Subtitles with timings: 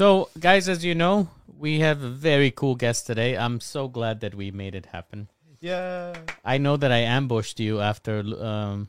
[0.00, 1.28] So, guys, as you know,
[1.58, 3.36] we have a very cool guest today.
[3.36, 5.28] I'm so glad that we made it happen.
[5.60, 6.14] Yeah.
[6.42, 8.88] I know that I ambushed you after um,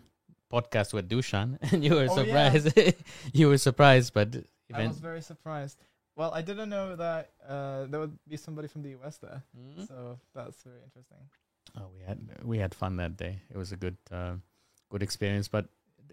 [0.50, 2.54] podcast with Dushan, and you were Oh, yeah.
[2.54, 2.96] surprised.
[3.34, 4.38] you were surprised, but
[4.74, 5.84] I was very surprised.
[6.16, 9.86] Well, I didn't know that uh, there would be somebody from the US there, Mhm.
[9.90, 11.18] so that's very interesting.
[11.76, 13.42] Oh, we had we had fun that day.
[13.50, 14.36] It was a good uh,
[14.90, 15.50] good experience.
[15.50, 15.68] But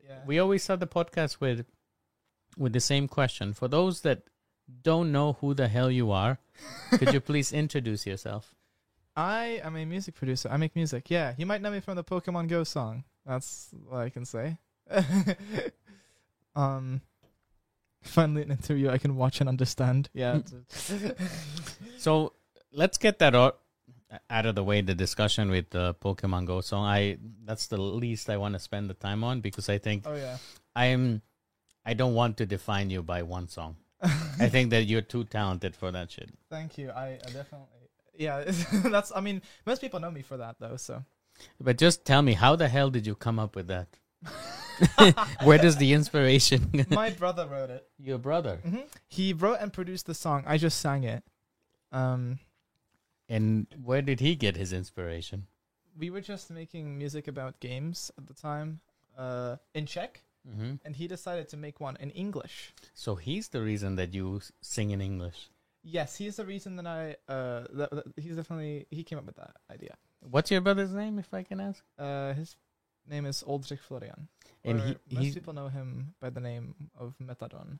[0.05, 0.27] Yeah.
[0.27, 1.67] we always start the podcast with
[2.57, 3.55] with the same question.
[3.55, 4.23] For those that
[4.83, 6.39] don't know who the hell you are,
[6.91, 8.55] could you please introduce yourself?
[9.17, 10.49] I am a music producer.
[10.51, 11.11] I make music.
[11.11, 13.05] Yeah, you might know me from the Pokemon Go song.
[13.27, 14.59] That's what I can say.
[16.57, 17.01] um,
[18.01, 20.09] finally an interview I can watch and understand.
[20.13, 20.41] Yeah.
[21.99, 22.35] So
[22.71, 23.59] let's get that out
[24.31, 24.81] out of the way.
[24.83, 26.85] The discussion with the Pokemon Go song.
[26.85, 30.15] I that's the least I want to spend the time on because I think oh
[30.15, 30.39] yeah.
[30.77, 31.23] I am.
[31.85, 33.77] I don't want to define you by one song.
[34.39, 36.31] I think that you're too talented for that shit.
[36.51, 36.91] Thank you.
[36.91, 37.67] I, I definitely.
[38.17, 38.45] Yeah,
[38.91, 39.13] that's.
[39.15, 40.77] I mean, most people know me for that though.
[40.77, 41.05] So.
[41.61, 43.89] But just tell me, how the hell did you come up with that?
[45.45, 46.87] Where does the inspiration?
[46.91, 47.87] My brother wrote it.
[47.99, 48.57] Your brother.
[48.57, 50.45] hmm He wrote and produced the song.
[50.47, 51.23] I just sang it.
[51.93, 52.39] Um,
[53.29, 55.47] And where did he get his inspiration?
[55.99, 58.79] we were just making music about games at the time,
[59.17, 60.23] uh, in Czech,
[60.57, 62.73] hmm and he decided to make one in English.
[62.95, 65.51] So he's the reason that you sing in English.
[65.83, 67.17] Yes, he's the reason that I.
[67.33, 69.95] Uh, that, that- he's definitely he came up with that idea.
[70.21, 71.83] What's your brother's name, if I can ask?
[71.99, 72.57] Uh, his
[73.07, 74.29] name is Oldrich Florian.
[74.65, 77.79] And he, most people know him by the name of Metadon.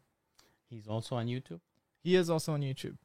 [0.71, 1.61] he's also on YouTube.
[2.03, 2.97] He is also on YouTube.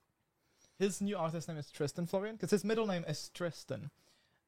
[0.78, 3.90] His new artist name is Tristan Florian because his middle name is Tristan,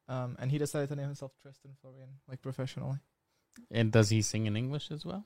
[0.07, 2.99] um, and he decided to name himself Tristan Florian, like professionally.
[3.71, 5.25] And does he sing in English as well?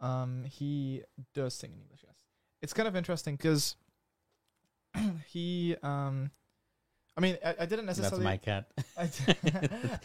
[0.00, 1.02] Um, he
[1.34, 2.00] does sing in English.
[2.04, 2.14] Yes,
[2.62, 3.76] it's kind of interesting because
[5.28, 5.76] he.
[5.82, 6.30] Um,
[7.16, 8.24] I mean, I, I didn't necessarily.
[8.24, 8.70] That's my cat.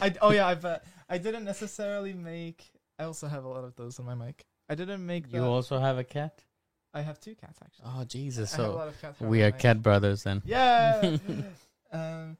[0.00, 2.70] I, I oh yeah, I bet I didn't necessarily make.
[2.98, 4.44] I also have a lot of those on my mic.
[4.68, 5.32] I didn't make.
[5.32, 6.44] You also have a cat?
[6.92, 7.86] I have two cats actually.
[7.86, 8.54] Oh Jesus!
[8.54, 10.42] I So lot of cat we are cat brothers then.
[10.44, 11.16] Yeah.
[11.92, 12.36] um,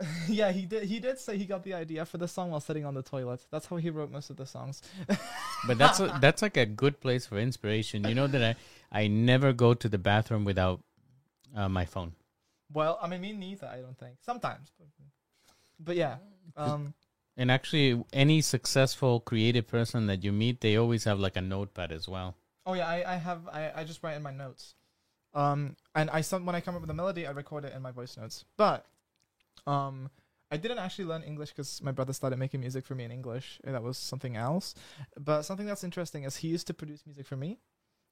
[0.28, 0.84] yeah, he did.
[0.84, 3.46] He did say he got the idea for the song while sitting on the toilet.
[3.50, 4.82] That's how he wrote most of the songs.
[5.66, 8.04] But that's a, that's like a good place for inspiration.
[8.04, 8.42] You know that
[8.92, 10.82] I I never go to the bathroom without
[11.56, 12.12] uh, my phone.
[12.72, 13.66] well, I mean, me neither.
[13.66, 14.88] I don't think sometimes, but,
[15.78, 16.16] but yeah.
[16.56, 16.94] Um,
[17.36, 21.90] And actually, any successful creative person that you meet, they always have like a notepad
[21.92, 22.36] as well.
[22.66, 23.48] oh yeah, I, I have.
[23.48, 24.74] I, I just write in my notes.
[25.34, 27.82] Um, and I some when I come up with a melody, I record it in
[27.82, 28.44] my voice notes.
[28.56, 28.86] But,
[29.66, 30.10] um.
[30.50, 33.58] I didn't actually learn English because my brother started making music for me in English.
[33.64, 34.74] That was something else.
[35.18, 37.58] But something that's interesting is he used to produce music for me,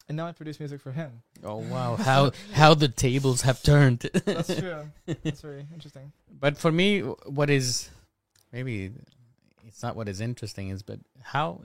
[0.08, 1.22] and now I produce music for him.
[1.44, 4.00] Oh wow, how how the tables have turned.
[4.24, 4.90] That's true.
[5.22, 6.10] That's very interesting.
[6.30, 7.90] But for me, what is
[8.50, 8.90] maybe
[9.68, 11.60] it's not what is interesting is, but how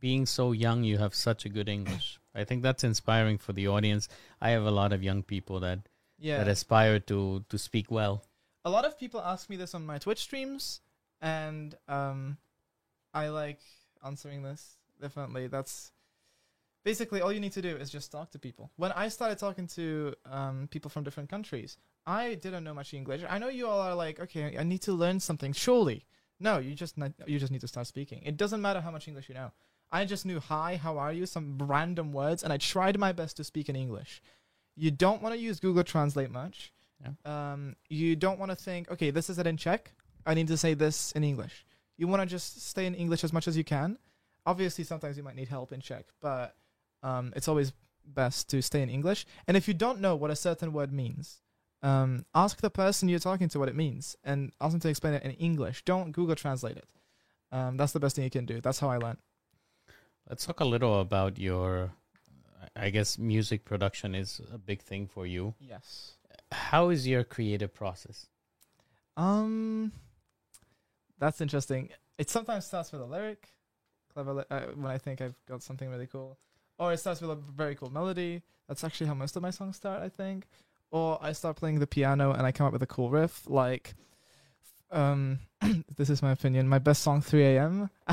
[0.00, 2.18] being so young, you have such a good English.
[2.34, 4.06] I think that's inspiring for the audience.
[4.40, 5.78] I have a lot of young people that
[6.18, 6.38] Yeah.
[6.38, 8.22] that aspire to to speak well.
[8.64, 10.80] A lot of people ask me this on my Twitch streams,
[11.20, 12.36] and um,
[13.14, 13.60] I like
[14.04, 14.76] answering this.
[15.00, 15.92] Definitely, that's
[16.84, 18.70] basically all you need to do is just talk to people.
[18.76, 23.22] When I started talking to um, people from different countries, I didn't know much English.
[23.28, 25.52] I know you all are like, okay, I need to learn something.
[25.52, 26.04] Surely,
[26.38, 26.96] no, you just
[27.26, 28.22] you just need to start speaking.
[28.24, 29.52] It doesn't matter how much English you know.
[29.92, 33.36] I just knew hi, how are you, some random words, and I tried my best
[33.38, 34.22] to speak in English.
[34.76, 36.72] You don't want to use Google Translate much.
[37.00, 37.52] Yeah.
[37.52, 39.92] Um, you don't want to think, okay, this is it in Czech.
[40.26, 41.64] I need to say this in English.
[41.96, 43.98] You want to just stay in English as much as you can.
[44.46, 46.54] Obviously, sometimes you might need help in Czech, but
[47.02, 47.72] um, it's always
[48.04, 49.26] best to stay in English.
[49.46, 51.42] And if you don't know what a certain word means,
[51.82, 55.14] um, ask the person you're talking to what it means and ask them to explain
[55.14, 55.82] it in English.
[55.84, 56.88] Don't Google Translate it.
[57.52, 58.60] Um, that's the best thing you can do.
[58.60, 59.18] That's how I learned.
[60.28, 61.92] Let's talk a little about your.
[62.76, 65.54] I guess music production is a big thing for you.
[65.58, 66.12] Yes.
[66.52, 68.26] How is your creative process?
[69.16, 69.92] Um,
[71.18, 71.90] that's interesting.
[72.18, 73.48] It sometimes starts with a lyric,
[74.12, 76.38] clever li- uh, when I think I've got something really cool,
[76.78, 78.42] or it starts with a very cool melody.
[78.68, 80.46] That's actually how most of my songs start, I think.
[80.90, 83.94] Or I start playing the piano and I come up with a cool riff, like,
[84.90, 85.38] um,
[85.96, 86.68] this is my opinion.
[86.68, 87.90] My best song, 3 a.m.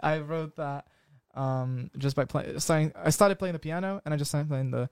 [0.00, 0.86] I wrote that
[1.34, 2.92] um just by playing.
[2.96, 4.88] I started playing the piano and I just started playing the.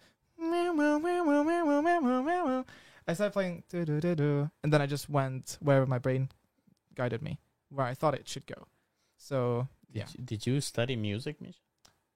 [3.06, 6.31] I started playing and then I just went wherever my brain
[6.94, 8.67] guided me, where I thought it should go.
[9.17, 11.58] So Did, yeah, you, did you study music, Misha?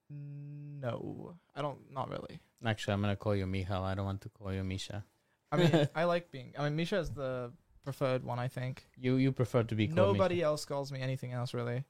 [0.09, 1.79] No, I don't.
[1.91, 2.39] Not really.
[2.65, 3.83] Actually, I'm gonna call you Michal.
[3.83, 5.05] I don't want to call you Misha.
[5.51, 6.53] I mean, I like being.
[6.57, 7.51] I mean, Misha is the
[7.83, 8.39] preferred one.
[8.39, 8.87] I think.
[8.97, 11.83] You you prefer to be called Nobody else calls me anything else really.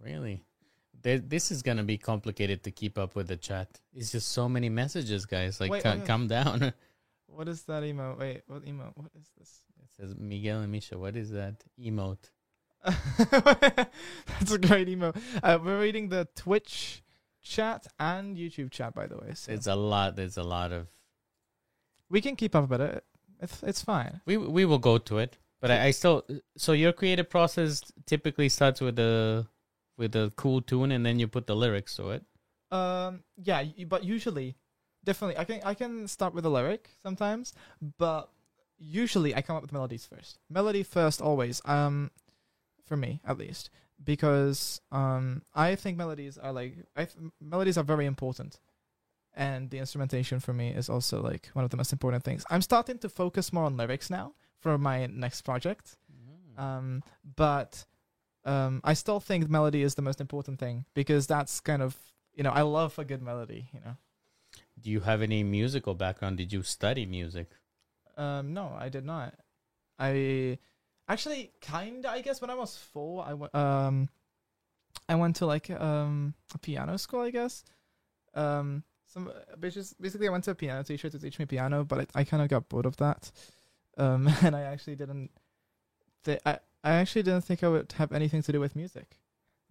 [0.00, 0.42] Really?
[1.02, 3.80] There, this is gonna be complicated to keep up with the chat.
[3.94, 5.60] It's just so many messages, guys.
[5.60, 6.72] Like, Wait, ca- calm down.
[7.26, 8.18] What is that emote?
[8.18, 8.92] Wait, what emote?
[8.94, 9.62] What is this?
[9.82, 10.98] It says Miguel and Misha.
[10.98, 12.30] What is that emote?
[12.84, 15.16] That's a great emote.
[15.42, 17.02] Uh, we're reading the Twitch
[17.42, 19.32] chat and YouTube chat, by the way.
[19.34, 20.16] So It's a lot.
[20.16, 20.86] There's a lot of.
[22.08, 23.04] we can keep up with it.
[23.40, 24.20] It's it's fine.
[24.24, 26.24] We we will go to it, but I, I still.
[26.56, 29.46] So your creative process typically starts with a
[29.98, 32.24] with a cool tune, and then you put the lyrics to it.
[32.70, 34.56] Um, yeah, but usually,
[35.06, 37.54] definitely, I can I can start with a lyric sometimes,
[37.96, 38.28] but
[38.78, 40.38] usually I come up with melodies first.
[40.50, 41.62] Melody first, always.
[41.64, 42.10] Um,
[42.84, 43.70] for me at least,
[44.04, 48.60] because um, I think melodies are like I th- melodies are very important,
[49.34, 52.44] and the instrumentation for me is also like one of the most important things.
[52.50, 55.96] I'm starting to focus more on lyrics now for my next project.
[56.58, 57.02] Um,
[57.36, 57.84] but
[58.46, 61.96] um, I still think melody is the most important thing because that's kind of
[62.34, 63.68] you know I love a good melody.
[63.72, 63.96] You know.
[64.80, 66.36] Do you have any musical background?
[66.36, 67.50] Did you study music?
[68.16, 69.34] Um, no, I did not.
[69.98, 70.58] I
[71.08, 74.08] actually kind of I guess when I was four, I went um,
[75.08, 77.64] I went to like um a piano school, I guess.
[78.34, 82.20] Um, some basically I went to a piano teacher to teach me piano, but I,
[82.20, 83.30] I kind of got bored of that.
[83.96, 85.30] Um, and I actually didn't.
[86.24, 89.18] Th- I I actually didn't think I would have anything to do with music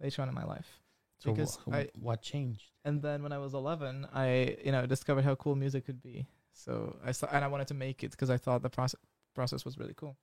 [0.00, 0.80] later on in my life.
[1.18, 2.70] So Because wh- I- what changed?
[2.84, 6.26] And then when I was 11, I you know discovered how cool music could be.
[6.52, 9.00] So I sta- and I wanted to make it because I thought the process
[9.34, 10.16] process was really cool.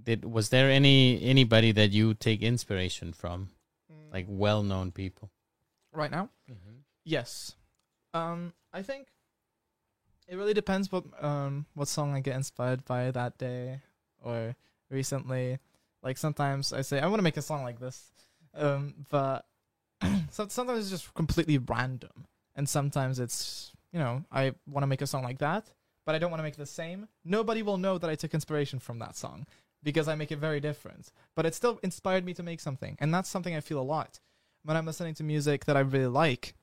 [0.00, 3.50] Did was there any anybody that you take inspiration from,
[4.12, 5.30] like well-known people?
[5.92, 6.28] right now,
[7.04, 7.54] yes.
[8.12, 9.08] Um, I think
[10.28, 13.80] it really depends what um what song I get inspired by that day
[14.22, 14.54] or
[14.90, 15.58] recently.
[16.02, 18.12] Like sometimes I say I want to make a song like this,
[18.56, 19.46] um, but
[20.30, 25.02] so, sometimes it's just completely random, and sometimes it's you know I want to make
[25.02, 25.70] a song like that,
[26.04, 27.08] but I don't want to make the same.
[27.24, 29.46] Nobody will know that I took inspiration from that song
[29.82, 31.12] because I make it very different.
[31.34, 34.20] But it still inspired me to make something, and that's something I feel a lot
[34.64, 36.54] when I'm listening to music that I really like.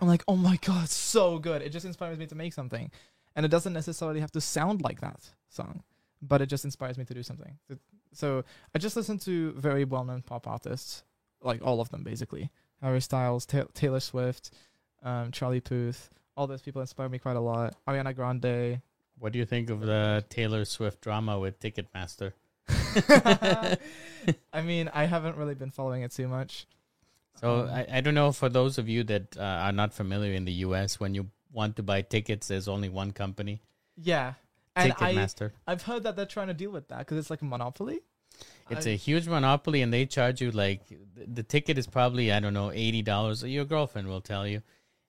[0.00, 1.62] I'm like, oh my god, so good!
[1.62, 2.90] It just inspires me to make something,
[3.34, 5.82] and it doesn't necessarily have to sound like that song,
[6.20, 7.58] but it just inspires me to do something.
[8.12, 8.44] So
[8.74, 11.02] I just listen to very well-known pop artists,
[11.46, 12.50] like all of them basically.
[12.82, 14.50] Harry Styles, Ta- Taylor Swift,
[15.02, 16.10] um, Charlie Puth.
[16.36, 17.74] All those people inspire me quite a lot.
[17.88, 18.82] Ariana Grande.
[19.18, 22.32] What do you think of the Taylor Swift drama with Ticketmaster?
[24.52, 26.66] I mean, I haven't really been following it too much.
[27.40, 30.32] So Um, I, I don't know for those of you that uh, are not familiar
[30.32, 30.98] in the U.S.
[31.00, 33.62] when you want to buy tickets, there's only one company,
[33.96, 34.34] yeah,
[34.74, 35.52] and I Ticketmaster.
[35.66, 38.00] I've heard that they're trying to deal with that because it's like a monopoly.
[38.70, 42.32] It's I- a huge monopoly, and they charge you like the, the ticket is probably
[42.32, 43.42] I don't know eighty dollars.
[43.42, 44.62] Your girlfriend will tell you,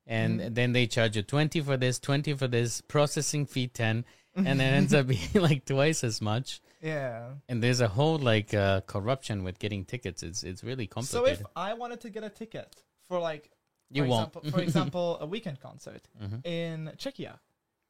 [0.05, 0.55] and Mhm.
[0.55, 4.05] then they charge you twenty for this, twenty for this, processing fee ten,
[4.35, 6.61] and it ends up being like twice as much.
[6.81, 7.31] yeah.
[7.49, 10.21] And there's a whole like uh, corruption with getting tickets.
[10.23, 11.37] It's it's really complicated.
[11.39, 11.51] So if.
[11.55, 12.75] I wanted to get a ticket
[13.07, 13.49] for like
[13.89, 14.27] you for won't.
[14.35, 16.45] example, for example a weekend concert Mhm.
[16.45, 17.39] in Czechia,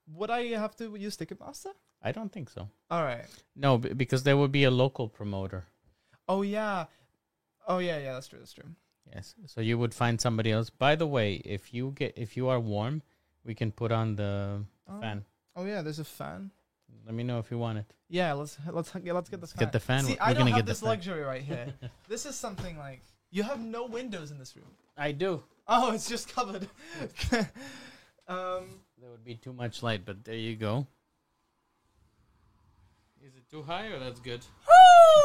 [0.08, 1.74] would I have to use Ticketmaster?
[2.02, 2.70] I don't think so.
[2.90, 3.26] All right.
[3.56, 5.66] No, b- because there would be a local promoter.
[6.28, 6.86] Oh yeah.
[7.68, 8.40] Oh yeah, yeah, that's true.
[8.40, 8.70] That's true.
[9.14, 9.36] Yes.
[9.46, 10.70] So you would find somebody else.
[10.70, 13.02] By the way, if you get if you are warm,
[13.44, 15.02] we can put on the Oh.
[15.02, 15.26] fan.
[15.56, 16.52] Oh yeah, there's a fan.
[17.06, 17.86] Let me know if you want it.
[18.10, 19.60] Yeah, let's let's yeah, let's get the fan.
[19.60, 20.04] Get the fan.
[20.04, 21.74] See, We're I don't get have this luxury right here.
[22.08, 23.02] this is something like
[23.32, 24.72] you have no windows in this room.
[24.98, 25.44] I do.
[25.68, 26.68] Oh, it's just covered.
[28.28, 30.88] um, There would be too much light, but there you go.
[33.28, 34.40] Is it too high or that's good?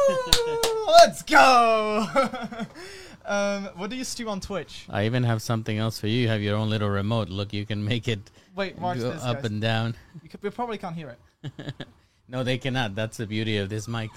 [0.87, 2.05] let's go.
[3.25, 4.85] um, what do you stream on Twitch?
[4.89, 6.23] I even have something else for you.
[6.23, 7.29] You have your own little remote.
[7.29, 8.19] Look, you can make it
[8.57, 9.23] Wait, watch go this.
[9.23, 9.45] up guys.
[9.45, 9.95] and down.
[10.21, 11.73] You, could, you probably can't hear it.
[12.27, 12.93] no, they cannot.
[12.93, 14.09] That's the beauty of this mic.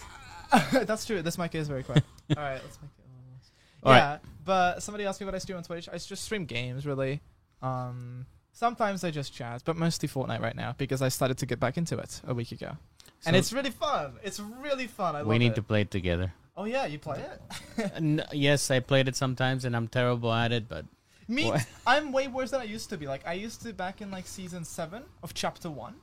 [0.72, 1.22] That's true.
[1.22, 2.02] This mic is very quiet.
[2.36, 3.04] All right, let's make it.
[3.04, 3.50] a little less.
[3.84, 3.98] All right.
[3.98, 5.88] yeah, but somebody asked me what I stream on Twitch.
[5.88, 7.20] I just stream games, really.
[7.62, 11.60] Um, sometimes I just chat, but mostly Fortnite right now because I started to get
[11.60, 12.76] back into it a week ago,
[13.24, 14.14] and it's really fun.
[14.22, 15.16] It's really fun.
[15.16, 15.54] I love we need it.
[15.56, 16.32] to play it together.
[16.56, 17.40] Oh yeah, you play it.
[17.78, 20.68] Uh, n- yes, I played it sometimes, and I'm terrible at it.
[20.68, 20.84] But
[21.28, 21.66] Me, What?
[21.86, 23.06] I'm way worse than I used to be.
[23.06, 25.94] Like I used to back in like season seven of chapter one.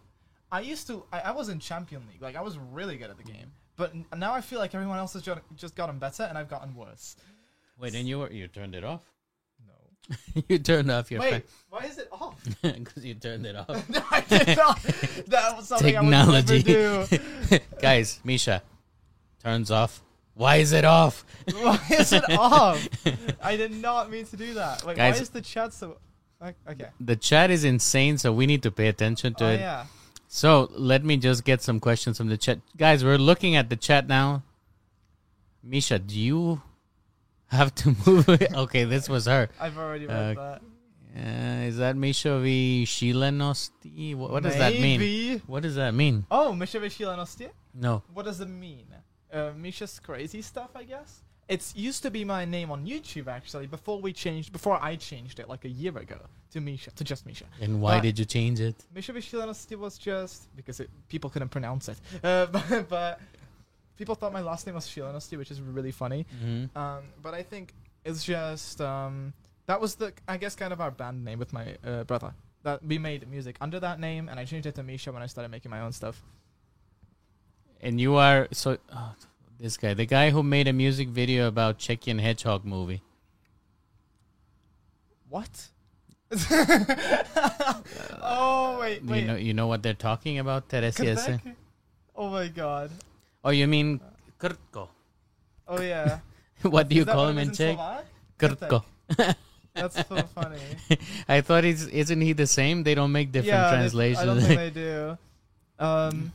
[0.51, 1.03] I used to.
[1.11, 2.21] I, I was in champion league.
[2.21, 3.51] Like I was really good at the game.
[3.75, 6.49] But n- now I feel like everyone else has ju- just gotten better, and I've
[6.49, 7.15] gotten worse.
[7.79, 9.01] wait, and you were, you turned it off?
[10.49, 12.35] You turned off your Wait, why is it off?
[12.61, 13.89] because you turned it off.
[13.89, 14.81] no, I did not.
[15.27, 16.65] That was something Technology.
[16.65, 17.59] I would never do.
[17.81, 18.61] Guys, Misha
[19.43, 20.01] turns off.
[20.35, 21.23] Why is it off?
[21.53, 22.87] Why is it off?
[23.41, 24.83] I did not mean to do that.
[24.85, 25.97] Wait, Guys- why is the chat so?
[26.69, 26.89] Okay.
[26.99, 29.59] The chat is insane, so we need to pay attention to Oh it.
[29.61, 29.85] yeah.
[30.27, 32.59] So let me just get some questions from the chat.
[32.75, 34.43] Guys, we're looking at the chat now.
[35.63, 36.61] Misha, do you
[37.53, 38.53] have to move it?
[38.53, 39.49] Okay, this was her.
[39.59, 40.61] I've already read Uh, that.
[41.15, 44.15] Uh, is that Misha v Shilenosti?
[44.15, 45.41] What, what does that mean?
[45.47, 46.25] What does that mean?
[46.31, 47.49] Oh, Misha Vishilanosti?
[47.73, 48.01] No.
[48.13, 48.87] What does it mean?
[49.31, 51.21] Uh, Misha's crazy stuff, I guess.
[51.49, 53.67] It's used to be my name on YouTube actually.
[53.67, 56.17] Before we changed, before I changed it like a year ago
[56.51, 57.45] to Misha, to just Misha.
[57.61, 58.75] And why Uh, did you change it?
[58.95, 61.97] Misha Vishilanosti was just because it, people couldn't pronounce it.
[62.23, 63.19] Uh, but, but
[63.97, 66.25] people thought my last name was Shilanosti, which is really funny.
[66.41, 67.73] hmm Um, but I think
[68.05, 69.33] it's just um,
[69.65, 72.33] that was the I guess kind of our band name with my uh, brother.
[72.63, 75.27] That we made music under that name, and I changed it to Misha when I
[75.27, 76.21] started making my own stuff.
[77.81, 79.15] And you are so oh,
[79.59, 83.01] this guy, the guy who made a music video about Chechen Hedgehog movie.
[85.27, 85.67] What?
[88.21, 89.21] oh wait, wait.
[89.21, 91.41] You know, you know what they're talking about, Teresa.
[92.15, 92.91] Oh my god.
[93.43, 93.99] Oh, you mean
[94.39, 94.87] Kurtko?
[95.67, 96.19] Oh yeah.
[96.61, 97.75] what do you call him in Czech?
[97.75, 98.05] Slovak?
[98.39, 98.83] Kurtko.
[99.73, 100.59] That's so funny.
[101.27, 102.83] I thought he's isn't he the same?
[102.83, 104.19] They don't make different yeah, translations.
[104.21, 105.17] I don't think they do.
[105.79, 106.31] Um,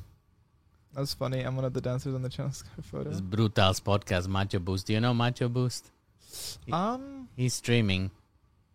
[0.95, 1.43] that's funny.
[1.43, 3.11] I'm one of the dancers on the chance photo.
[3.11, 4.87] This Brutals podcast, Macho Boost.
[4.87, 5.91] Do you know Macho Boost?
[6.73, 7.29] Um.
[7.37, 8.11] He's streaming.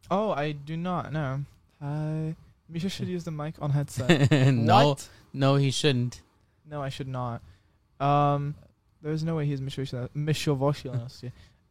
[0.10, 1.42] Oh, I do not know.
[1.82, 2.36] Hi.
[2.70, 4.32] Misha should use the mic on headset.
[4.54, 5.10] no, What?
[5.34, 6.22] no, he shouldn't.
[6.70, 7.42] No, I should not.
[8.04, 8.56] Um,
[9.02, 10.10] there's no way he's Misha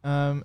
[0.03, 0.43] Um,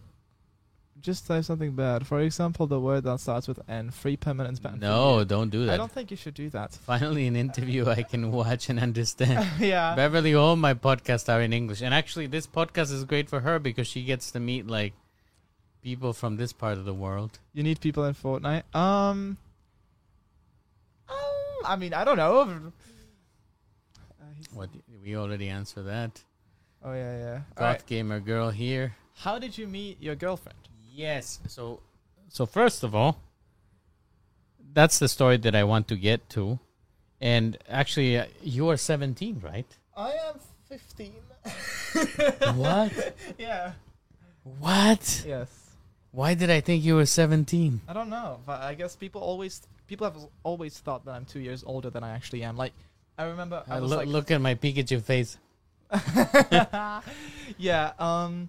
[1.00, 2.06] just type something bad.
[2.06, 3.90] For example, the word that starts with N.
[3.90, 4.78] Free permanent ban.
[4.80, 5.74] No, don't do that.
[5.74, 6.72] I don't think you should do that.
[6.72, 9.46] Finally, an interview I can watch and understand.
[9.60, 9.94] yeah.
[9.94, 13.58] Beverly, all my podcasts are in English, and actually, this podcast is great for her
[13.58, 14.94] because she gets to meet like
[15.82, 17.38] people from this part of the world.
[17.54, 18.64] You need people in Fortnite.
[18.74, 19.36] Um,
[21.08, 21.16] um,
[21.64, 22.40] I mean, I don't know.
[22.40, 22.56] Uh,
[24.52, 24.70] What
[25.08, 26.22] we already answered that.
[26.84, 27.40] Oh yeah, yeah.
[27.56, 27.86] Goth right.
[27.86, 28.94] gamer girl here.
[29.14, 30.58] How did you meet your girlfriend?
[30.92, 31.40] Yes.
[31.48, 31.80] So,
[32.28, 33.18] so first of all,
[34.74, 36.58] that's the story that I want to get to,
[37.20, 39.66] and actually, uh, you are seventeen, right?
[39.96, 40.36] I am
[40.68, 41.12] 15.
[42.54, 42.92] What?
[43.38, 43.72] Yeah.
[44.60, 45.24] What?
[45.26, 45.48] Yes.
[46.12, 47.80] Why did I think you were seventeen?
[47.88, 51.40] I don't know, but I guess people always people have always thought that I'm two
[51.40, 52.56] years older than I actually am.
[52.56, 52.74] Like,
[53.18, 55.36] I remember I Uh, was look, like, look at my Pikachu face.
[57.58, 57.92] yeah.
[57.98, 58.48] Um.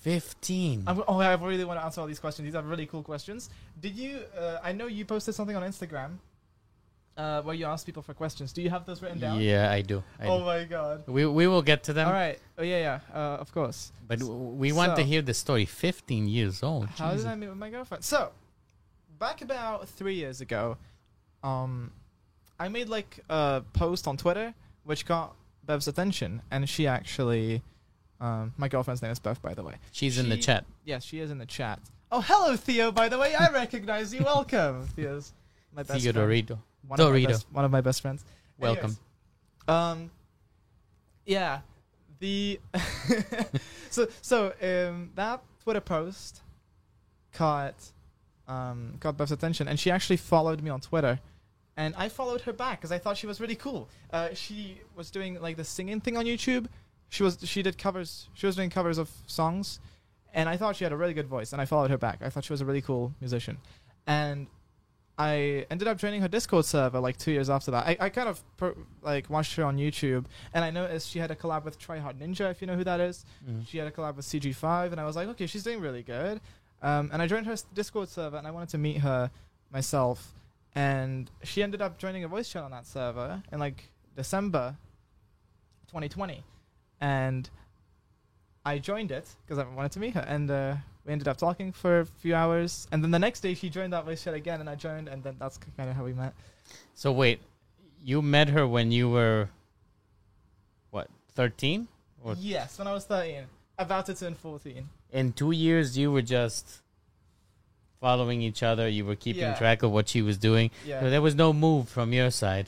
[0.00, 0.82] Fifteen.
[0.86, 2.44] I'm, oh, I really want to answer all these questions.
[2.46, 3.50] These are really cool questions.
[3.80, 4.20] Did you?
[4.36, 6.16] Uh, I know you posted something on Instagram,
[7.16, 8.52] uh, where you asked people for questions.
[8.52, 9.40] Do you have those written down?
[9.40, 10.02] Yeah, I do.
[10.18, 10.44] I Oh do.
[10.44, 11.04] my god.
[11.06, 12.08] We we will get to them.
[12.08, 12.38] All right.
[12.58, 13.00] Oh yeah, yeah.
[13.14, 13.92] Uh, of course.
[14.08, 15.66] But w- we want to hear the story.
[15.66, 16.86] Fifteen years old.
[16.88, 17.30] How did Jesus.
[17.30, 18.02] I meet with my girlfriend?
[18.02, 18.32] So,
[19.20, 20.78] back about three years ago,
[21.44, 21.92] um,
[22.62, 24.54] I made like a post on Twitter
[24.84, 25.34] which got
[25.66, 27.60] Bev's attention, and she actually,
[28.20, 29.74] um, my girlfriend's name is Bev, by the way.
[29.90, 30.64] She's in the chat.
[30.84, 31.80] Yes, she is in the chat.
[32.12, 32.92] Oh, hello, Theo.
[32.92, 34.22] By the way, I recognize you.
[34.22, 35.32] Welcome, Theo's
[35.74, 36.16] my best friend.
[36.16, 36.58] Theodorito.
[36.86, 37.26] One of, Dorito.
[37.28, 38.24] best, one of my best friends.
[38.60, 38.96] Welcome.
[39.66, 40.10] Anyways, um,
[41.26, 41.60] yeah,
[42.20, 42.60] the
[43.90, 46.42] so so um that Twitter post
[47.32, 47.74] caught
[48.46, 51.18] um got Bev's attention, and she actually followed me on Twitter,
[51.76, 53.88] and I followed her back because I thought she was really cool.
[54.12, 56.66] Uh, she was doing like the singing thing on YouTube.
[57.08, 58.28] She was she did covers.
[58.34, 59.80] She was doing covers of songs,
[60.34, 62.20] and I thought she had a really good voice, and I followed her back.
[62.22, 63.58] I thought she was a really cool musician,
[64.06, 64.46] and
[65.18, 67.86] I ended up joining her Discord server like two years after that.
[67.86, 70.24] I, I kind of per, like watched her on YouTube,
[70.54, 73.00] and I noticed she had a collab with Tryhard Ninja, if you know who that
[73.00, 73.24] is.
[73.48, 73.66] Mm.
[73.68, 76.40] She had a collab with CG5, and I was like, okay, she's doing really good.
[76.82, 79.30] Um, and I joined her Discord server, and I wanted to meet her
[79.70, 80.32] myself.
[80.74, 84.76] And she ended up joining a voice chat on that server in like December
[85.88, 86.42] 2020,
[87.00, 87.50] and
[88.64, 91.72] I joined it because I wanted to meet her, and uh, we ended up talking
[91.72, 92.86] for a few hours.
[92.92, 95.22] And then the next day, she joined that voice chat again, and I joined, and
[95.22, 96.32] then that's kind of how we met.
[96.94, 97.40] So wait,
[98.02, 99.48] you met her when you were
[100.90, 101.88] what, 13?
[102.22, 103.44] Or yes, when I was 13,
[103.78, 104.88] about to turn 14.
[105.12, 106.81] in 2 years you were just
[108.06, 109.54] following each other, you were keeping Yeah.
[109.62, 110.70] track of what she was doing.
[110.84, 111.08] So Yeah.
[111.14, 112.66] there was no move from your side.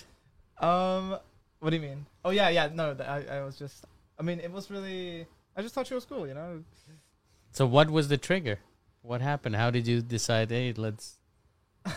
[0.69, 1.19] Um,
[1.61, 2.07] what do you mean?
[2.25, 2.67] Oh yeah, yeah.
[2.81, 3.85] No, th- I, I was just.
[4.19, 5.26] I mean, it was really.
[5.57, 6.62] I just thought she was cool, you know.
[7.59, 8.59] So what was the trigger?
[9.03, 9.57] What happened?
[9.57, 10.50] How did you decide?
[10.50, 11.19] Hey, let's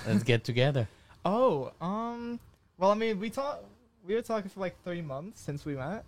[0.07, 0.87] let's get together.
[1.25, 2.39] Oh, um,
[2.77, 3.65] well, I mean, we talked,
[4.07, 6.05] we were talking for like three months since we met,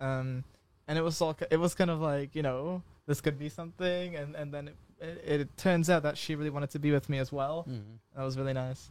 [0.00, 0.44] um,
[0.88, 3.50] and it was all, ki- it was kind of like, you know, this could be
[3.50, 6.90] something, and and then it, it, it turns out that she really wanted to be
[6.92, 7.66] with me as well.
[7.68, 7.98] Mhm.
[8.16, 8.90] That was really nice.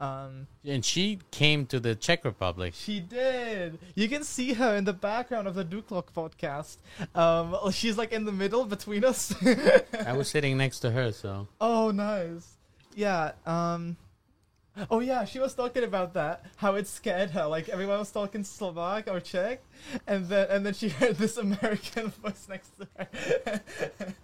[0.00, 2.72] Um, And she came to the Czech Republic.
[2.76, 3.78] she did.
[3.96, 6.76] You can see her in the background of the Duklock podcast.
[7.16, 9.34] Um, she's like in the middle between us.
[10.06, 12.54] I was sitting next to her, so Oh, nice.
[12.94, 13.32] Yeah.
[13.44, 13.96] Um.
[14.88, 16.44] Oh yeah, she was talking about that.
[16.56, 17.46] How it scared her.
[17.46, 19.58] Like everyone was talking Slovak or Czech,
[20.06, 23.60] and then and then she heard this American voice next to her.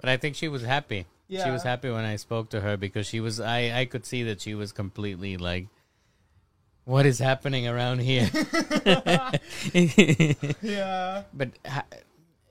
[0.00, 1.06] but I think she was happy.
[1.28, 1.44] yeah.
[1.44, 4.22] She was happy when I spoke to her because she was I I could see
[4.24, 5.66] that she was completely like
[6.84, 8.30] what is happening around here?
[10.62, 11.22] Yeah.
[11.34, 11.84] but ha-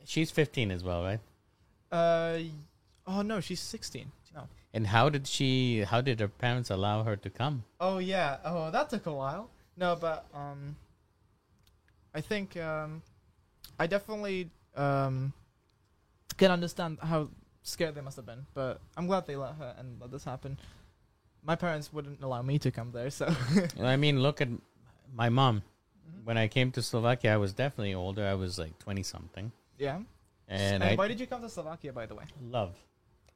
[0.05, 1.19] she's 15 as well, right?
[1.91, 2.39] Uh.
[3.07, 4.11] Oh no, she's sixteen.
[4.35, 4.43] No.
[4.73, 7.63] And how did she how did her parents allow her to come?
[7.79, 8.37] Oh yeah.
[8.43, 9.49] Oh, that took a while.
[9.77, 10.75] No, but um,
[12.13, 13.01] I think um,
[13.79, 15.31] I definitely um
[16.35, 17.29] can understand how
[17.67, 18.47] scared they must have been.
[18.55, 20.57] But I'm glad they let her and let this happen.
[21.43, 23.27] My parents wouldn't allow me to come there, so
[23.81, 24.49] I mean, look at
[25.13, 25.61] my mom.
[25.61, 26.25] Mm-hmm.
[26.25, 28.25] When I came to Slovakia, I was definitely older.
[28.25, 29.51] I was like 20 something.
[29.77, 29.99] yeah.
[30.47, 32.23] And And I why did you come to Slovakia, by the way?
[32.39, 32.71] love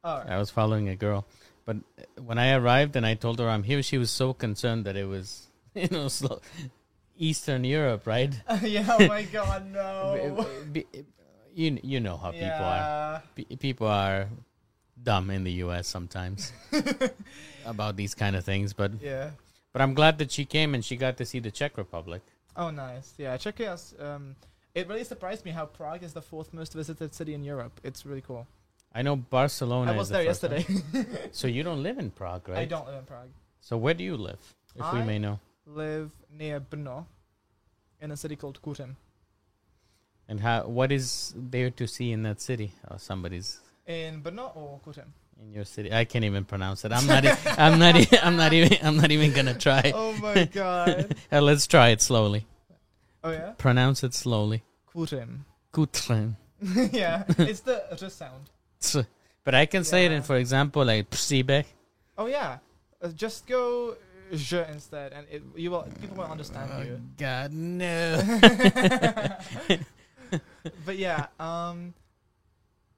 [0.02, 1.28] Oh, I was following a girl,
[1.68, 1.76] but
[2.18, 5.04] when I arrived and I told her I'm here, she was so concerned that it
[5.06, 5.46] was,
[5.76, 6.40] you know, Slo-
[7.14, 8.32] Eastern Europe, right?
[8.66, 8.82] yeah.
[8.98, 10.42] Oh my God, no.
[11.54, 13.22] You you know how people are.
[13.34, 14.28] P- people are
[15.02, 15.86] dumb in the U.S.
[15.88, 16.52] sometimes
[17.66, 19.30] about these kind of things, but Yeah.
[19.72, 22.22] but I'm glad that she came and she got to see the Czech Republic.
[22.56, 23.14] Oh, nice.
[23.18, 23.94] Yeah, it.
[23.98, 24.36] Um,
[24.74, 27.80] it really surprised me how Prague is the fourth most visited city in Europe.
[27.82, 28.46] It's really cool.
[28.94, 29.92] I know Barcelona.
[29.92, 30.66] I was the there yesterday.
[31.32, 32.58] So you don't live in Prague, right?
[32.58, 33.30] I don't live in Prague.
[33.60, 34.40] So where do you live,
[34.76, 35.38] if we may know?
[35.66, 37.06] Live near Brno,
[38.00, 38.96] in a city called Kuřim.
[40.28, 40.62] And how?
[40.66, 42.72] What is there to see in that city?
[42.90, 45.06] Or somebody's In Brno or Kuřim?
[45.42, 45.92] in your city.
[45.92, 46.92] I can't even pronounce it.
[46.92, 47.24] I'm not.
[47.24, 47.96] e- I'm not.
[47.96, 48.78] e- I'm not even.
[48.82, 49.92] I'm not even gonna try.
[49.94, 51.14] Oh my god.
[51.32, 52.46] Uh, let's try it slowly.
[53.24, 53.52] oh yeah?
[53.58, 54.62] Pronounce it slowly.
[54.94, 55.40] Kuřim.
[55.72, 56.36] Kutlen.
[56.92, 58.50] yeah, it's the just sound.
[59.44, 61.64] But I can say it in, for example, like Psibek.
[62.16, 62.58] Oh yeah.
[63.02, 63.96] Uh, just go
[64.32, 67.00] je instead and it, you will people will understand you.
[67.18, 68.22] God no.
[70.86, 71.94] but yeah, um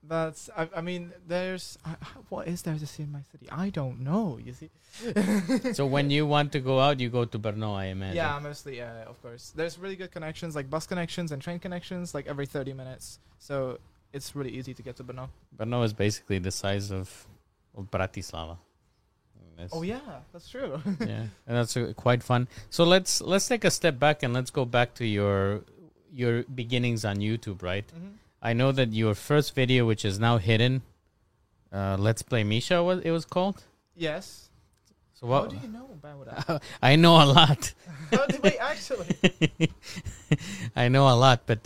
[0.06, 1.96] that's I, I mean there's I-
[2.28, 3.48] what is there to see in my city?
[3.50, 4.70] I don't know, you see.
[5.72, 8.16] so when you want to go out, you go to Brno, I imagine.
[8.16, 9.52] Yeah, mostly, yeah, of course.
[9.56, 13.18] There's really good connections, like bus connections and train connections, like every 30 minutes.
[13.38, 13.78] So
[14.12, 15.28] it's really easy to get to Brno.
[15.56, 17.26] Brno is basically the size of,
[17.76, 18.58] of Bratislava.
[19.56, 20.00] That's- Oh yeah,
[20.32, 20.82] that's true.
[21.00, 22.48] yeah, and that's uh, quite fun.
[22.70, 25.62] So let's let's take a step back and let's go back to your
[26.14, 27.84] your beginnings on YouTube, right?
[27.90, 30.82] hmm I know that your first video, which is now hidden,
[31.72, 33.64] uh, Let's Play Misha, was it was called.
[33.96, 34.50] Yes.
[35.14, 35.44] So what?
[35.44, 36.62] How do you know about that?
[36.82, 37.72] I know a lot.
[38.12, 39.08] How do, wait, actually.
[40.76, 41.60] I know a lot, but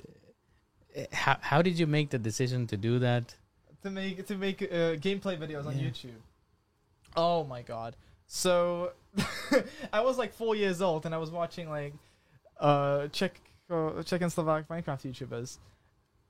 [0.97, 3.35] uh, how how did you make the decision to do that?
[3.83, 5.89] to make to make uh, gameplay videos on Yeah.
[5.89, 6.21] YouTube.
[7.17, 7.97] Oh my god!
[8.27, 8.93] So
[9.93, 11.95] I was like four years old and I was watching like
[12.61, 15.59] uh Czech uh, Czech and Slovak Minecraft YouTubers,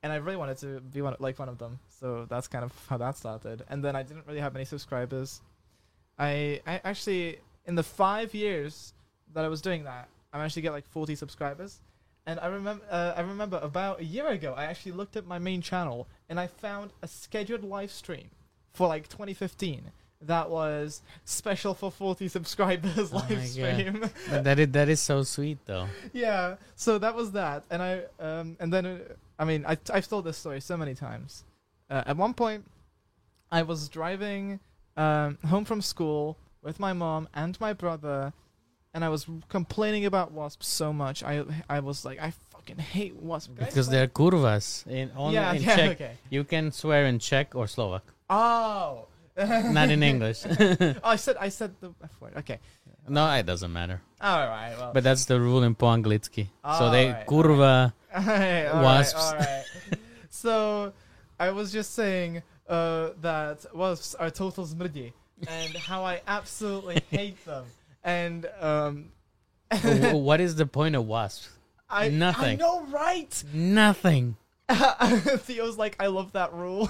[0.02, 1.78] and I really wanted to be one like one of them.
[1.88, 3.64] So that's kind of how that started.
[3.68, 5.40] And then I didn't really have many subscribers.
[6.18, 8.94] I I actually in the five years
[9.34, 11.80] that I was doing that, I managed to get like forty subscribers.
[12.26, 15.38] And I remember, uh, I remember about a year ago, I actually looked at my
[15.38, 18.28] main channel and I found a scheduled live stream
[18.74, 19.92] for like 2015
[20.22, 24.04] that was special for 40 subscribers Oh live stream.
[24.30, 25.86] That is that is so sweet, though.
[26.12, 28.98] yeah, so that was that, and I um and then uh,
[29.38, 31.44] I mean I I've told this story so many times.
[31.90, 32.66] Uh, at one point,
[33.50, 34.60] I was driving
[34.96, 38.32] um home from school with my mom and my brother,
[38.92, 41.22] and I was complaining about wasps so much.
[41.22, 45.62] I I was like I fucking hate wasps Because they're kurvas in only yeah in
[45.62, 45.90] yeah Czech.
[46.00, 46.14] okay.
[46.28, 49.07] You can swear in Czech or Slovak, Oh.
[49.72, 50.44] not in English.
[50.50, 52.32] oh, I said I said the F word.
[52.38, 52.58] Okay.
[53.08, 54.02] no, it doesn't matter.
[54.20, 54.74] All right.
[54.76, 54.92] Well.
[54.92, 56.48] But that's the rule in po anglicky.
[56.78, 57.92] so they Alright, kurva.
[58.82, 59.34] Wasps.
[60.30, 60.92] so,
[61.38, 65.12] I was just saying uh, that wasps are total smrdi,
[65.46, 67.64] and how I absolutely hate them.
[68.02, 69.12] And um,
[70.12, 71.50] what is the point of wasps?
[71.88, 72.58] I I Nothing.
[72.58, 73.32] know, right?
[73.52, 74.36] Nothing.
[75.38, 76.82] Theo's like, I love that rule.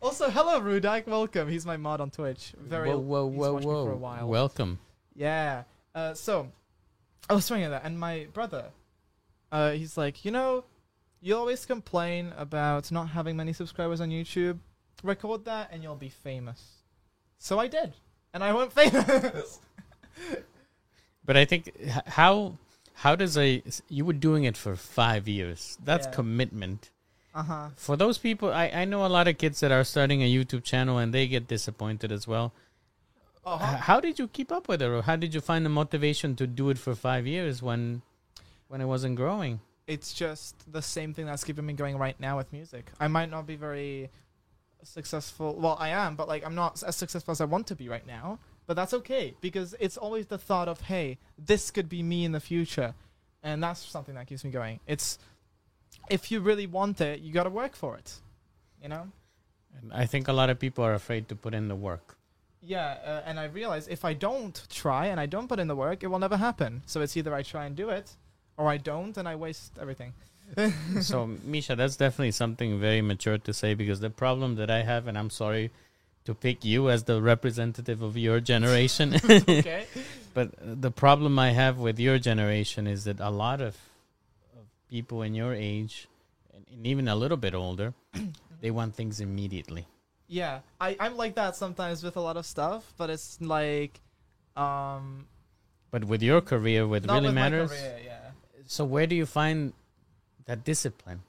[0.00, 1.06] also, hello, Rudak.
[1.06, 1.48] Welcome.
[1.48, 2.54] He's my mod on Twitch.
[2.58, 2.88] Very.
[2.88, 3.84] whoa, whoa, whoa, whoa!
[3.84, 4.26] For a while.
[4.28, 4.78] Welcome.
[5.14, 5.64] Yeah.
[5.94, 6.50] Uh, so,
[7.28, 8.66] I was saying that, and my brother,
[9.52, 10.64] uh, he's like, you know,
[11.20, 14.58] you always complain about not having many subscribers on YouTube.
[15.02, 16.78] Record that, and you'll be famous.
[17.38, 17.92] So I did,
[18.32, 19.60] and I went famous.
[21.26, 22.56] But I think how
[23.04, 25.78] how does a you were doing it for five years?
[25.84, 26.12] That's Yeah.
[26.20, 26.90] commitment.
[27.34, 27.68] uh huh.
[27.76, 30.64] For those people, I I know a lot of kids that are starting a YouTube
[30.64, 32.52] channel and they get disappointed as well.
[33.46, 33.76] Uh-huh.
[33.88, 36.46] How did you keep up with it, or how did you find the motivation to
[36.46, 38.02] do it for five years when
[38.68, 39.60] when it wasn't growing?
[39.88, 42.84] it's just the same thing that's keeping me going right now with music.
[43.00, 44.10] I might not be very
[44.82, 45.54] successful.
[45.54, 48.06] Well, I am, but like I'm not as successful as I want to be right
[48.06, 48.38] now.
[48.68, 52.32] But that's okay because it's always the thought of, hey, this could be me in
[52.32, 52.94] the future,
[53.42, 54.78] and that's something that keeps me going.
[54.86, 55.18] It's
[56.10, 58.12] if you really want it, you got to work for it.
[58.82, 59.08] You know.
[59.80, 62.18] And I think a lot of people are afraid to put in the work.
[62.62, 65.76] Yeah, uh, and I realize if I don't try and I don't put in the
[65.76, 66.82] work, it will never happen.
[66.84, 68.16] So it's either I try and do it,
[68.58, 70.12] or I don't, and I waste everything.
[71.00, 75.06] so Misha, that's definitely something very mature to say because the problem that I have,
[75.06, 75.70] and I'm sorry
[76.28, 79.86] to pick you as the representative of your generation, okay.
[80.34, 83.74] but the problem I have with your generation is that a lot of,
[84.52, 86.06] of people in your age,
[86.52, 87.94] and, and even a little bit older,
[88.60, 89.86] they want things immediately.
[90.26, 93.98] Yeah, I I'm like that sometimes with a lot of stuff, but it's like,
[94.54, 95.24] um,
[95.90, 97.70] But with your career, what really with matters.
[97.70, 98.36] Career, yeah.
[98.66, 99.72] So where do you find
[100.44, 101.22] that discipline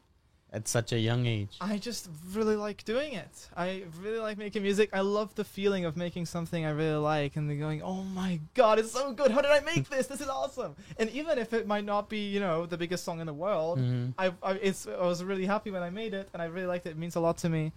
[0.52, 1.58] at such a young age?
[1.62, 3.48] I just really like doing it.
[3.56, 4.90] I really like making music.
[4.94, 8.40] I love the feeling of making something I really like and then going, "Oh my
[8.56, 9.32] god, it's so good.
[9.32, 10.08] How did I make this?
[10.08, 13.20] This is awesome." And even if it might not be, you know, the biggest song
[13.20, 14.14] in the world, Mhm.
[14.18, 16.86] I I it's I was really happy when I made it and I really liked
[16.88, 16.92] it.
[16.92, 17.72] It means a lot to me.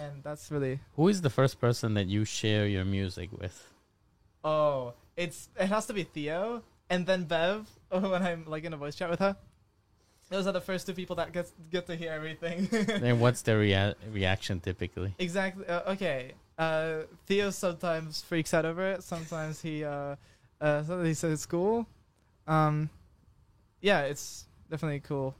[0.00, 3.70] And that's really Who is the first person that you share your music with?
[4.42, 8.76] Oh, it's it has to be Theo and then Bev when I'm like in a
[8.78, 9.36] voice chat with her.
[10.34, 12.66] Those are the first two people that get get to hear everything.
[13.06, 15.14] and what's their rea- reaction typically?
[15.18, 15.64] exactly.
[15.64, 16.32] Uh, okay.
[16.58, 19.04] Uh, Theo sometimes freaks out over it.
[19.04, 20.16] Sometimes he uh,
[20.60, 21.86] uh, sometimes he says it's cool.
[22.48, 22.90] Um,
[23.80, 25.36] yeah, it's definitely cool.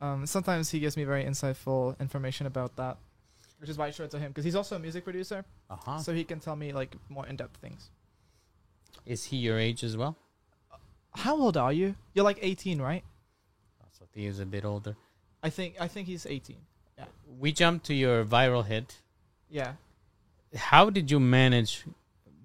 [0.00, 2.98] Um, sometimes he gives me very insightful information about that,
[3.58, 5.98] which is why I show it to him because he's also a music producer, Uh-huh.
[5.98, 7.90] so he can tell me like more in depth things.
[9.04, 10.14] Is he your age as well?
[11.14, 11.96] How old are you?
[12.14, 13.02] You're like 18, right?
[14.18, 14.96] So Theo's a bit older.
[15.42, 16.56] I think I think he's 18.
[16.98, 17.04] Yeah.
[17.38, 18.96] We jumped to your viral hit.
[19.48, 19.72] Yeah.
[20.56, 21.84] How did you manage?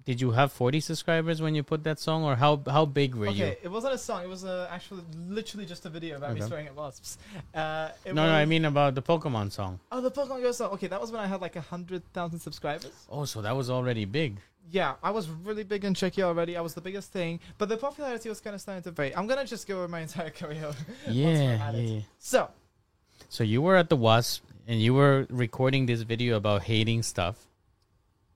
[0.04, 3.28] Did you have 40 subscribers when you put that song, or how how big were
[3.28, 3.56] okay, you?
[3.62, 4.22] it wasn't a song.
[4.22, 6.46] It was uh, actually literally just a video about me Okay.
[6.46, 7.16] staring at wasps.
[7.54, 9.80] Uh, it No, no, I mean about the Pokemon song.
[9.90, 10.72] Oh, the Pokemon Go song.
[10.72, 12.92] Okay, that was when I had like a hundred thousand subscribers.
[13.08, 14.40] Oh, so that was already big.
[14.70, 16.56] Yeah, I was really big in Czechia already.
[16.56, 19.12] I was the biggest thing, but the popularity was kind of starting to fade.
[19.16, 20.72] I'm gonna just go over my entire career.
[21.08, 22.00] Yeah, yeah, yeah.
[22.18, 22.50] So,
[23.28, 27.36] So you were at the Wasp, and you were recording this video about hating stuff,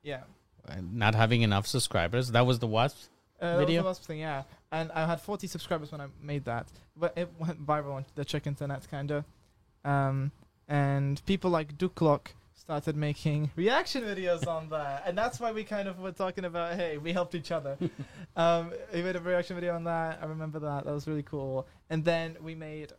[0.03, 0.21] yeah,
[0.67, 2.31] and not having enough subscribers.
[2.31, 3.09] That was the Wasp.
[3.41, 3.81] uh, Video?
[3.81, 4.19] That was the wasp thing.
[4.19, 8.05] Yeah, and I had 40 subscribers when I made that, but it went viral on
[8.15, 9.25] the Czech internet, kinda.
[9.83, 10.31] Um,
[10.67, 15.87] and people like Duklock started making reaction videos on that, and that's why we kind
[15.87, 17.77] of were talking about, hey, we helped each other.
[18.35, 20.19] um, we made a reaction video on that.
[20.21, 20.85] I remember that.
[20.85, 21.65] That was really cool.
[21.89, 22.91] And then we made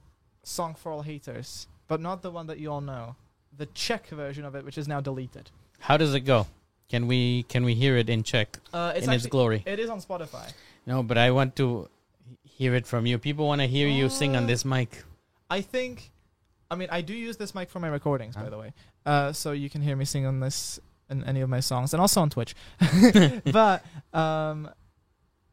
[0.43, 3.17] "Song for All Haters," but not the one that you all know,
[3.57, 5.51] the Czech version of it, which is now deleted.
[5.79, 6.47] How does it go?
[6.89, 9.63] Can we can we hear it in Czech Uh, it's in its glory?
[9.67, 10.53] it is on Spotify.
[10.87, 11.89] No, but I want to
[12.43, 13.19] hear it from you.
[13.19, 15.05] People want to hear you sing on Uh, this mic.
[15.51, 16.11] I think,
[16.71, 18.73] I mean, I do use this mic for my recordings, by the way.
[19.05, 20.79] Uh, so you can hear me sing on this
[21.09, 22.55] in any of my songs, and also on Twitch.
[23.53, 24.71] but um,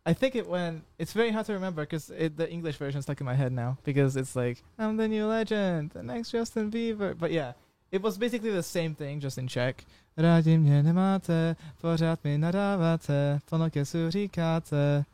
[0.06, 0.84] I think it went.
[1.00, 4.16] It's very hard to remember because the English version stuck in my head now because
[4.16, 7.18] it's like I'm the new legend, the next Justin Bieber.
[7.18, 7.54] But yeah,
[7.92, 9.86] it was basically the same thing, just in Czech.
[10.18, 15.06] Rádi mě nemáte, pořád mi nadáváte, plno kesu říkáte.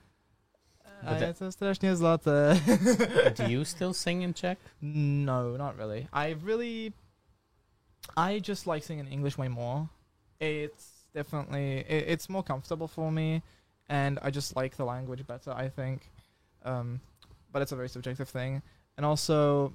[1.05, 2.61] A that- je to strašně zlaté.
[3.37, 4.57] Do you still sing in Czech?
[4.81, 6.07] No, not really.
[6.13, 6.93] I really,
[8.17, 9.87] I just like singing English way more.
[10.39, 13.41] It's definitely it, it's more comfortable for me,
[13.89, 15.51] and I just like the language better.
[15.51, 16.09] I think,
[16.65, 16.99] um,
[17.51, 18.61] but it's a very subjective thing.
[18.97, 19.73] And also,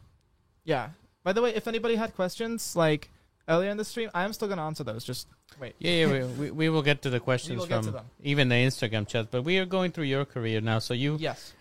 [0.65, 0.91] yeah.
[1.25, 3.11] By the way, if anybody had questions like
[3.49, 5.05] earlier in the stream, I am still gonna answer those.
[5.05, 5.27] Just
[5.61, 5.75] wait.
[5.79, 6.07] Yeah, yeah.
[6.07, 9.43] we, we, we will get to the questions to from even the Instagram chat, but
[9.43, 10.79] we are going through your career now.
[10.79, 11.55] So you, Yes.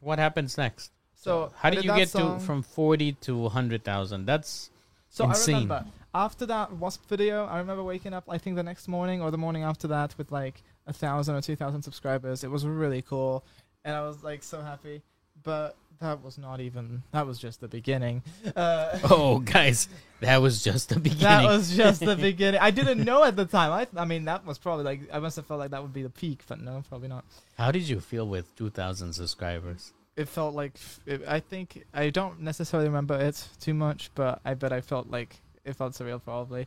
[0.00, 0.92] what happens next?
[1.14, 2.38] So how did you get song.
[2.38, 4.26] to from forty to hundred thousand?
[4.26, 4.70] That's
[5.08, 5.54] So Insane.
[5.54, 9.20] I remember after that Wasp video, I remember waking up I think the next morning
[9.20, 12.44] or the morning after that with like a thousand or two thousand subscribers.
[12.44, 13.44] It was really cool,
[13.84, 15.02] and I was like so happy.
[15.42, 17.02] But that was not even.
[17.12, 18.22] That was just the beginning.
[18.54, 19.88] Uh, oh, guys,
[20.20, 21.20] that was just the beginning.
[21.22, 22.60] that was just the beginning.
[22.60, 23.72] I didn't know at the time.
[23.72, 26.02] I I mean that was probably like I must have felt like that would be
[26.02, 27.24] the peak, but no, probably not.
[27.56, 29.92] How did you feel with two thousand subscribers?
[30.16, 34.54] It felt like it, I think I don't necessarily remember it too much, but I
[34.54, 36.66] bet I felt like it felt surreal probably.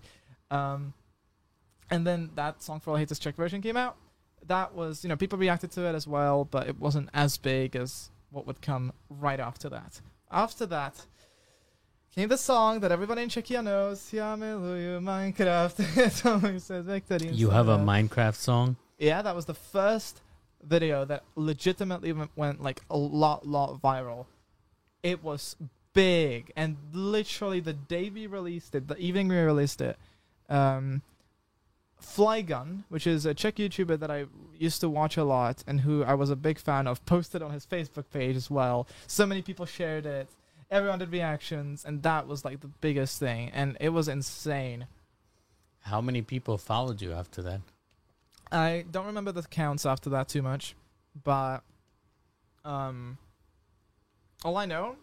[0.52, 0.94] Um,
[1.90, 3.96] and then that song for all haters check version came out.
[4.48, 7.76] That was you know people reacted to it as well, but it wasn't as big
[7.76, 10.02] as what would come right after that.
[10.32, 11.06] After that
[12.16, 14.12] came the song that everybody in Czechia knows.
[14.14, 16.12] Minecraft.
[16.12, 17.30] Someone says victory.
[17.30, 18.78] You have a Minecraft song.
[18.98, 20.22] yeah, that was the first
[20.64, 24.26] video that legitimately went, went like a lot, lot viral.
[25.04, 25.56] It was
[25.94, 29.98] big, and literally the day we released it, the evening we released it,
[30.50, 31.02] um,
[32.02, 34.26] Flygun, which is a Czech YouTuber that I
[34.58, 37.52] used to watch a lot and who I was a big fan of, posted on
[37.52, 38.88] his Facebook page as well.
[39.08, 40.28] So many people shared it.
[40.72, 44.86] Everyone did reactions, and that was like the biggest thing, and it was insane.
[45.82, 47.62] How many people followed you after that?
[48.52, 50.76] I don't remember the counts after that too much,
[51.24, 51.60] but
[52.64, 53.18] um,
[54.44, 54.98] all I know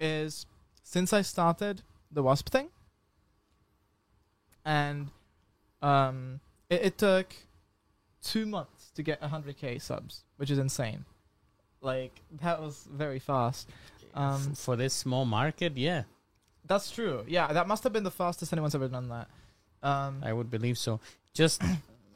[0.00, 0.46] is
[0.82, 2.68] since I started the Wasp thing,
[4.64, 5.10] and
[5.82, 7.34] um, it, it took
[8.22, 11.04] two months to get 100k subs, which is insane.
[11.80, 13.68] Like that was very fast.
[14.14, 16.02] Um, for this small market, yeah,
[16.66, 17.24] That's true.
[17.28, 19.28] Yeah, that must have been the fastest anyone's ever done that.
[19.82, 21.00] Um, I would believe so.
[21.32, 21.62] Just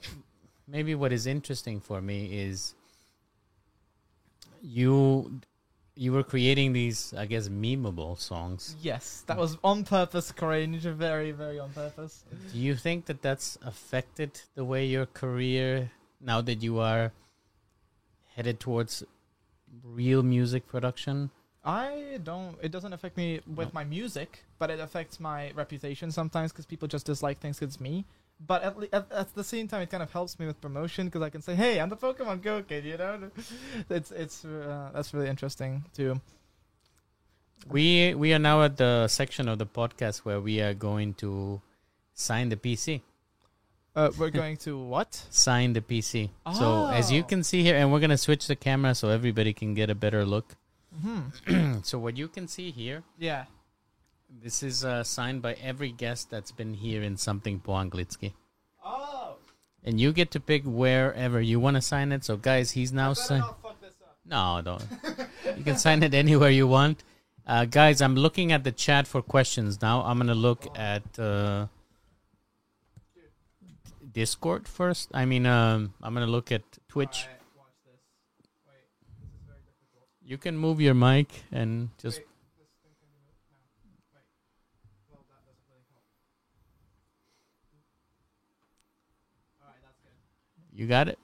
[0.68, 2.74] maybe what is interesting for me is
[4.60, 5.40] you
[5.96, 8.76] you were creating these, I guess, memeable songs.
[8.82, 10.82] yes, that was on purpose, Cringe.
[10.82, 12.24] Very, very on purpose.
[12.52, 17.12] Do you think that that's affected the way your career now that you are
[18.34, 19.04] headed towards
[19.84, 21.30] real music production?
[21.64, 22.56] I don't.
[22.60, 26.88] It doesn't affect me with my music, but it affects my reputation sometimes because people
[26.88, 28.04] just dislike things it's me.
[28.40, 31.06] But at, le- at at the same time, it kind of helps me with promotion
[31.06, 33.30] because I can say, "Hey, I'm the Pokemon Go kid," you know.
[33.90, 36.20] it's it's uh, that's really interesting too.
[37.70, 41.60] We we are now at the section of the podcast where we are going to
[42.12, 43.00] sign the PC.
[43.96, 45.14] Uh, we're going to what?
[45.30, 46.28] Sign the PC.
[46.54, 47.24] So as you Oh.
[47.26, 50.24] can see here, and we're gonna switch the camera so everybody can get a better
[50.26, 50.56] look.
[51.00, 51.80] Hmm.
[51.82, 53.44] so what you can see here, Yeah.
[54.42, 58.32] This is uh, signed by every guest that's been here in something po anglicky.
[58.84, 59.36] Oh.
[59.84, 62.24] And you get to pick wherever you want to sign it.
[62.24, 63.40] So guys, he's now signed.
[63.40, 64.18] not fuck this up.
[64.26, 64.84] No, don't.
[65.58, 67.04] you can sign it anywhere you want.
[67.46, 70.00] Uh, guys, I'm looking at the chat for questions now.
[70.02, 71.66] I'm gonna look at uh,
[74.14, 75.10] Discord first.
[75.12, 77.28] I mean, um, I'm gonna look at Twitch.
[77.28, 78.00] Alright, watch this.
[78.64, 80.08] Wait, this is very difficult.
[80.24, 82.20] You can move your mic and just.
[82.20, 83.44] Wait, this thing can be moved?
[83.52, 83.60] No.
[84.16, 84.24] Wait.
[85.12, 86.08] Well, that doesn't really help.
[89.60, 90.16] Alright, that's good.
[90.74, 91.18] You got it.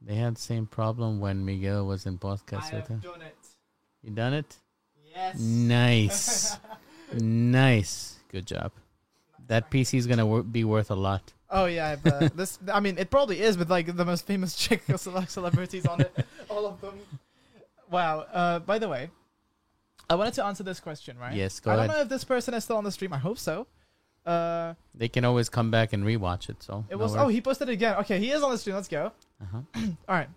[0.00, 3.00] They had the same problem when Miguel was in podcast I with him.
[3.00, 3.36] done it.
[4.02, 4.56] You done it?
[5.04, 5.38] Yes.
[5.38, 6.56] Nice,
[7.12, 8.70] nice, good job.
[9.48, 11.32] That PC is gonna wor- be worth a lot.
[11.50, 12.58] Oh yeah, but this.
[12.72, 14.82] I mean, it probably is with like the most famous Czech
[15.28, 16.14] celebrities on it.
[16.48, 16.94] All of them.
[17.90, 18.20] Wow.
[18.32, 19.10] Uh, by the way,
[20.08, 21.34] I wanted to answer this question, right?
[21.34, 23.12] Yes, go I don't know if this person is still on the stream.
[23.12, 23.66] I hope so.
[24.28, 26.62] Uh, They can always come back and rewatch it.
[26.62, 27.12] So it was.
[27.12, 27.22] worries.
[27.24, 27.96] Oh, he posted it again.
[27.96, 28.76] Okay, he is on the stream.
[28.76, 29.12] Let's go.
[29.42, 29.60] Uh-huh.
[30.08, 30.28] All right.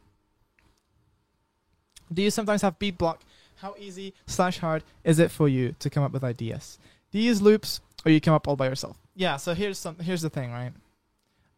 [2.13, 3.21] Do you sometimes have beat block?
[3.57, 6.79] How easy slash hard is it for you to come up with ideas?
[7.11, 8.97] Do you use loops or you come up all by yourself?
[9.15, 9.37] Yeah.
[9.37, 9.99] So here's some.
[9.99, 10.71] Here's the thing, right?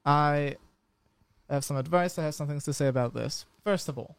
[0.05, 0.57] I
[1.49, 2.17] have some advice.
[2.19, 3.45] I have some things to say about this.
[3.63, 4.17] First of all,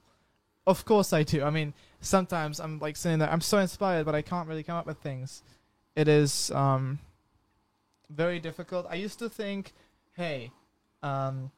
[0.67, 1.43] of course I do.
[1.43, 4.77] I mean, sometimes I'm like saying that I'm so inspired, but I can't really come
[4.77, 5.43] up with things.
[5.95, 7.01] It is um
[8.11, 8.87] very difficult.
[8.89, 9.73] I used to think,
[10.17, 10.51] hey,
[11.03, 11.51] um,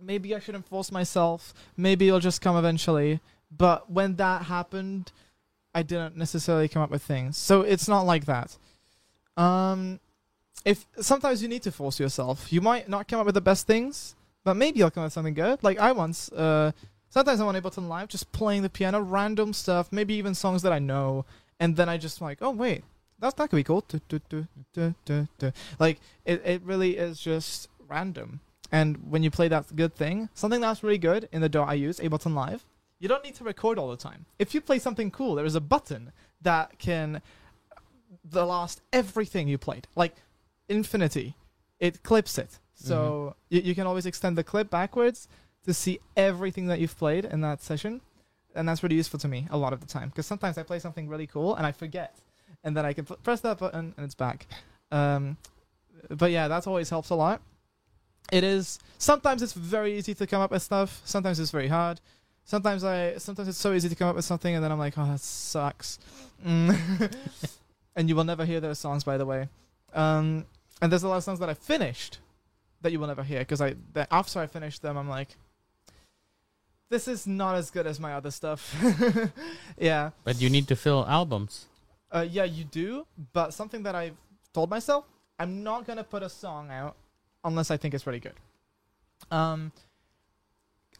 [0.00, 1.54] maybe I shouldn't force myself.
[1.76, 3.20] Maybe it'll just come eventually.
[3.56, 5.12] But when that happened,
[5.74, 7.36] I didn't necessarily come up with things.
[7.36, 8.56] So it's not like that.
[9.36, 10.00] Um,
[10.64, 13.66] if sometimes you need to force yourself, you might not come up with the best
[13.66, 15.62] things, but maybe you'll come up with something good.
[15.62, 16.72] Like I once, uh,
[17.10, 20.72] sometimes I'm on Ableton Live, just playing the piano, random stuff, maybe even songs that
[20.72, 21.24] I know,
[21.60, 22.82] and then I just like, oh wait,
[23.18, 23.84] that that could be cool.
[25.78, 28.40] Like it, it really is just random.
[28.72, 31.74] And when you play that good thing, something that's really good in the DAW I
[31.74, 32.64] use, Ableton Live,
[32.98, 34.24] You don't need to record all the time.
[34.38, 37.20] If you play something cool, there is a button that can
[38.24, 40.14] the last everything you played, like
[40.68, 41.36] infinity.
[41.78, 42.96] It clips it, so
[43.50, 43.54] mm-hmm.
[43.54, 45.28] you, you can always extend the clip backwards
[45.66, 48.00] to see everything that you've played in that session,
[48.54, 50.78] and that's really useful to me a lot of the time because sometimes I play
[50.78, 52.16] something really cool and I forget,
[52.66, 54.46] and then I can press that button and it's back.
[54.90, 55.36] Um,
[56.10, 57.40] but yeah, that always helps a lot.
[58.32, 61.00] It is sometimes it's very easy to come up with stuff.
[61.04, 62.00] Sometimes it's very hard.
[62.44, 64.98] Sometimes I sometimes it's so easy to come up with something and then I'm like,
[64.98, 66.00] oh, that sucks.
[66.44, 67.14] Mm.
[67.96, 69.48] and you will never hear those songs, by the way.
[69.94, 70.44] Um,
[70.82, 72.18] and there's a lot of songs that I finished
[72.82, 75.28] that you will never hear because I that after I finished them, I'm like,
[76.90, 78.74] this is not as good as my other stuff.
[79.78, 80.10] yeah.
[80.24, 81.66] But you need to fill albums.
[82.16, 83.06] Uh, yeah, you do.
[83.34, 84.16] But something that I've
[84.54, 85.04] told myself,
[85.38, 86.96] I'm not gonna put a song out
[87.44, 88.32] unless I think it's really good.
[89.30, 89.72] Um,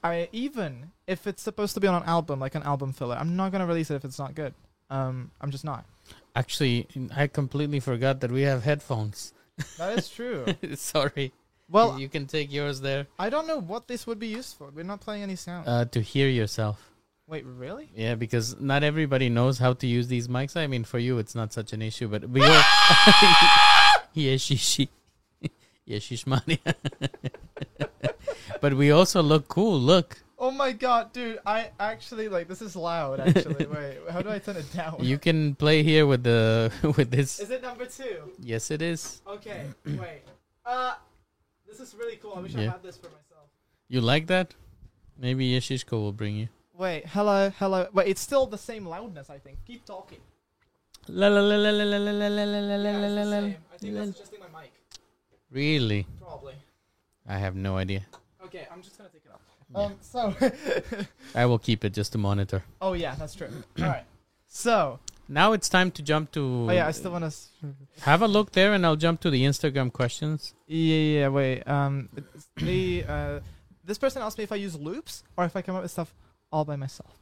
[0.05, 3.35] I even if it's supposed to be on an album, like an album filler, I'm
[3.35, 4.53] not gonna release it if it's not good.
[4.91, 5.87] Um, I'm just not.
[6.35, 9.33] Actually, I completely forgot that we have headphones.
[9.79, 10.45] That is true.
[10.75, 11.33] Sorry.
[11.71, 14.71] well, you can take yours there I don't know what this would be used for.
[14.71, 15.67] We're not playing any sound.
[15.67, 16.91] uh, to hear yourself.
[17.29, 17.91] Wait, really?
[17.95, 20.57] Yeah, because not everybody knows how to use these mics.
[20.57, 22.49] I mean, for you, it's not such an issue, but we all.
[24.15, 24.89] yeah, she, she.
[25.85, 26.61] Yeah, she's money.
[28.61, 29.79] but we also look cool.
[29.79, 31.39] Look, Oh my god, dude!
[31.47, 33.21] I actually like this is loud.
[33.21, 34.97] Actually, wait, how do I turn it down?
[35.01, 37.41] you can play here with the with this.
[37.41, 38.33] Is it number two?
[38.39, 39.23] Yes, it is.
[39.27, 40.23] Okay, wait.
[40.65, 40.95] Uh,
[41.67, 42.35] this is really cool.
[42.37, 43.49] I wish I had this for myself.
[43.89, 44.55] You like that?
[45.19, 46.49] Maybe Yeshishko will bring you.
[46.79, 47.89] Wait, hello, hello.
[47.93, 49.31] Wait, it's still the same loudness.
[49.31, 49.59] I think.
[49.67, 50.19] Keep talking.
[51.09, 53.25] La la la la la la la la la la la Yeah, la it's la
[53.25, 53.41] the la.
[53.41, 53.57] same.
[53.73, 54.73] I think that's adjusting my mic.
[55.51, 56.07] Really?
[56.21, 56.55] Probably.
[57.29, 58.03] I have no idea.
[58.45, 59.41] Okay, I'm just gonna take it off.
[59.73, 59.85] Yeah.
[59.85, 60.35] Um, so.
[61.35, 62.62] I will keep it just to monitor.
[62.83, 63.49] oh yeah, that's true.
[63.79, 64.05] All right.
[64.49, 64.99] So.
[65.29, 66.67] Now it's time to jump to.
[66.69, 67.27] Oh yeah, I still wanna.
[67.27, 67.49] s-
[68.03, 70.55] have a look there, and I'll jump to the Instagram questions.
[70.67, 71.29] Yeah, yeah.
[71.29, 71.62] Wait.
[71.67, 73.41] Um, it's the uh,
[73.85, 76.15] this person asked me if I use loops or if I come up with stuff
[76.53, 77.19] all by myself.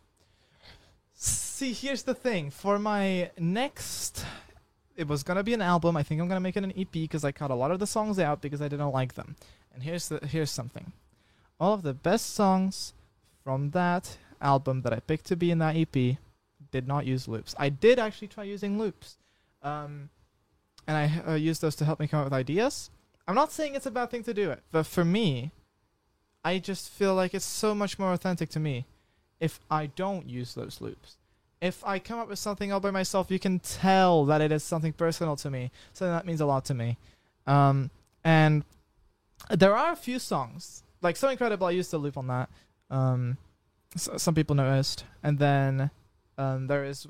[1.15, 2.51] See, here's the thing.
[2.51, 4.25] For my next,
[4.97, 5.97] it was gonna be an album.
[5.97, 7.87] I think I'm gonna make it an EP because I cut a lot of the
[7.87, 9.37] songs out because I didn't like them.
[9.73, 10.93] And here's the here's something.
[11.61, 12.95] All of the best songs
[13.43, 16.17] from that album that I picked to be in that EP
[16.73, 17.55] did not use loops.
[17.59, 19.17] I did actually try using loops.
[19.63, 20.11] Um,
[20.87, 22.91] and I uh, used those to help me come up with ideas.
[23.27, 25.53] I'm not saying it's a bad thing to do it, but for me,
[26.45, 28.85] I just feel like it's so much more authentic to me
[29.41, 31.17] if I don't use those loops.
[31.61, 34.63] If I come up with something all by myself, you can tell that it is
[34.63, 35.71] something personal to me.
[35.93, 36.99] So that means a lot to me.
[37.47, 37.91] Um,
[38.23, 38.65] and
[39.51, 42.51] there are a few songs, like So Incredible, I used the loop on that.
[42.91, 43.39] Um,
[43.95, 45.05] s some people noticed.
[45.23, 45.91] And then
[46.37, 47.07] um, there is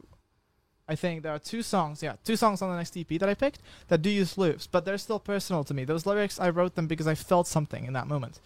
[0.86, 3.34] I think there are two songs, yeah, two songs on the next EP that I
[3.34, 5.84] picked that do use loops, but they're still personal to me.
[5.84, 8.38] Those lyrics, I wrote them because I felt something in that moment.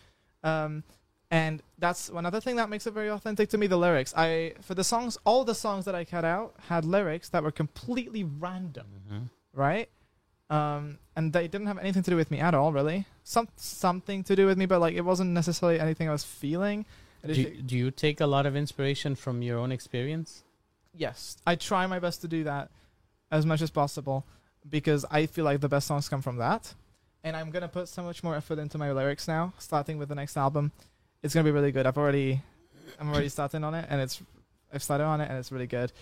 [0.44, 0.84] Um,
[1.30, 3.66] and that's another thing that makes it very authentic to me.
[3.66, 7.28] The lyrics, I for the songs, all the songs that I cut out had lyrics
[7.30, 9.28] that were completely random, Mhm.
[9.52, 9.88] right?
[10.50, 13.04] Um, and they didn't have anything to do with me at all, really.
[13.24, 16.86] Some something to do with me, but like it wasn't necessarily anything I was feeling.
[17.26, 20.44] Do, do you take a lot of inspiration from your own experience?
[20.94, 22.70] yes, I try my best to do that
[23.30, 24.24] as much as possible
[24.68, 26.74] because I feel like the best songs come from that.
[27.22, 30.14] And I'm gonna put so much more effort into my lyrics now, starting with the
[30.16, 30.72] next album.
[31.22, 31.86] It's gonna be really good.
[31.86, 32.40] I've already,
[32.98, 34.22] I'm already starting on it, and it's,
[34.72, 35.92] I've started on it, and it's really good.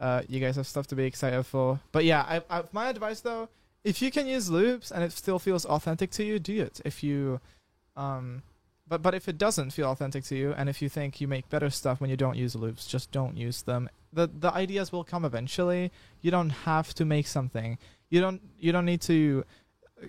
[0.00, 1.80] Uh, you guys have stuff to be excited for.
[1.92, 3.48] But yeah, I, I, my advice though,
[3.82, 6.80] if you can use loops and it still feels authentic to you, do it.
[6.84, 7.40] If you,
[7.96, 8.42] um,
[8.86, 11.48] but but if it doesn't feel authentic to you, and if you think you make
[11.48, 13.88] better stuff when you don't use loops, just don't use them.
[14.12, 15.90] the The ideas will come eventually.
[16.20, 17.78] You don't have to make something.
[18.10, 19.44] You don't you don't need to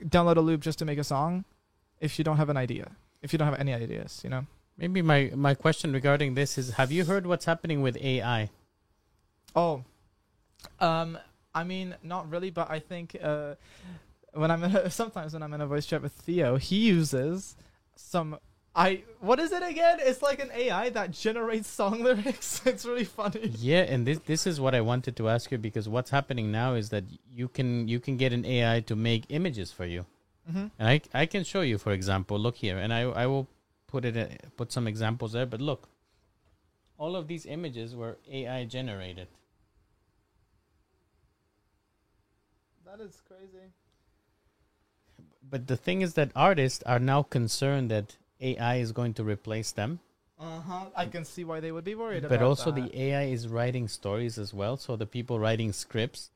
[0.06, 1.46] download a loop just to make a song
[2.02, 2.92] if you don't have an idea.
[3.22, 4.46] If you don't have any ideas, you know.
[4.78, 8.50] Maybe my, my question regarding this is have you heard what's happening with AI?
[9.56, 9.84] Oh,
[10.80, 11.18] um,
[11.56, 13.56] I mean, not really, but I think uh,
[14.34, 17.56] when I'm in a, sometimes when I'm in a voice chat with Theo, he uses
[17.96, 18.38] some.
[18.76, 19.98] I what is it again?
[20.00, 22.62] It's like an AI that generates song lyrics.
[22.64, 23.52] it's really funny.
[23.58, 26.76] Yeah, and this this is what I wanted to ask you because what's happening now
[26.76, 30.06] is that you can you can get an AI to make images for you.
[30.48, 30.68] Mm-hmm.
[30.78, 33.48] And I, I can show you, for example, look here, and I, I will
[33.88, 35.46] put it uh, put some examples there.
[35.46, 35.90] But look,
[36.98, 39.28] all of these images were AI generated.
[42.86, 43.68] That is crazy.
[45.50, 49.72] But the thing is that artists are now concerned that AI is going to replace
[49.72, 50.00] them.
[50.40, 50.86] Uh huh.
[50.96, 52.40] I can see why they would be worried about it.
[52.40, 52.92] but also that.
[52.92, 54.78] the AI is writing stories as well.
[54.78, 56.30] So the people writing scripts.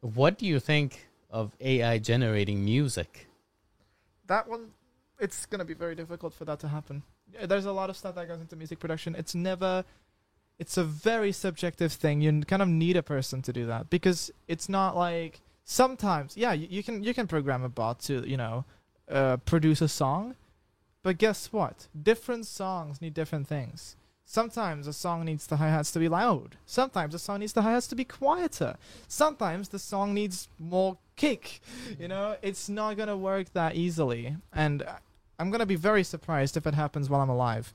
[0.00, 3.28] What do you think of AI generating music?
[4.26, 4.70] that one
[5.22, 7.02] it's to be very difficult for that to happen.
[7.44, 9.14] There's a lot of stuff that goes into music production.
[9.14, 9.84] It's never
[10.58, 12.20] it's a very subjective thing.
[12.20, 16.52] You kind of need a person to do that because it's not like sometimes yeah
[16.52, 18.64] you, you can you can program a bot to you know
[19.10, 20.34] uh, produce a song
[21.02, 21.88] but guess what?
[22.00, 23.96] Different songs need different things.
[24.24, 26.56] Sometimes a song needs the hi-hats to be loud.
[26.64, 28.76] Sometimes a song needs the hi-hats to be quieter.
[29.08, 31.60] Sometimes the song needs more kick.
[31.98, 34.36] You know it's not gonna work that easily.
[34.52, 34.94] And uh,
[35.38, 37.72] i'm gonna be very surprised if it happens while i'm alive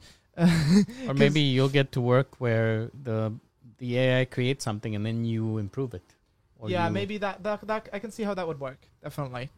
[1.08, 3.34] Or maybe you'll get to work where the
[3.80, 6.02] the AI creates something and then you improve it.
[6.66, 9.50] Yeah maybe that, that that i can see how that would work definitely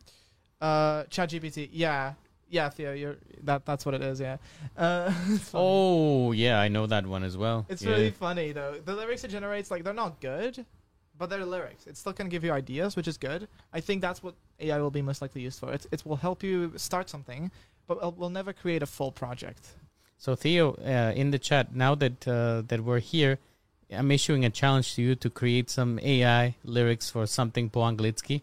[0.62, 2.14] uh chat gpt yeah
[2.50, 4.38] yeah theo you're that that's what it is yeah
[4.78, 5.12] uh.
[5.54, 7.66] Oh yeah, I know that one as well.
[7.70, 7.91] it's yeah.
[7.91, 10.66] really funny though the lyrics it generates like they're not good
[11.18, 14.22] but they're lyrics it's still gonna give you ideas which is good i think that's
[14.24, 17.52] what ai will be most likely used for it, it will help you start something
[17.90, 19.64] but we'll never create a full project
[20.26, 23.34] So Theo, uh, in the chat, now that uh, that we're here,
[24.00, 28.42] I'm issuing a challenge to you to create some AI lyrics for something po anglitsky,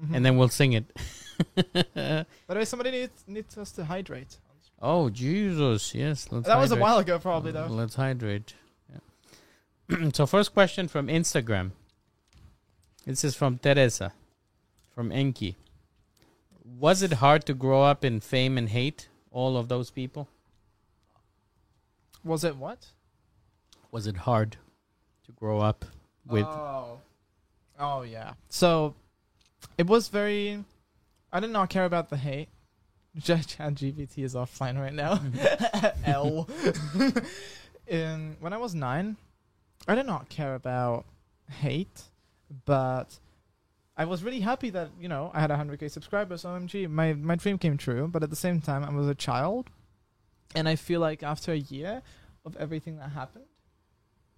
[0.00, 0.12] Mhm.
[0.14, 0.84] and then we'll sing it.
[1.94, 4.36] By the way, somebody needs needs us to hydrate.
[4.82, 6.28] oh Jesus, yes.
[6.30, 7.72] Let's that was a while ago, probably though.
[7.80, 8.52] Let's hydrate.
[8.92, 10.10] Yeah.
[10.16, 11.72] so first question from Instagram.
[13.08, 14.12] This is from Teresa,
[14.94, 15.56] from Enki.
[16.76, 20.28] Was it hard to grow up in fame and hate all of those people?
[22.22, 22.88] Was it what?
[23.90, 24.56] Was it hard
[25.24, 25.84] to grow up
[26.26, 26.44] with?
[26.44, 27.00] Oh,
[27.78, 28.34] oh yeah.
[28.48, 28.94] So
[29.78, 30.64] it was very.
[31.32, 32.48] I did not care about the hate.
[33.22, 35.20] Chat GPT is offline right now.
[36.04, 36.48] L.
[37.86, 39.16] In when I was nine,
[39.86, 41.06] I did not care about
[41.50, 42.02] hate,
[42.66, 43.18] but
[43.98, 46.44] I was really happy that you know I had 100k subscribers.
[46.44, 48.06] OMG, my my dream came true.
[48.06, 49.68] But at the same time, I was a child,
[50.54, 52.02] and I feel like after a year
[52.46, 53.44] of everything that happened,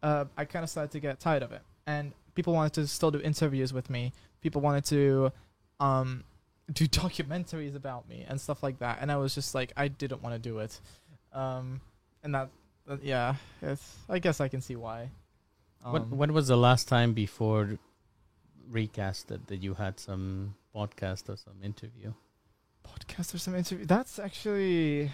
[0.03, 1.63] uh, I kind of started to get tired of it.
[1.87, 4.13] And people wanted to still do interviews with me.
[4.41, 5.33] People wanted to
[5.79, 6.25] um,
[6.73, 8.99] do documentaries about me and stuff like that.
[9.01, 10.81] And I was just like, I didn't want to do it.
[11.33, 11.81] Um,
[12.23, 12.49] and that,
[12.87, 15.11] that yeah, it's, I guess I can see why.
[15.83, 17.79] When, Um, when was the last time before
[18.71, 22.13] recasted that you had some podcast or some interview?
[22.87, 23.87] podcast or some interview.
[23.87, 25.11] That's actually.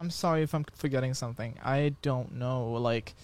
[0.00, 1.58] I'm sorry if I'm forgetting something.
[1.62, 2.72] I don't know.
[2.72, 3.14] Like,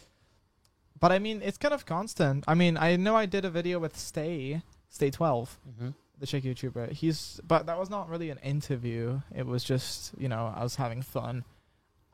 [1.01, 2.45] but I mean, it's kind of constant.
[2.47, 5.91] I mean, I know I did a video with Stay, Stay Twelve, Mm-hmm.
[6.21, 6.93] the Czech YouTuber.
[6.93, 9.21] He's, but that was not really an interview.
[9.35, 11.45] It was just, you know, I was having fun.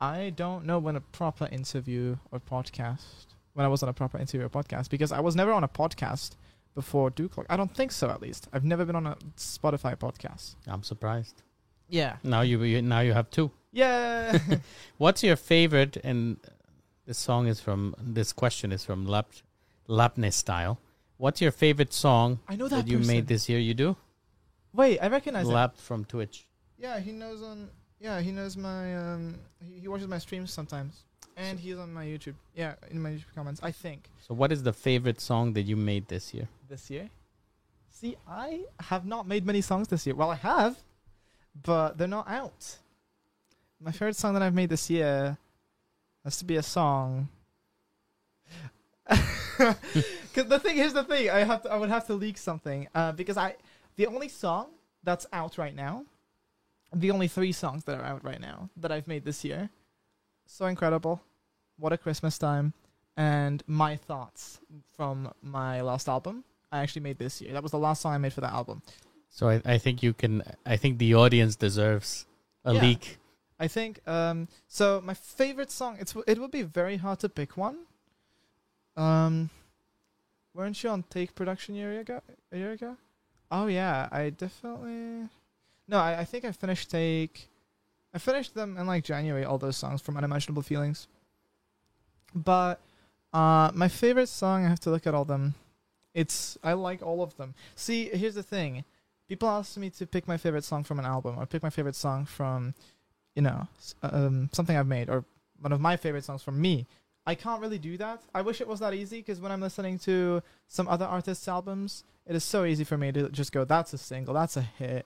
[0.01, 4.17] I don't know when a proper interview or podcast, when I was on a proper
[4.17, 6.31] interview or podcast, because I was never on a podcast
[6.75, 7.33] before Duke.
[7.49, 8.47] I don't think so, at least.
[8.53, 10.55] I've never been on a Spotify podcast.
[10.67, 11.41] I'm surprised.
[11.89, 12.17] Yeah.
[12.23, 13.51] Now you you- now you have two.
[13.71, 14.37] Yeah.
[14.97, 15.97] What's your favorite?
[16.03, 16.37] And
[17.05, 19.29] this song is from this question is from Lap
[19.87, 20.79] Lapne style.
[21.17, 23.59] What's your favorite song I know that, that, you made this year?
[23.59, 23.95] You do
[24.73, 25.47] Wait, I recognize.
[25.47, 26.47] Lap from Twitch.
[26.77, 27.69] Yeah, he knows on.
[27.99, 28.95] Yeah, he knows my.
[28.97, 31.03] Um, he, he watches my streams sometimes,
[31.37, 32.35] and he's on my YouTube.
[32.55, 33.59] Yeah, in my YouTube comments.
[33.63, 36.47] I think So what is the favorite song that you made this year?
[36.67, 37.09] this year.
[37.89, 40.15] See, I have not made many songs this year.
[40.15, 40.77] Well, I have,
[41.63, 42.77] but they're not out.
[43.79, 45.37] My favorite song that I've made this year
[46.23, 47.29] has to be a song.
[49.57, 52.89] Because the thing here's the thing, I have to, I would have to leak something.
[52.93, 53.55] Uh, because I,
[53.95, 54.67] the only song
[55.01, 56.03] that's out right now,
[56.93, 59.69] the only three songs that are out right now that I've made this year,
[60.45, 61.21] so incredible,
[61.77, 62.73] what a Christmas time,
[63.17, 64.59] and my thoughts
[64.95, 66.43] from my last album.
[66.71, 67.53] I actually made this year.
[67.53, 68.81] That was the last song I made for that album.
[69.29, 70.43] So I, I think you can.
[70.65, 72.25] I think the audience deserves
[72.63, 72.81] a Yeah.
[72.81, 73.17] leak.
[73.57, 77.55] I think um so my favorite song it's it would be very hard to pick
[77.55, 77.77] one.
[78.97, 79.49] Um
[80.53, 82.21] weren't you on Take Production a year ago?
[82.51, 82.97] A year ago?
[83.51, 85.29] Oh yeah, I definitely
[85.87, 87.47] No, I, I think I finished Take
[88.15, 91.07] I finished them in like January all those songs from Unimaginable Feelings.
[92.33, 92.79] But
[93.33, 95.53] uh my favorite song I have to look at all them.
[96.13, 97.53] It's I like all of them.
[97.75, 98.85] See, here's the thing.
[99.27, 101.95] People ask me to pick my favorite song from an album or pick my favorite
[101.95, 102.73] song from
[103.35, 103.67] you know,
[104.01, 105.25] um, something I've made or
[105.59, 106.87] one of my favorite songs from me.
[107.27, 108.21] I can't really do that.
[108.33, 112.05] I wish it was that easy because when I'm listening to some other artists' albums,
[112.25, 115.05] it is so easy for me to just go, "That's a single, that's a hit."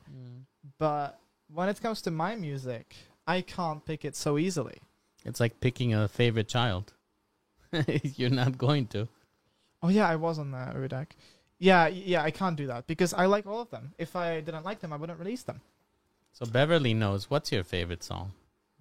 [0.78, 1.20] But
[1.54, 2.95] when it comes to my music,
[3.28, 4.82] I can't pick it so easily.
[5.26, 6.93] It's like picking a favorite child.
[8.16, 9.08] You're not going to.
[9.82, 11.08] Oh yeah, I was on that Urudak.
[11.58, 13.93] Yeah, yeah, I can't do that because I like all of them.
[13.97, 15.62] If I didn't like them, I wouldn't release them.
[16.32, 17.30] So Beverly knows.
[17.30, 18.32] What's your favorite song?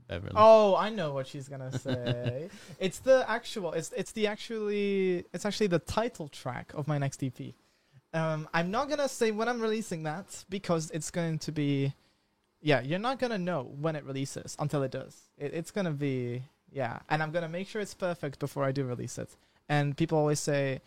[0.07, 0.35] Beverly.
[0.37, 2.49] Oh, I know what she's gonna say.
[2.79, 3.73] it's the actual.
[3.73, 5.25] It's it's the actually.
[5.33, 7.55] It's actually the title track of my next EP.
[8.15, 11.93] Um, I'm not gonna say when I'm releasing that because it's going to be.
[12.61, 15.17] Yeah, you're not gonna know when it releases until it does.
[15.39, 16.43] It, it's gonna be
[16.73, 19.31] yeah, and I'm gonna make sure it's perfect before I do release it.
[19.69, 20.81] And people always say,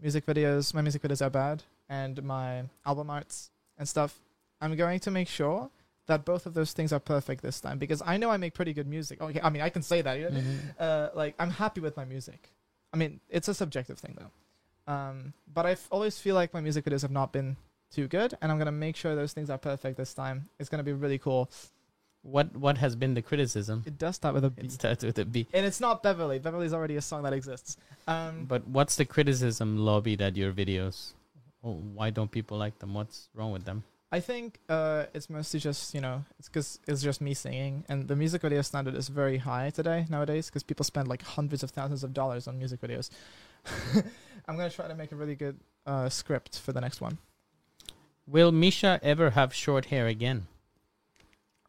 [0.00, 4.18] music videos, my music videos are bad, and my album arts and stuff.
[4.60, 5.70] I'm going to make sure
[6.06, 8.72] that both of those things are perfect this time because I know I make pretty
[8.72, 9.20] good music.
[9.20, 10.18] Okay, I mean I can say that.
[10.18, 10.40] You know?
[10.40, 10.58] Mhm.
[10.78, 12.50] uh, like I'm happy with my music.
[12.92, 14.92] I mean, it's a subjective thing though.
[14.92, 17.56] Um, but I always feel like my music videos have not been
[17.92, 20.48] too good, and I'm gonna make sure those things are perfect this time.
[20.58, 21.50] It's gonna be really cool.
[22.22, 23.82] What What has been the criticism?
[23.86, 25.46] It does start with a B, It starts with a B.
[25.52, 26.38] and it's not Beverly.
[26.38, 27.76] Beverly's already a song that exists.
[28.06, 31.12] Um, But what's the criticism lobbied at your videos?
[31.64, 32.94] Oh, why don't people like them?
[32.94, 33.82] What's wrong with them?
[34.14, 38.06] I think uh, it's mostly just you know it's because it's just me singing, and
[38.08, 41.70] the music video standard is very high today nowadays because people spend like hundreds of
[41.70, 43.08] thousands of dollars on music videos.
[44.46, 47.18] I'm gonna try to make a really good uh, script for the next one.
[48.26, 50.46] Will Misha ever have short hair again?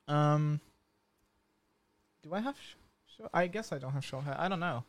[0.08, 0.60] Um,
[2.24, 2.56] do I have?
[2.56, 2.76] Sh-
[3.18, 3.30] short?
[3.34, 4.36] I guess I don't have short hair.
[4.38, 4.84] I don't know.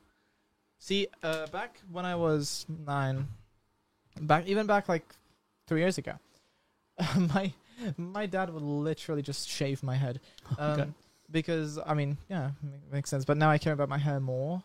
[0.78, 3.28] See, uh, back when I was nine,
[4.20, 5.04] back even back like
[5.66, 6.12] three years ago,
[7.34, 7.52] my
[7.96, 10.20] my dad would literally just shave my head.
[10.58, 10.90] Um, Okay.
[11.30, 13.24] because I mean, yeah, ma- makes sense.
[13.24, 14.62] But now I care about my hair more.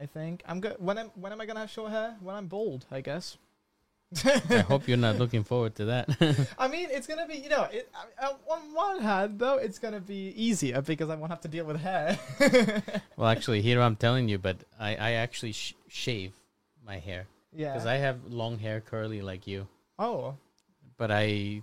[0.00, 0.74] I think I'm good.
[0.78, 2.16] When am when am I gonna have short hair?
[2.20, 3.36] When I'm bald, I guess.
[4.24, 6.08] I hope you're not looking forward to that.
[6.58, 9.78] I mean, it's gonna be, you know, it, I- I- on one hand though, it's
[9.78, 12.18] gonna be easier because I won't have to deal with hair.
[13.16, 16.32] well, actually, here I'm telling you, but I, I actually sh- shave
[16.84, 17.72] my hair yeah.
[17.72, 19.66] because I have long hair, curly like you.
[19.98, 20.34] oh.
[20.98, 21.62] But I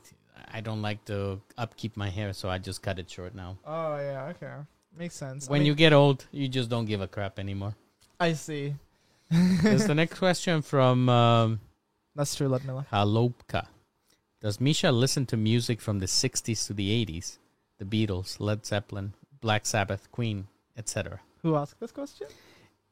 [0.52, 3.58] I don't like to upkeep my hair, so I just cut it short now.
[3.66, 4.34] Oh yeah.
[4.36, 4.52] Okay.
[4.98, 5.48] Makes sense.
[5.48, 7.76] I When mean, you get old, you just don't give a crap anymore.
[8.20, 8.76] I see.
[9.32, 11.60] There's the next question from um,
[12.20, 12.86] That's true, Ludmilla.
[12.92, 13.68] Halopka.
[14.42, 17.38] Does Misha listen to music from the 60s to the 80s?
[17.78, 21.22] The Beatles, Led Zeppelin, Black Sabbath, Queen, etc.
[21.44, 22.28] Who asked this question?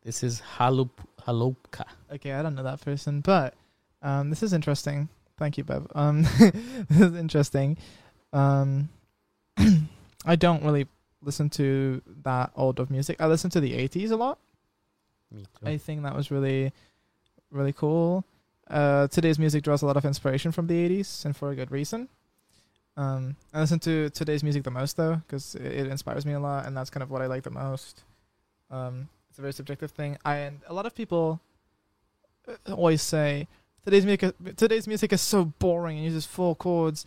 [0.01, 0.91] This is Halup
[1.28, 1.84] Halopka.
[2.09, 3.53] Okay, I don't know that person, but
[4.01, 5.09] um, this is interesting.
[5.38, 5.88] Thank you, Bev.
[5.93, 6.21] Um,
[6.89, 7.75] this is interesting.
[8.32, 8.88] Um,
[10.25, 10.88] I don't really
[11.21, 13.19] listen to that old of music.
[13.19, 14.39] I listen to the 80s a lot.
[15.34, 15.67] Me too.
[15.67, 16.71] I think that was really,
[17.51, 18.23] really cool.
[18.70, 21.72] Uh, today's music draws a lot of inspiration from the 80s, and for a good
[21.72, 22.09] reason.
[22.97, 26.39] Um, I listen to today's music the most, though, because it, it inspires me a
[26.39, 28.03] lot, and that's kind of what I like the most.
[28.70, 30.18] Um, it's a very subjective thing.
[30.26, 31.39] I, and a lot of people
[32.47, 33.47] uh, always say
[33.86, 37.05] today's music, today's music is so boring and uses four chords.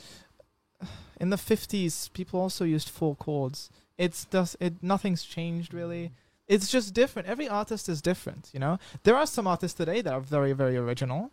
[1.20, 3.70] In the 50s, people also used four chords.
[3.98, 6.12] It's does it nothing's changed really
[6.50, 7.28] it's just different.
[7.28, 8.80] Every artist is different, you know.
[9.04, 11.30] There are some artists today that are very, very original.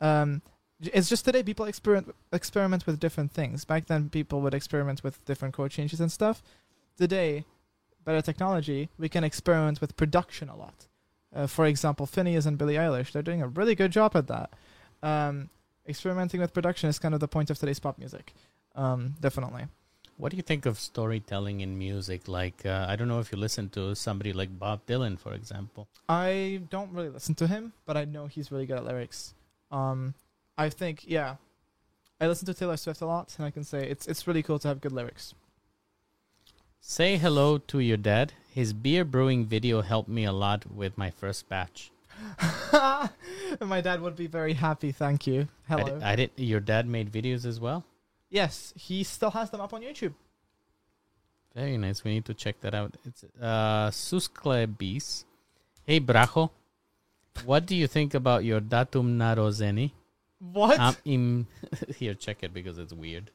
[0.00, 0.42] Um,
[0.80, 3.64] it's just today people experiment experiment with different things.
[3.64, 6.42] Back then, people would experiment with different chord changes and stuff.
[6.96, 7.44] Today,
[8.04, 10.86] better technology, we can experiment with production a lot.
[11.34, 14.50] Uh, for example, Finneas and Billie Eilish, they're doing a really good job at that.
[15.02, 15.50] Um,
[15.86, 18.32] experimenting with production is kind of the point of today's pop music.
[18.74, 19.66] Um, definitely.
[20.16, 22.28] What do you think of storytelling in music?
[22.28, 25.88] Like, uh, I don't know if you listen to somebody like Bob Dylan, for example.
[26.08, 29.34] I don't really listen to him, but I know he's really good at lyrics.
[29.70, 30.14] Um,
[30.58, 31.36] I think, yeah,
[32.20, 34.58] I listen to Taylor Swift a lot, and I can say it's it's really cool
[34.58, 35.34] to have good lyrics.
[36.80, 38.32] Say hello to your dad.
[38.52, 41.90] His beer brewing video helped me a lot with my first batch.
[43.60, 44.92] My dad would be very happy.
[44.92, 45.48] Thank you.
[45.68, 46.00] I Hello.
[46.02, 46.30] I did.
[46.36, 47.84] Your dad made videos as well.
[48.28, 50.12] yes, he still has them up on YouTube.
[51.54, 52.04] Very nice.
[52.04, 52.96] We need to check that out.
[53.04, 55.24] It's uh Susklebis.
[55.86, 56.50] Hey Brajo.
[57.44, 59.92] What do you think about your datum narozeni?
[60.38, 60.78] What?
[60.80, 61.46] Um, im
[61.96, 63.30] here, check it because it's weird.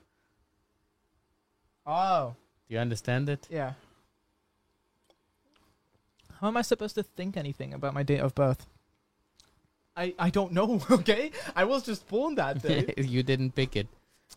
[1.86, 2.36] oh,
[2.68, 3.48] Do you understand it?
[3.50, 3.74] yeah.
[6.42, 8.66] How am I supposed to think anything about my date of birth?
[9.96, 10.82] I I don't know.
[10.92, 12.94] Okay, I was just born that day.
[12.98, 13.88] you didn't pick it.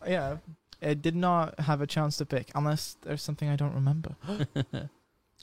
[0.07, 0.37] Yeah.
[0.81, 4.15] I did not have a chance to pick unless there's something I don't remember.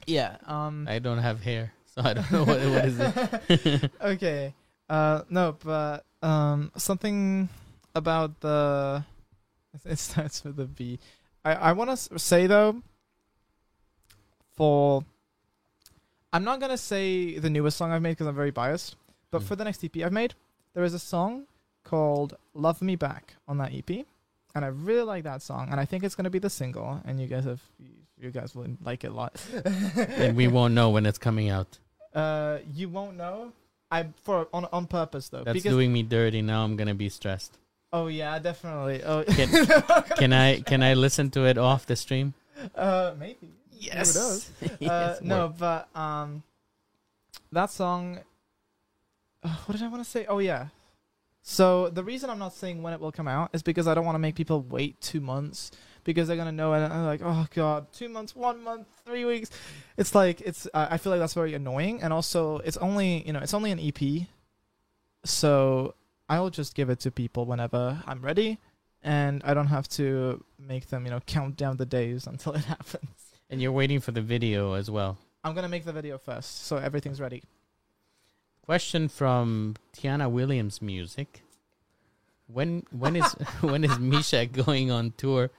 [0.07, 0.37] yeah.
[0.47, 3.91] Um I don't have hair, so I don't know what, what is it.
[4.01, 4.55] Okay.
[4.89, 7.49] Uh no, but um something
[7.95, 9.05] about the
[9.85, 10.99] it starts with a B.
[11.45, 12.83] I I want to say though
[14.57, 15.05] for
[16.33, 18.97] I'm not gonna say the newest song I've made because I'm very biased.
[19.31, 19.47] But Mm.
[19.47, 20.35] for the next EP I've made,
[20.75, 21.47] there is a song
[21.85, 24.05] called "Love Me Back" on that EP,
[24.55, 27.01] and I really like that song, and I think it's gonna be the single.
[27.05, 27.61] And you guys have,
[28.19, 29.41] you guys will like it a lot.
[29.65, 31.79] and we won't know when it's coming out.
[32.17, 33.53] Uh, you won't know.
[33.91, 35.45] I for on on purpose though.
[35.45, 36.43] That's because doing me dirty.
[36.43, 37.57] Now I'm gonna be stressed.
[37.93, 39.03] oh yeah, definitely.
[39.05, 42.35] Oh Can- Can I can I listen to it off the stream?
[42.75, 43.53] uh, maybe.
[43.79, 44.15] Yes.
[44.15, 44.51] does?
[44.81, 45.59] Yes, Uh, no, work.
[45.59, 46.43] but um,
[47.53, 48.19] that song.
[49.45, 50.27] Uh, what did I want to say?
[50.27, 50.69] Oh yeah.
[51.43, 54.05] So the reason I'm not saying when it will come out is because I don't
[54.05, 55.71] want to make people wait two months
[56.07, 59.51] because they're gonna know and I'm like, oh god, two months, one month, three weeks.
[59.99, 60.67] It's like it's.
[60.73, 63.73] Uh, I feel like that's very annoying, and also it's only you know it's only
[63.73, 64.27] an EP,
[65.25, 65.95] so
[66.29, 68.59] I'll just give it to people whenever I'm ready,
[69.03, 72.65] and I don't have to make them you know count down the days until it
[72.65, 73.11] happens.
[73.51, 75.19] And you're waiting for the video as well.
[75.45, 77.43] I'm gonna make the video first, so everything's ready.
[78.63, 81.43] Question from Tiana Williams Music.
[82.47, 85.51] When when is when is Misha going on tour?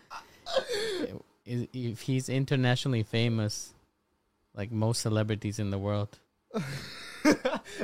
[1.45, 3.73] If he's internationally famous,
[4.53, 6.17] like most celebrities in the world.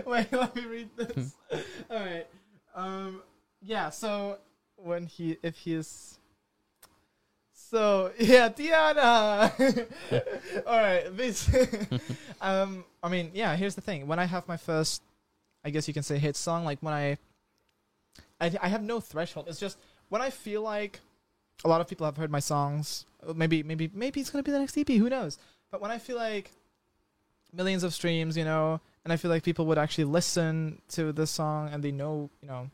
[0.05, 1.33] Wait, let me read this.
[1.89, 2.27] All right.
[2.75, 3.21] Um.
[3.61, 3.89] Yeah.
[3.89, 4.37] So
[4.75, 6.17] when he, if he is.
[7.53, 9.87] So yeah, Tiana.
[10.65, 11.15] All right.
[11.15, 11.49] This.
[12.41, 12.83] um.
[13.01, 13.55] I mean, yeah.
[13.55, 14.07] Here's the thing.
[14.07, 15.01] When I have my first,
[15.63, 17.17] I guess you can say hit song, like when I.
[18.41, 19.47] I I have no threshold.
[19.47, 19.77] It's just
[20.09, 20.99] when I feel like
[21.63, 23.05] a lot of people have heard my songs.
[23.27, 24.87] uh, Maybe maybe maybe it's gonna be the next EP.
[24.89, 25.37] Who knows?
[25.71, 26.51] But when I feel like
[27.51, 31.31] millions of streams, you know, and I feel like people would actually listen to this
[31.31, 32.69] song and they know, you know,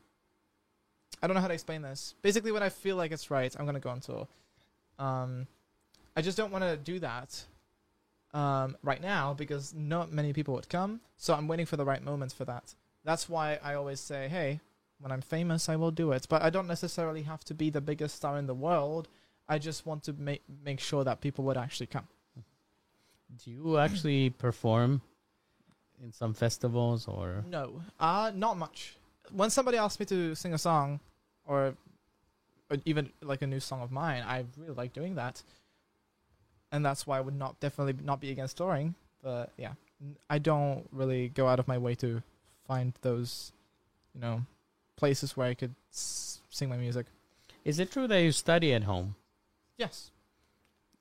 [1.21, 2.15] I don't know how to explain this.
[2.21, 4.27] Basically, when I feel like it's right, I'm gonna go on tour.
[4.97, 5.47] Um,
[6.15, 7.41] I just don't want to do that
[8.33, 10.99] um, right now because not many people would come.
[11.17, 12.73] So I'm waiting for the right moments for that.
[13.05, 14.59] That's why I always say, hey,
[14.99, 16.27] when I'm famous, I will do it.
[16.29, 19.07] But I don't necessarily have to be the biggest star in the world.
[19.47, 22.07] I just want to make make sure that people would actually come.
[23.43, 25.01] Do you actually perform
[26.03, 27.43] in some festivals or?
[27.49, 28.95] No, uh, not much.
[29.31, 30.99] When somebody asks me to sing a song,
[31.45, 31.75] or,
[32.69, 35.43] or even like a new song of mine, I really like doing that,
[36.71, 38.95] and that's why I would not definitely not be against touring.
[39.21, 39.73] But yeah,
[40.29, 42.23] I don't really go out of my way to
[42.65, 43.51] find those,
[44.13, 44.41] you know,
[44.99, 47.05] places where I could s- sing my music.
[47.65, 49.15] Is it true that you study at home?
[49.77, 50.11] Yes.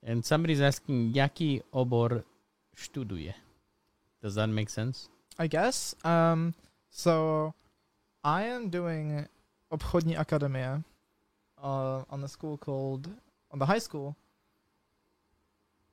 [0.06, 2.22] And somebody's asking, Jaki obor
[2.76, 3.34] študuje?
[4.22, 5.08] Does that make sense?
[5.38, 5.94] I guess.
[6.04, 6.54] Um,
[6.90, 7.54] so
[8.24, 9.26] I am doing
[9.70, 10.84] obchodní akademie
[11.62, 13.08] uh, on the school called
[13.50, 14.14] on the high school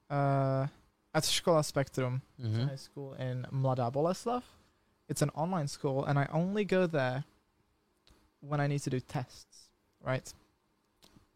[0.10, 0.68] uh,
[1.14, 2.68] at Škola Spectrum Mm-hmm.
[2.68, 4.44] high school in Mladá Boleslav.
[5.08, 7.24] It's an online school, and I only go there
[8.42, 9.70] when I need to do tests.
[10.04, 10.32] Right.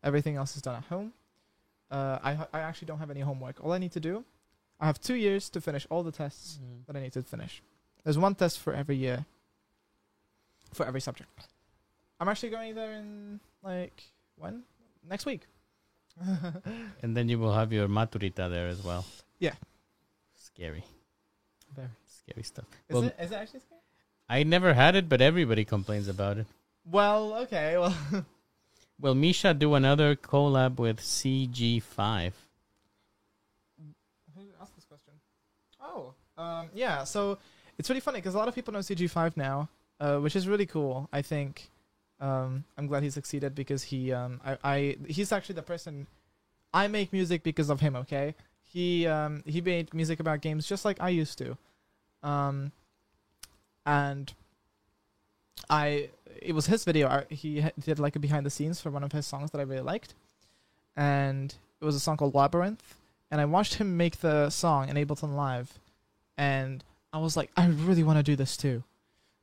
[0.04, 1.14] Everything else is done at home.
[1.92, 3.64] Uh, I I actually don't have any homework.
[3.64, 4.24] All I need to do,
[4.80, 7.62] I have two years to finish all the tests that I need to finish.
[8.04, 9.26] There's one test for every year,
[10.74, 11.30] for every subject.
[12.20, 14.04] I'm actually going there in like
[14.38, 14.64] when
[15.08, 15.48] next week.
[17.02, 19.06] And then you will have your maturita there as well.
[19.40, 19.54] Yeah.
[20.36, 20.84] Scary.
[21.76, 21.88] Very.
[22.08, 22.66] Scary stuff.
[22.90, 23.82] Is Well, it is it actually scary?
[24.28, 26.48] I never had it, but everybody complains about it.
[26.86, 27.78] Well, okay.
[27.78, 27.96] Well,
[29.00, 32.34] Will Misha do another collab with CG5?
[34.36, 35.14] who asked this question?
[35.82, 37.04] Oh, um, yeah.
[37.06, 37.38] So
[37.78, 39.70] it's really funny because a lot of people know CG5 now,
[40.00, 41.08] uh, which is really cool.
[41.14, 41.70] I think.
[42.20, 46.06] Um, I'm glad he succeeded because he, um, I, I, he's actually the person.
[46.74, 47.96] I make music because of him.
[47.96, 51.58] Okay, he, um, he made music about games just like I used to,
[52.22, 52.74] um,
[53.86, 54.34] and
[55.70, 56.10] I,
[56.42, 57.24] it was his video.
[57.30, 59.82] He did like a behind the scenes for one of his songs that I really
[59.82, 60.14] liked,
[60.96, 62.96] and it was a song called Labyrinth.
[63.32, 65.78] And I watched him make the song in Ableton Live,
[66.38, 66.84] and
[67.14, 68.84] I was like, I really want to do this too.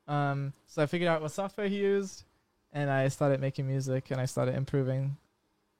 [0.09, 2.25] Um, so I figured out what software he used,
[2.73, 5.17] and I started making music, and I started improving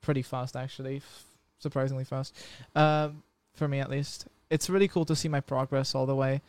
[0.03, 1.25] pretty fast, actually, f-
[1.59, 2.37] surprisingly fast,
[2.75, 3.23] um,
[3.55, 4.27] for me at least.
[4.51, 6.41] It's really cool to see my progress all the way.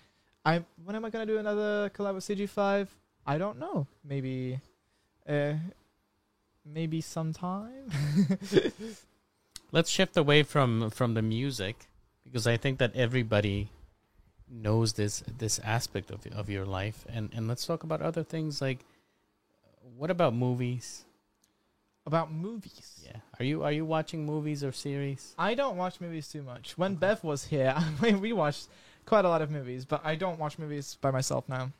[0.45, 2.87] I when am I gonna do another collab with CG5?
[3.27, 3.87] I don't know.
[4.03, 4.59] Maybe,
[5.27, 5.53] uh,
[6.65, 7.91] maybe sometime.
[9.71, 11.75] Let's shift away from from the music
[12.23, 13.69] because I think that everybody
[14.49, 18.61] knows this this aspect of of your life and and let's talk about other things
[18.61, 18.79] like
[19.97, 21.03] what about movies?
[22.05, 23.03] About movies.
[23.05, 23.17] Yeah.
[23.39, 25.35] Are you are you watching movies or series?
[25.37, 26.77] I don't watch movies too much.
[26.77, 28.67] When Bev was here, we watched
[29.05, 31.71] quite a lot of movies, but I don't watch movies by myself now.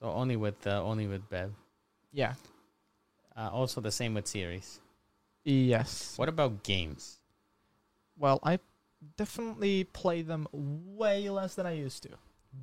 [0.00, 1.52] So only with uh, only with Bev.
[2.12, 2.34] Yeah.
[3.36, 4.80] Uh, also the same with series.
[5.44, 6.14] Yes.
[6.16, 7.18] What about games?
[8.18, 8.58] Well, I
[9.16, 12.10] definitely play them way less than I used to,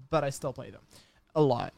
[0.09, 0.81] but I still play them
[1.35, 1.73] a lot.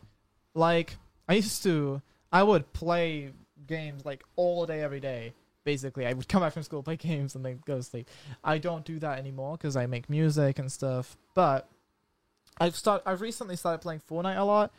[0.54, 0.98] Like
[1.28, 2.02] I used to,
[2.32, 3.32] I would play
[3.68, 5.34] games like all day, every day.
[5.66, 8.10] Basically, I would come back from school, play games, and then go to sleep.
[8.44, 11.18] I don't do that anymore because I make music and stuff.
[11.36, 11.70] But
[12.60, 14.72] I've start, I've recently started playing Fortnite a lot.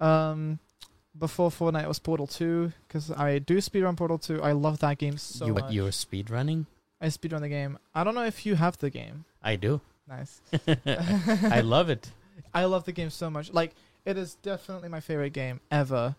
[0.00, 0.58] Um,
[1.18, 4.42] before Fortnite was Portal Two because I do speedrun Portal Two.
[4.42, 5.72] I love that game so you much.
[5.72, 6.66] you're speed running?
[7.00, 7.78] I speedrun the game.
[7.94, 9.24] I don't know if you have the game.
[9.42, 9.80] I do.
[10.08, 10.40] Nice.
[10.86, 12.10] I love it.
[12.54, 13.52] I love the game so much.
[13.52, 13.74] Like
[14.04, 16.14] it is definitely my favorite game ever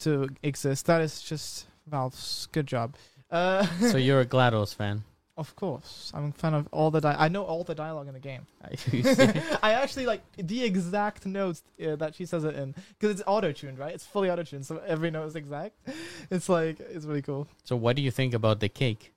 [0.00, 0.86] to exist.
[0.86, 2.94] That is just Valve's good job.
[3.30, 5.02] Uh, So you're a GLaDOS fan?
[5.36, 7.00] Of course, I'm a fan of all the.
[7.00, 8.46] Di- I know all the dialogue in the game.
[9.62, 13.52] I actually like the exact notes uh, that she says it in because it's auto
[13.52, 13.94] tuned, right?
[13.94, 15.74] It's fully auto tuned, so every note is exact.
[16.30, 17.46] It's like it's really cool.
[17.64, 19.12] so what do you think about the cake?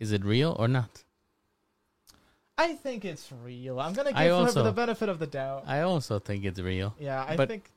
[0.00, 1.04] Is it real or not?
[2.58, 3.78] I think it's real.
[3.78, 5.64] I'm gonna give I her the benefit of the doubt.
[5.66, 6.94] I also think it's real.
[6.98, 7.70] yeah, I but- think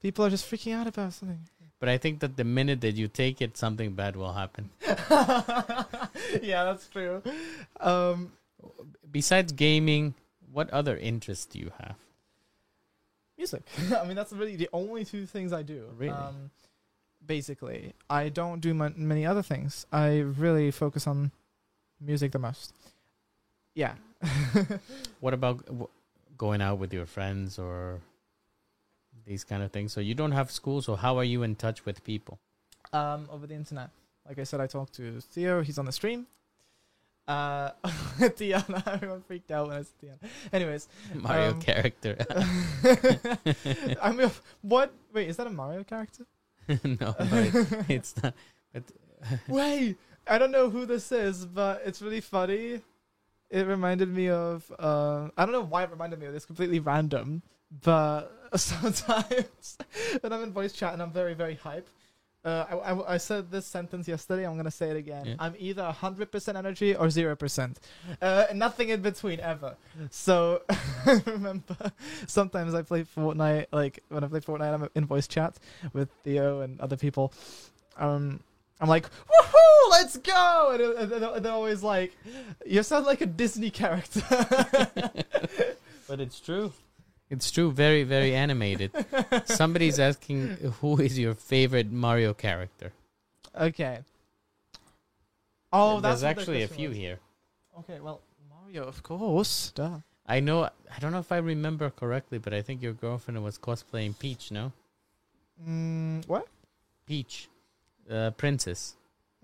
[0.00, 1.40] people are just freaking out about something.
[1.80, 4.70] But I think that the minute that you take it, something bad will happen.
[6.42, 7.22] yeah, that's true.
[7.80, 8.32] Um,
[9.10, 10.14] Besides gaming,
[10.52, 11.94] what other interests do you have?
[13.38, 13.62] music.
[13.96, 15.84] I mean, that's really the only two things I do.
[15.96, 16.12] Really?
[16.12, 16.50] Um,
[17.24, 19.86] basically, I don't do mon- many other things.
[19.92, 21.30] I really focus on
[22.00, 22.74] music the most.
[23.74, 23.94] Yeah.
[25.20, 25.88] What about w-
[26.36, 28.00] going out with your friends or
[29.28, 29.92] these kind of things?
[29.92, 32.38] So you don't have school, so how are you in touch with people?
[32.92, 33.90] um, over the internet.
[34.26, 35.62] Like I said, I talked to Theo.
[35.62, 36.26] He's on the stream.
[37.26, 37.70] Uh,
[38.38, 40.30] Tiana, everyone freaked out when I said Tiana.
[40.52, 42.16] Anyways, Mario Um, character.
[44.02, 44.30] I mean,
[44.62, 44.92] what?
[45.12, 46.24] Wait, is that a Mario character?
[46.68, 48.34] no, it- it's not.
[48.72, 48.84] But
[49.48, 52.80] Wait, I don't know who this is, but it's really funny.
[53.50, 54.70] It reminded me of.
[54.78, 56.44] Uh, I don't know why it reminded me of this.
[56.46, 57.42] Completely random,
[57.84, 59.76] but sometimes
[60.20, 61.88] when I'm in voice chat and I'm very very hype.
[62.44, 64.46] Uh, I, I, I said this sentence yesterday.
[64.46, 65.26] I'm gonna say it again.
[65.26, 65.34] Yeah.
[65.40, 67.80] I'm either hundred percent energy or zero percent,
[68.22, 69.76] uh, nothing in between ever.
[70.10, 71.76] So I remember
[72.28, 73.66] sometimes I play Fortnite.
[73.72, 75.58] Like when I play Fortnite, I'm in voice chat
[75.92, 77.32] with Theo and other people.
[77.98, 78.40] Um,
[78.80, 80.70] I'm like, woohoo, let's go!
[80.72, 80.80] And,
[81.12, 82.16] it- and they're always like,
[82.64, 84.22] you sound like a Disney character.
[86.08, 86.72] but it's true.
[87.30, 87.70] It's true.
[87.72, 88.90] Very very animated.
[89.44, 90.48] Somebody's asking
[90.80, 92.92] who is your favorite Mario character.
[93.54, 94.00] okay.
[95.72, 96.96] Oh, that's There's actually a few was.
[96.96, 97.18] here.
[97.80, 99.70] Okay, well, Mario, of course.
[99.74, 99.98] Duh.
[100.26, 100.64] I know.
[100.64, 104.50] I don't know if I remember correctly, but I think your girlfriend was cosplaying Peach.
[104.50, 104.72] No,
[105.62, 106.46] Mm, what?
[107.06, 107.48] Peach,
[108.10, 108.94] uh, princess.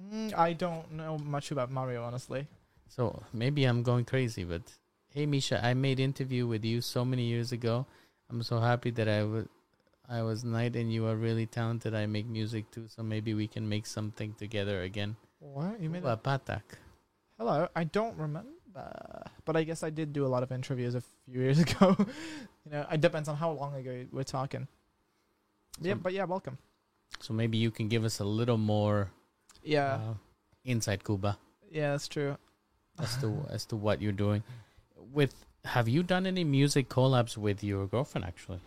[0.01, 2.47] Mm, I don't know much about Mario, honestly.
[2.89, 4.62] So maybe I'm going crazy, but
[5.15, 7.87] hey, Misha, I made interview with you so many years ago.
[8.31, 9.47] I'm so happy that I was
[10.09, 11.95] I was knight and you are really talented.
[11.95, 15.17] I make music too, so maybe we can make something together again.
[15.39, 15.81] What?
[15.81, 16.62] You made Ooh, a- a patak.
[17.39, 18.51] Hello, I don't remember,
[19.45, 21.97] but I guess I did do a lot of interviews a few years ago.
[22.65, 24.69] you know, it depends on how long ago we're talking.
[25.81, 26.59] yeah, but yeah, welcome.
[27.21, 29.11] So maybe you can give us a little more
[29.62, 30.15] Yeah, uh,
[30.65, 31.39] inside Cuba
[31.71, 32.37] yeah, that's true.
[33.01, 34.43] as to as to what you're doing.
[35.15, 35.35] With
[35.65, 38.27] have you done any music collabs with your girlfriend?
[38.27, 38.61] Actually,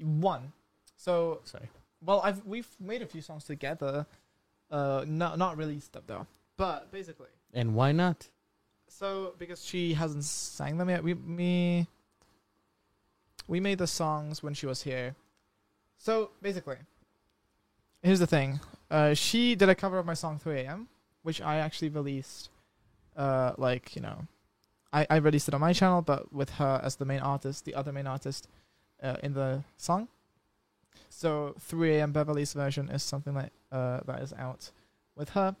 [0.00, 0.52] One.
[0.96, 1.68] So, sorry.
[2.04, 4.06] well, I've we've made a few songs together.
[4.70, 6.26] Uh, not not released them though.
[6.56, 8.28] But basically, And why not?
[8.88, 11.86] so because she hasn't sang them yet, we me
[13.48, 15.14] we made the songs when she was here.
[15.98, 16.76] So basically,
[18.02, 18.60] here's the thing.
[18.90, 20.88] Uh, she did a cover of my song 3 a.m.,
[21.22, 22.50] which I actually released.
[23.16, 24.26] Uh, like you know,
[24.92, 27.74] I I released it on my channel, but with her as the main artist, the
[27.74, 28.48] other main artist,
[29.02, 30.08] uh, in the song.
[31.08, 32.12] So 3 a.m.
[32.12, 34.70] Beverly's version is something that uh that is out
[35.16, 35.56] with her,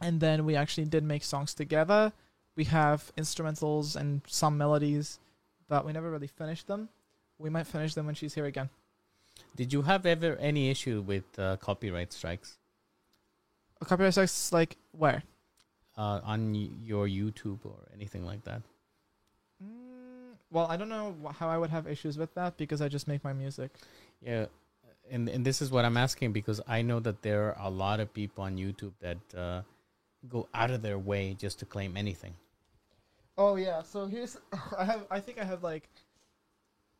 [0.00, 2.12] and then we actually did make songs together.
[2.56, 5.18] We have instrumentals and some melodies,
[5.68, 6.88] but we never really finished them.
[7.38, 8.70] We might finish them when she's here again.
[9.54, 12.56] Did you have ever any issue with uh, copyright strikes
[13.80, 15.22] A copyright strikes like where?
[15.96, 18.62] Uh, on your YouTube or anything like that?
[19.62, 23.08] Mm, well, I don't know how I would have issues with that because I just
[23.08, 23.70] make my music.
[24.20, 24.46] Yeah,
[25.10, 28.00] and and this is what I'm asking because I know that there are a lot
[28.00, 29.62] of people on YouTube that uh,
[30.28, 32.34] go out of their way just to claim anything.
[33.38, 34.36] Oh yeah, so here's
[34.78, 35.88] I have I think I have like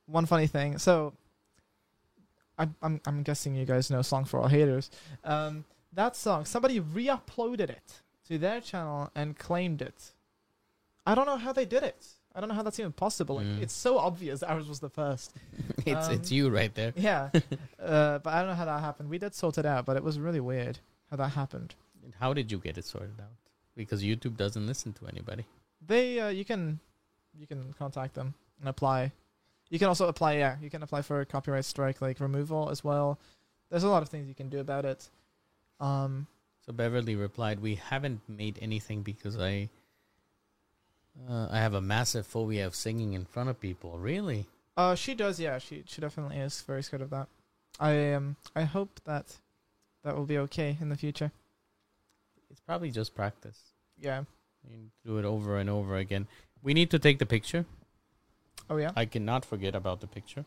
[0.07, 0.79] one funny thing.
[0.79, 1.13] So,
[2.59, 4.91] I, I'm I'm guessing you guys know "Song for All Haters."
[5.25, 10.13] Um, that song, somebody re-uploaded it to their channel and claimed it.
[11.07, 12.07] I don't know how they did it.
[12.35, 13.37] I don't know how that's even possible.
[13.37, 13.63] Like, Mm.
[13.63, 15.33] It's so obvious ours was the first.
[15.87, 16.93] it's it's Um, you right there.
[16.97, 17.31] Yeah,
[17.81, 19.09] uh, but I don't know how that happened.
[19.09, 20.79] We did sort it out, but it was really weird
[21.11, 21.75] how that happened.
[22.05, 23.31] And How did you get it sorted out?
[23.75, 25.47] Because YouTube doesn't listen to anybody.
[25.87, 26.81] They, uh, you can,
[27.39, 29.13] you can contact them and apply.
[29.71, 30.35] You can also apply.
[30.35, 33.19] Yeah, you can apply for a copyright strike, like removal as well.
[33.71, 35.09] There's a lot of things you can do about it.
[35.81, 36.27] Um,
[36.67, 39.71] So Beverly replied, "We haven't made anything because I,
[41.29, 43.99] uh, I have a massive phobia of singing in front of people.
[43.99, 44.47] Really?
[44.77, 45.41] uh, she does.
[45.41, 47.29] Yeah, she she definitely is very scared of that.
[47.81, 49.37] I um, I hope that
[50.05, 51.31] that will be okay in the future.
[52.51, 53.59] It's probably just practice.
[53.99, 54.25] Yeah.
[54.69, 56.27] You do it over and over again.
[56.63, 57.65] We need to take the picture.
[58.69, 58.91] Oh yeah.
[58.97, 60.45] I cannot forget about the picture.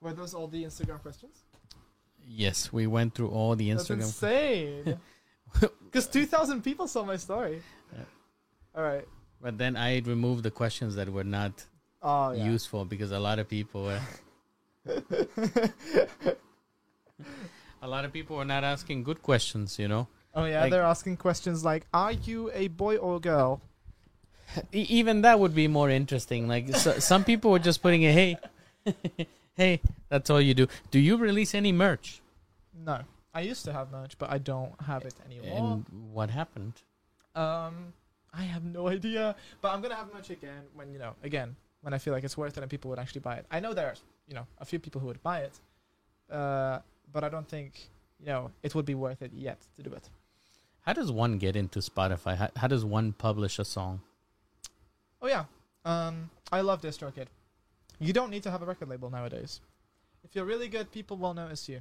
[0.00, 1.43] Were those all the Instagram questions?
[2.26, 3.98] Yes, we went through all the Instagram.
[4.00, 4.98] That's insane.
[5.84, 7.62] Because 2,000 people saw my story.
[7.92, 8.00] Yeah.
[8.74, 9.06] All right.
[9.40, 11.64] But then I removed the questions that were not
[12.02, 12.44] Oh, yeah.
[12.44, 14.00] useful because a lot of people were
[17.82, 20.08] a lot of people were not asking good questions, you know.
[20.34, 20.62] oh, yeah.
[20.62, 23.60] Like- they're asking questions like Are you a boy or girl?
[24.72, 26.48] Even that would be more interesting.
[26.48, 28.38] Like so, some people were just putting a hey,
[29.54, 29.80] hey,
[30.14, 30.68] that's all you do.
[30.92, 32.22] Do you release any merch?
[32.72, 33.00] No.
[33.34, 35.58] I used to have merch, but I don't have it anymore.
[35.58, 36.74] And what happened?
[37.34, 37.92] Um,
[38.32, 39.34] I have no idea.
[39.60, 42.22] But I'm going to have merch again when, you know, again, when I feel like
[42.22, 43.46] it's worth it and people would actually buy it.
[43.50, 45.58] I know there's, you know, a few people who would buy it.
[46.30, 46.78] Uh,
[47.12, 47.72] but I don't think,
[48.20, 50.08] you know, it would be worth it yet to do it.
[50.82, 52.36] How does one get into Spotify?
[52.36, 54.00] How, how does one publish a song?
[55.20, 55.46] Oh yeah.
[55.84, 57.26] Um, I love DistroKid.
[57.98, 59.60] You don't need to have a record label nowadays.
[60.24, 61.80] If you're really good, people will notice you.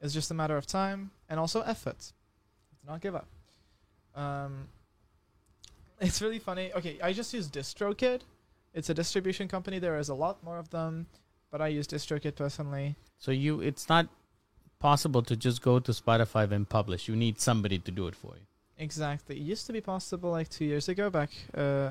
[0.00, 2.12] It's just a matter of time and also effort.
[2.82, 3.28] Do not give up.
[4.14, 4.68] Um,
[6.00, 6.72] it's really funny.
[6.74, 8.20] Okay, I just use DistroKid.
[8.74, 9.78] It's a distribution company.
[9.78, 11.06] There is a lot more of them,
[11.50, 12.96] but I use DistroKid personally.
[13.18, 14.08] So you, it's not
[14.78, 17.08] possible to just go to Spotify and publish.
[17.08, 18.46] You need somebody to do it for you.
[18.78, 19.36] Exactly.
[19.36, 21.08] It used to be possible like two years ago.
[21.08, 21.90] Back, uh, uh,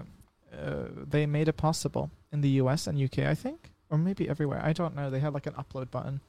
[1.09, 4.61] they made it possible in the US and UK, I think, or maybe everywhere.
[4.63, 5.09] I don't know.
[5.09, 6.21] They had like an upload button,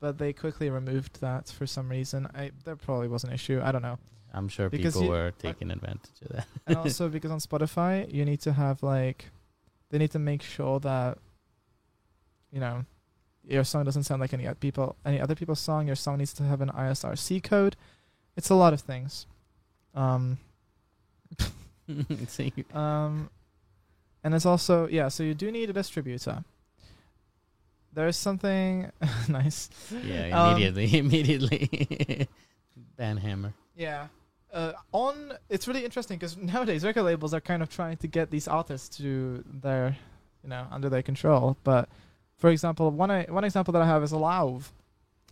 [0.00, 2.26] but they quickly removed that for some reason.
[2.34, 3.60] I there probably was an issue.
[3.62, 3.98] I don't know.
[4.32, 6.46] I'm sure Because people you- were taking advantage of that.
[6.66, 9.26] And also because on Spotify, you need to have like,
[9.90, 11.18] they need to make sure that,
[12.52, 12.84] you know,
[13.44, 15.86] your song doesn't sound like any other people, any other people's song.
[15.88, 17.74] Your song needs to have an ISRC code.
[18.36, 19.26] It's a lot of things.
[19.94, 20.38] Um,
[22.72, 23.30] Um,
[24.22, 25.08] and it's also yeah.
[25.08, 26.44] So you do need a distributor.
[27.92, 28.90] There's something
[29.28, 29.68] nice.
[30.04, 32.28] yeah, Um, immediately, immediately.
[32.98, 33.52] Banhammer.
[33.76, 34.06] Yeah.
[34.52, 38.30] Uh, on it's really interesting because nowadays record labels are kind of trying to get
[38.30, 39.96] these artists to their,
[40.42, 41.56] you know, under their control.
[41.62, 41.88] But
[42.36, 44.70] for example, one I, one example that I have is Lauv.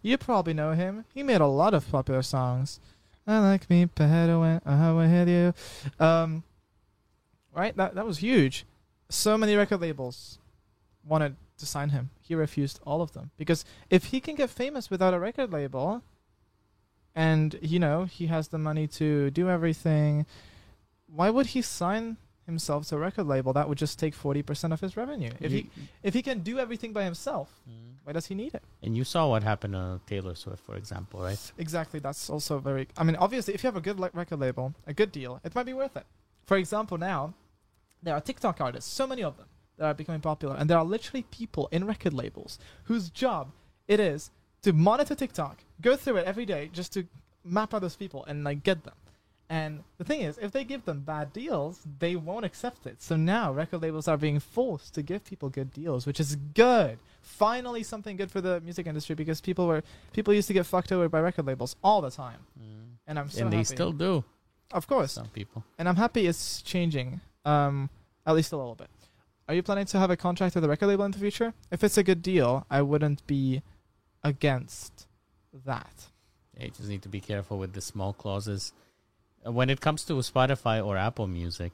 [0.03, 1.05] You probably know him.
[1.13, 2.79] He made a lot of popular songs.
[3.27, 5.53] I like me better when I'm with you.
[5.99, 6.45] Um,
[7.55, 7.77] right?
[7.77, 8.65] That that was huge.
[9.11, 10.39] So many record labels
[11.05, 12.11] wanted to sign him.
[12.21, 16.03] He refused all of them because if he can get famous without a record label,
[17.15, 20.27] and you know he has the money to do everything,
[21.13, 23.53] why would he sign himself to a record label?
[23.53, 25.31] That would just take forty percent of his revenue.
[25.41, 25.71] If he
[26.03, 27.95] if he can do everything by himself, Mm.
[28.05, 28.63] why does he need it?
[28.83, 31.53] And you saw what happened to Taylor Swift, for example, right?
[31.59, 32.01] Exactly.
[32.01, 32.89] That's also very.
[32.97, 35.55] I mean, obviously, if you have a good le- record label, a good deal, it
[35.55, 36.07] might be worth it.
[36.47, 37.35] For example, now
[38.03, 39.47] there are TikTok artists, so many of them
[39.79, 43.51] that are becoming popular, and there are literally people in record labels whose job
[43.87, 44.31] it is
[44.63, 47.07] to monitor TikTok, go through it every day, just to
[47.45, 48.95] map out those people and like get them.
[49.51, 53.01] And the thing is, if they give them bad deals, they won't accept it.
[53.01, 56.99] So now record labels are being forced to give people good deals, which is good.
[57.23, 60.93] Finally, something good for the music industry because people were people used to get fucked
[60.93, 62.97] over by record labels all the time, Mm.
[63.07, 63.65] and I'm so and they happy.
[63.77, 64.23] still do.
[64.73, 65.65] of course, Some people.
[65.79, 67.21] and I'm happy it's changing.
[67.47, 67.89] Um,
[68.27, 68.91] at least a little bit.
[69.49, 71.55] Are you planning to have a contract with a record label in the future?
[71.71, 73.63] If it's a good deal, I wouldn't be
[74.23, 75.07] against
[75.65, 76.09] that.
[76.55, 78.73] Yeah, you just need to be careful with the small clauses.
[79.47, 81.73] Uh, When it comes to Spotify or Apple Music,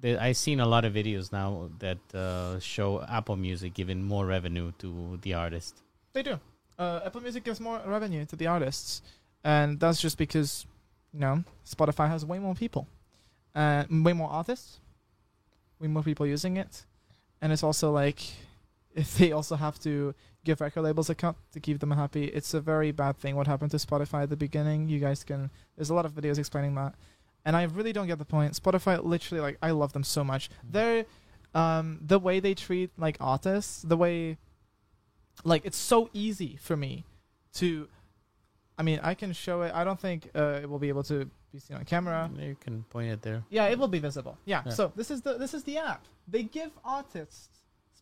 [0.00, 4.24] the, I've seen a lot of videos now that uh, show Apple Music giving more
[4.24, 5.82] revenue to the artist.
[6.12, 6.38] They do.
[6.78, 9.02] Uh, Apple Music gives more revenue to the artists,
[9.42, 10.66] and that's just because,
[11.12, 12.86] you know, Spotify has way more people,
[13.56, 14.78] and way more artists,
[15.80, 16.84] way more people using it,
[17.40, 18.20] and it's also like,
[18.94, 20.14] if they also have to
[20.44, 22.24] give record labels a cut to keep them happy.
[22.24, 23.36] It's a very bad thing.
[23.36, 24.88] What happened to Spotify at the beginning?
[24.88, 25.50] You guys can.
[25.76, 26.94] There's a lot of videos explaining that,
[27.44, 28.54] and I really don't get the point.
[28.54, 30.50] Spotify, literally, like I love them so much.
[30.50, 30.72] Mm.
[30.72, 31.04] They're
[31.52, 34.38] um the way they treat like artists, the way
[35.44, 37.04] like it's so easy for me
[37.54, 37.88] to.
[38.78, 39.72] I mean, I can show it.
[39.74, 42.30] I don't think uh, it will be able to be seen on camera.
[42.32, 43.42] Mm, you can point it there.
[43.50, 44.36] Yeah, it will be visible.
[44.44, 44.62] Yeah.
[44.66, 44.72] Yeah.
[44.72, 46.04] So this is the this is the app.
[46.28, 47.48] They give artists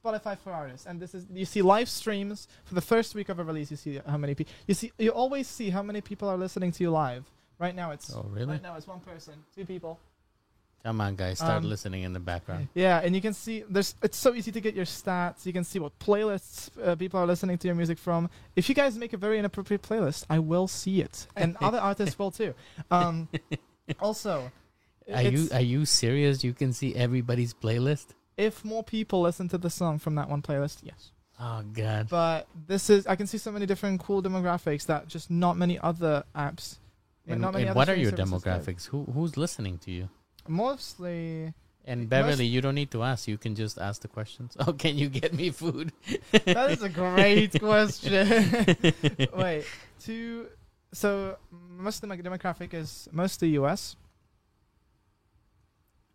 [0.04, 3.38] Spotify for artists, and this is you see live streams for the first week of
[3.38, 3.70] a release.
[3.70, 4.52] You see how many people.
[4.66, 7.24] You see you always see how many people are listening to you live.
[7.58, 8.46] Right now it's Oh, really?
[8.52, 9.98] right now it's one person, two people.
[10.88, 12.68] Come on, guys, start Um, listening in the background.
[12.72, 15.44] Yeah, and you can see there's it's so easy to get your stats.
[15.44, 18.30] You can see what playlists uh, people are listening to your music from.
[18.56, 22.18] If you guys make a very inappropriate playlist, I will see it, and other artists
[22.18, 22.54] will too.
[22.90, 23.28] Um,
[24.00, 24.50] also,
[25.12, 26.42] Are you are you serious?
[26.42, 28.06] You can see everybody's playlist.
[28.38, 31.12] if more people listen to the song from that one playlist, yes.
[31.38, 32.08] Oh God.
[32.08, 35.78] But this is I can see so many different cool demographics that just not many
[35.78, 36.78] other apps.
[37.26, 38.20] And, not many and other what are your have.
[38.24, 38.86] demographics?
[38.86, 40.08] Who who's listening to you?
[40.48, 41.52] Mostly,
[41.84, 43.28] And Most- Beverly, you don't need to ask.
[43.28, 44.56] You can just ask the questions.
[44.66, 45.92] Oh, can you get me food?
[46.32, 48.26] that is a great question.
[49.34, 49.64] Wait,
[50.00, 50.46] two.
[50.92, 51.36] So
[51.70, 53.96] most of my demographic is mostly U.S.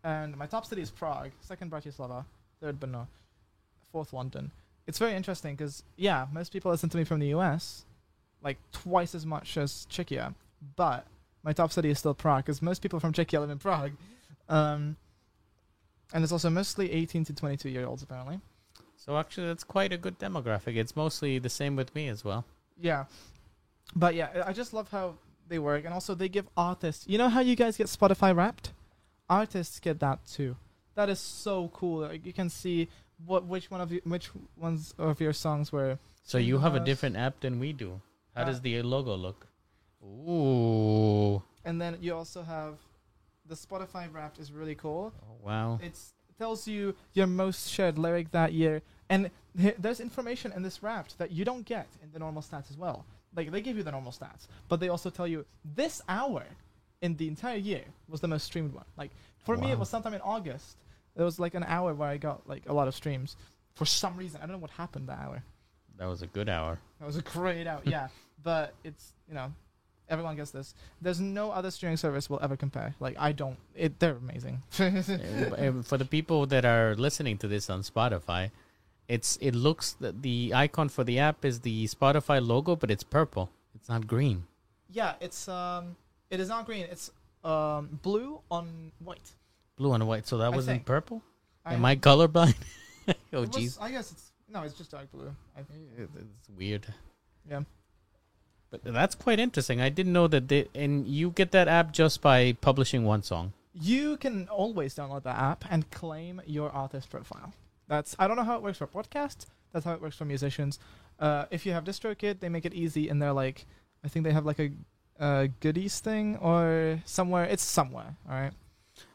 [0.02, 2.24] And my top city is Prague, second Bratislava,
[2.60, 3.06] third Brno,
[3.90, 4.50] fourth London.
[4.86, 7.84] It's very interesting because yeah, most people listen to me from the U.S.
[8.42, 10.34] like twice as much as Czechia,
[10.76, 11.06] but
[11.42, 13.92] my top city is still Prague because most people from Czechia live in Prague.
[14.48, 14.96] Um,
[16.12, 18.40] and it's also mostly 18 to 22 year olds apparently.
[18.96, 20.76] So actually, that's quite a good demographic.
[20.76, 22.44] It's mostly the same with me as well.
[22.80, 23.04] Yeah.
[23.94, 25.16] But yeah, I just love how
[25.48, 25.84] they work.
[25.84, 27.06] And also, they give artists.
[27.06, 28.72] You know how you guys get Spotify wrapped?
[29.28, 30.56] Artists get that too.
[30.94, 32.00] That is so cool.
[32.00, 32.88] Like, you can see
[33.26, 35.98] what which one of you, which ones of your songs were.
[36.22, 38.00] So you have a different app than we do.
[38.34, 39.46] How Uh, does the logo look?
[40.02, 41.42] Ooh.
[41.64, 42.78] And then you also have
[43.48, 45.12] the Spotify wrapped is really cool.
[45.22, 45.78] Oh, wow.
[45.82, 48.82] It's, it tells you your most shared lyric that year.
[49.08, 52.70] And th- there's information in this wrapped that you don't get in the normal stats
[52.70, 53.04] as well.
[53.36, 56.44] Like they give you the normal stats, but they also tell you this hour
[57.02, 58.84] in the entire year was the most streamed one.
[58.96, 59.10] Like
[59.44, 60.76] for me, it was sometime in August.
[61.16, 63.36] There was like an hour where I got like a lot of streams.
[63.74, 65.42] For some reason, I don't know what happened that hour.
[65.98, 66.78] That was a good hour.
[67.00, 68.08] That was a great hour, yeah.
[68.42, 69.52] But it's you know,
[70.08, 70.74] everyone gets this.
[71.00, 72.94] There's no other streaming service will ever compare.
[73.00, 73.56] Like I don't.
[73.74, 74.62] It they're amazing.
[74.80, 78.50] Uh, For the people that are listening to this on Spotify,
[79.08, 83.02] it's it looks the, the icon for the app is the Spotify logo, but it's
[83.04, 83.50] purple.
[83.74, 84.44] It's not green.
[84.90, 85.96] Yeah, it's um,
[86.30, 86.86] it is not green.
[86.90, 87.10] It's
[87.44, 89.32] um, blue on white.
[89.76, 90.26] Blue on white.
[90.26, 90.86] So that I wasn't think.
[90.86, 91.22] purple.
[91.66, 92.54] Am I colorblind?
[93.32, 95.34] oh jeez, I guess it's no, it's just dark blue.
[95.56, 95.60] I,
[95.96, 96.86] it's weird.
[97.48, 97.60] yeah,
[98.82, 99.80] But that's quite interesting.
[99.80, 100.48] I didn't know that.
[100.48, 103.52] They, and you get that app just by publishing one song.
[103.72, 107.52] you can always download the app and claim your artist profile.
[107.88, 109.46] That's I don't know how it works for podcasts.
[109.72, 110.78] That's how it works for musicians.
[111.18, 113.66] Uh, if you have DistroKid, they make it easy, and they're like,
[114.04, 114.70] I think they have like a,
[115.18, 117.44] a goodies thing or somewhere.
[117.44, 118.16] It's somewhere.
[118.28, 118.52] All right.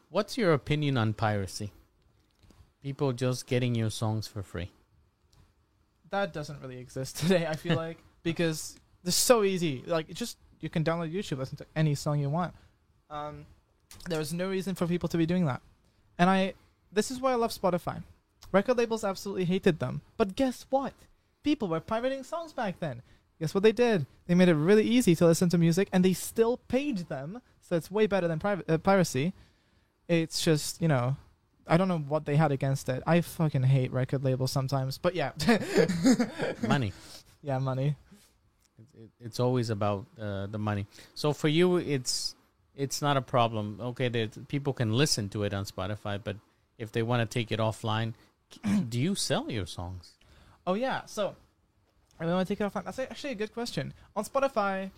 [0.09, 1.71] What's your opinion on piracy?
[2.83, 4.71] People just getting your songs for free.
[6.09, 7.45] that doesn't really exist today.
[7.47, 9.83] I feel like because it's so easy.
[9.85, 12.53] Like just you can download YouTube, listen to any song you want.
[13.09, 13.45] Um,
[14.07, 15.61] there's no reason for people to be doing that.
[16.17, 16.53] And I,
[16.91, 18.03] this is why I love Spotify.
[18.51, 20.93] Record labels absolutely hated them, but guess what?
[21.43, 23.01] People were pirating songs back then.
[23.39, 24.05] Guess what they did?
[24.27, 27.41] They made it really easy to listen to music, and they still paid them.
[27.61, 29.33] So it's way better than pri- uh, piracy.
[30.07, 31.15] It's just you know
[31.67, 33.01] I don't know what they had against it.
[33.07, 35.31] I fucking hate record labels sometimes, but yeah,
[36.67, 36.91] Money.
[37.41, 37.95] yeah, money.
[38.79, 40.85] It- it- It's always about uh, the money.
[41.15, 42.35] So for you, it's
[42.75, 43.79] it's not a problem.
[43.81, 44.07] Okay,
[44.47, 46.37] people can listen to it on Spotify, but
[46.77, 48.13] if they want to take it offline,
[48.89, 50.13] do you sell your songs?
[50.65, 51.35] Oh yeah, so
[52.19, 52.85] I want to take it offline.
[52.85, 53.93] That's actually a good question.
[54.15, 54.91] On Spotify,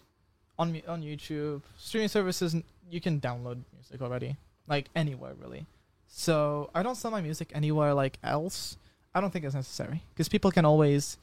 [0.60, 2.56] on on YouTube, streaming services,
[2.90, 4.36] you can download music already,
[4.68, 5.66] like anywhere really.
[6.08, 8.78] So I don't sell my music anywhere like else.
[9.16, 11.18] I don't think it's necessary because people can always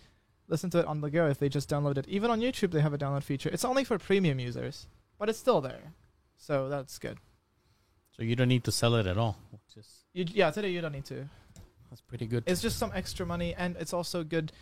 [0.49, 2.07] listen to it on the go if they just download it.
[2.09, 3.51] Even on YouTube, they have a download feature.
[3.53, 4.87] It's only for premium users,
[5.19, 5.93] but it's still there.
[6.37, 7.19] So that's good.
[8.17, 9.37] So you don't need to sell it at all.
[9.77, 11.29] Is You, yeah, today you don't need to.
[11.91, 12.45] that's pretty good.
[12.47, 14.53] It's just some extra money, and it's also good.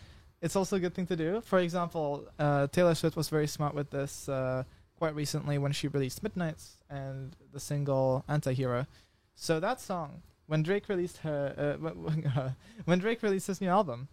[0.43, 1.41] It's also a good thing to do.
[1.41, 4.65] For example, uh, Taylor Swift was very smart with this uh,
[4.99, 8.87] quite recently when she released Midnights and the single Antihero.
[9.35, 12.51] So that song, when Drake released her, uh,
[12.85, 14.09] when Drake released his new album,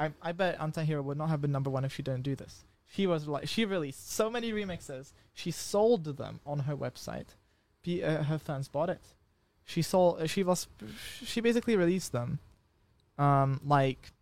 [0.00, 2.64] I I bet Antihero would not have been number one if she didn't do this.
[2.94, 5.12] She was like she released so many remixes.
[5.32, 7.28] She sold them on her website.
[7.82, 9.04] P- uh, her fans bought it.
[9.64, 10.20] She sold.
[10.20, 10.66] Uh, she was.
[11.30, 12.38] She basically released them,
[13.18, 14.12] um, like.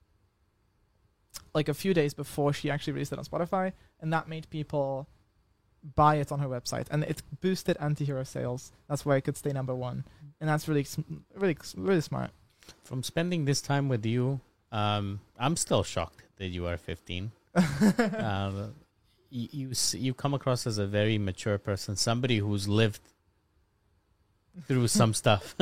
[1.55, 5.09] Like a few days before she actually released it on Spotify, and that made people
[5.95, 8.71] buy it on her website, and it boosted anti-hero sales.
[8.89, 10.05] That's why it could stay number one,
[10.41, 10.87] and that's really,
[11.35, 12.31] really, really smart.
[12.85, 14.41] From spending this time with you,
[14.73, 17.31] um, I'm still shocked that you are 15.
[17.55, 18.69] uh,
[19.31, 23.01] you you, you come across as a very mature person, somebody who's lived
[24.67, 25.55] through some stuff.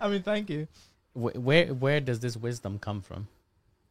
[0.00, 0.68] I mean, thank you.
[1.14, 3.28] Wh- where where does this wisdom come from?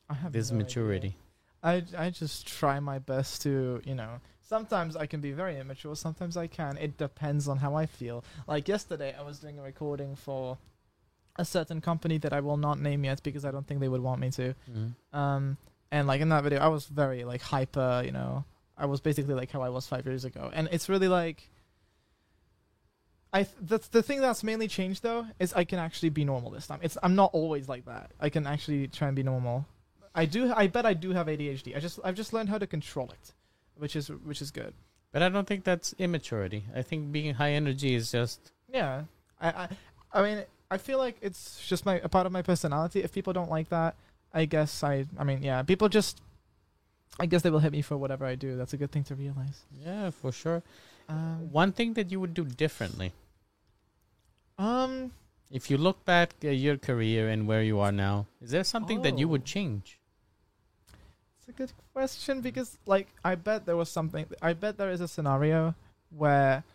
[0.09, 0.65] I have This no idea.
[0.65, 1.15] maturity.
[1.63, 4.19] I I just try my best to you know.
[4.41, 5.95] Sometimes I can be very immature.
[5.95, 6.77] Sometimes I can.
[6.77, 8.23] It depends on how I feel.
[8.47, 10.57] Like yesterday, I was doing a recording for
[11.37, 14.01] a certain company that I will not name yet because I don't think they would
[14.01, 14.53] want me to.
[14.69, 14.95] Mhm.
[15.13, 15.57] Um,
[15.91, 18.01] and like in that video, I was very like hyper.
[18.05, 18.43] You know,
[18.77, 21.49] I was basically like how I was five years ago, and it's really like.
[23.33, 26.49] I th- that's the thing that's mainly changed though is I can actually be normal
[26.49, 26.79] this time.
[26.81, 28.11] It's I'm not always like that.
[28.19, 29.65] I can actually try and be normal.
[30.15, 30.51] I do.
[30.53, 31.75] I bet I do have ADHD.
[31.75, 33.33] I just I've just learned how to control it,
[33.75, 34.73] which is which is good.
[35.11, 36.65] But I don't think that's immaturity.
[36.73, 39.03] I think being high energy is just Yeah.
[39.39, 39.67] I I,
[40.13, 43.01] I mean I feel like it's just my a part of my personality.
[43.03, 43.95] If people don't like that,
[44.33, 46.21] I guess I I mean yeah, people just
[47.19, 48.55] I guess they will hit me for whatever I do.
[48.57, 49.63] That's a good thing to realize.
[49.71, 50.61] yeah, for sure.
[51.09, 53.13] Um, One thing that you would do differently
[54.59, 55.11] um
[55.51, 59.01] if you look back at your career and where you are now, is there something
[59.03, 59.45] that you would Oh.
[59.55, 59.97] change?
[61.39, 64.25] It's a good question because, like, I bet there was something.
[64.41, 65.75] I bet there is a scenario
[66.09, 66.65] where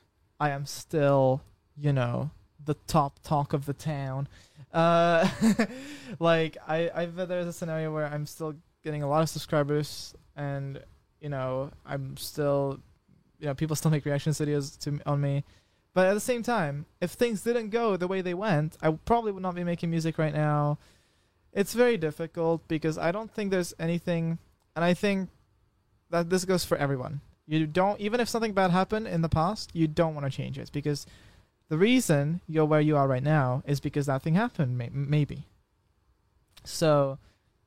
[0.41, 1.43] I am still,
[1.77, 2.31] you know,
[2.65, 4.29] the top talk of the town.
[4.73, 5.29] Uh,
[6.19, 8.55] like, I I bet there is a scenario where I'm still
[8.85, 10.83] getting a lot of subscribers, and
[11.21, 12.81] you know, I'm still,
[13.39, 15.45] you know, people still make reaction videos to on me.
[15.95, 19.31] But at the same time, if things didn't go the way they went, I probably
[19.33, 20.79] would not be making music right now.
[21.53, 24.39] It's very difficult because I don't think there's anything
[24.75, 25.29] and I think
[26.11, 27.21] that this goes for everyone.
[27.47, 30.59] You don't even if something bad happened in the past, you don't want to change
[30.59, 31.07] it because
[31.73, 35.47] the reason you're where you are right now is because that thing happened, may- maybe.
[36.65, 37.19] So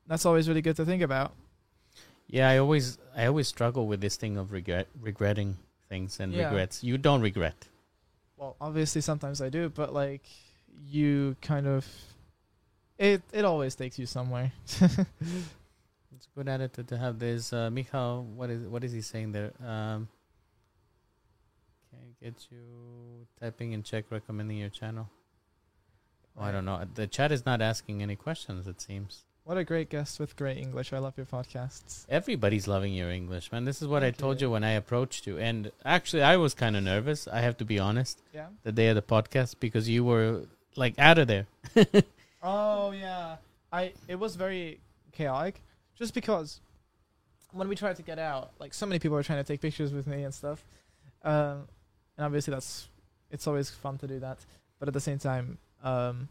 [0.06, 1.32] that's always really good to think about.
[2.28, 5.56] Yeah, I always I always struggle with this thing of regret regretting
[5.88, 6.44] things and Yeah.
[6.44, 6.84] regrets.
[6.84, 7.66] You don't regret.
[8.36, 10.22] Well, obviously sometimes I do, but like
[10.86, 11.84] you kind of
[12.98, 14.52] it it always takes you somewhere.
[16.16, 17.18] It's a good attitude to have.
[17.18, 19.52] This uh, Michal, what is what is he saying there?
[19.60, 20.15] Um, can I
[22.26, 25.08] get you typing in check recommending your channel?
[26.36, 26.84] Oh, I don't know.
[26.94, 28.66] The chat is not asking any questions.
[28.66, 30.92] It seems What a great guest with great English.
[30.92, 32.04] I love your podcasts.
[32.08, 33.64] everybody's loving your English, man.
[33.64, 34.48] This is what I told you.
[34.48, 35.38] you when I approached you.
[35.38, 37.28] And actually, I was kind of nervous.
[37.28, 38.20] I have to be honest.
[38.34, 38.48] Yeah.
[38.64, 40.42] The day of the podcast because you were
[40.74, 41.46] like out of there.
[42.42, 43.36] Oh yeah,
[43.72, 44.78] I it was very
[45.10, 45.60] chaotic,
[45.96, 46.60] just because
[47.52, 49.92] when we tried to get out, like so many people were trying to take pictures
[49.92, 50.62] with me and stuff,
[51.24, 51.66] um,
[52.16, 52.88] and obviously that's
[53.30, 54.38] it's always fun to do that,
[54.78, 56.28] but at the same time, um,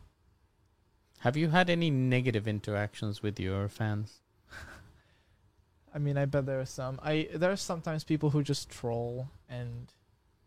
[1.20, 4.22] Have you had any negative interactions with your fans?
[5.94, 7.00] I mean, I bet there are some.
[7.04, 9.88] I there are sometimes people who just troll, and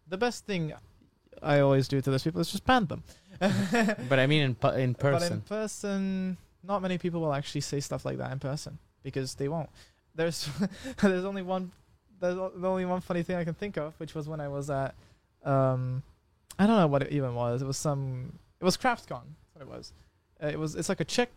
[0.07, 0.73] the best thing
[1.43, 3.03] I always do to those people is just ban them.
[4.09, 5.41] But I mean, in pu- in But in person.
[5.43, 9.71] person, not many people will actually say stuff like that in person because they won't.
[10.15, 10.49] There's
[11.01, 11.71] there's only one
[12.21, 14.49] there's o- the only one funny thing I can think of, which was when I
[14.49, 14.95] was at
[15.45, 16.03] um
[16.59, 17.63] I don't know what it even was.
[17.63, 19.23] It was some it was CraftCon.
[19.45, 19.93] That's what it was.
[20.43, 21.31] Uh, it was it's like a Czech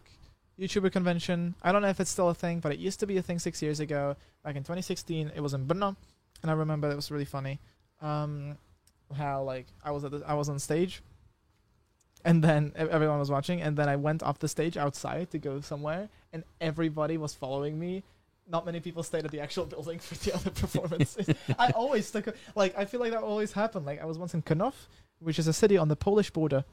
[0.60, 1.56] YouTuber convention.
[1.62, 3.40] I don't know if it's still a thing, but it used to be a thing
[3.40, 4.16] six years ago.
[4.44, 5.96] Back in 2016, it was in Brno,
[6.42, 7.60] and I remember it was really funny.
[8.02, 8.58] Um,
[9.16, 11.02] how like I was at the, I was on stage
[12.24, 15.60] and then everyone was watching and then i went off the stage outside to go
[15.62, 18.04] somewhere and everybody was following me
[18.48, 22.28] not many people stayed at the actual building for the other performances i always stuck
[22.56, 24.74] like i feel like that always happened like i was once in Krnov,
[25.20, 26.64] which is a city on the polish border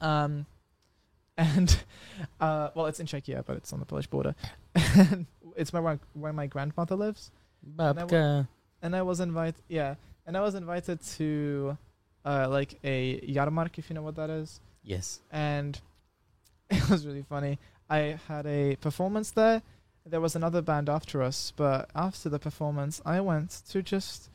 [0.00, 0.46] um
[1.36, 1.84] and
[2.40, 4.34] uh well it's in czechia but it's on the polish border
[4.74, 5.26] and
[5.56, 7.30] it's where my, where my grandmother lives
[7.66, 8.48] Babka.
[8.82, 9.62] and I was invited.
[9.68, 9.96] Yeah,
[10.26, 11.76] and I was invited to,
[12.24, 14.60] uh, like a yarmark, if you know what that is.
[14.82, 15.20] Yes.
[15.30, 15.78] And
[16.70, 17.58] it was really funny.
[17.88, 19.62] I had a performance there.
[20.10, 24.28] There was another band after us, but after the performance, I went to just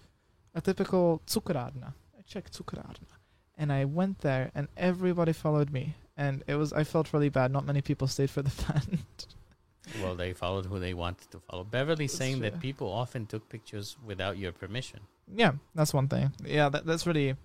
[0.54, 3.12] a typical cukrarna, a Czech cukrarna,
[3.58, 7.52] and I went there, and everybody followed me, and it was I felt really bad.
[7.52, 9.26] Not many people stayed for the band.
[10.02, 11.64] Well, they followed who they wanted to follow.
[11.66, 12.50] Beverly That's saying true.
[12.50, 15.02] that people often took pictures without your permission.
[15.28, 16.32] Yeah, that's one thing.
[16.44, 17.36] Yeah, that, that's really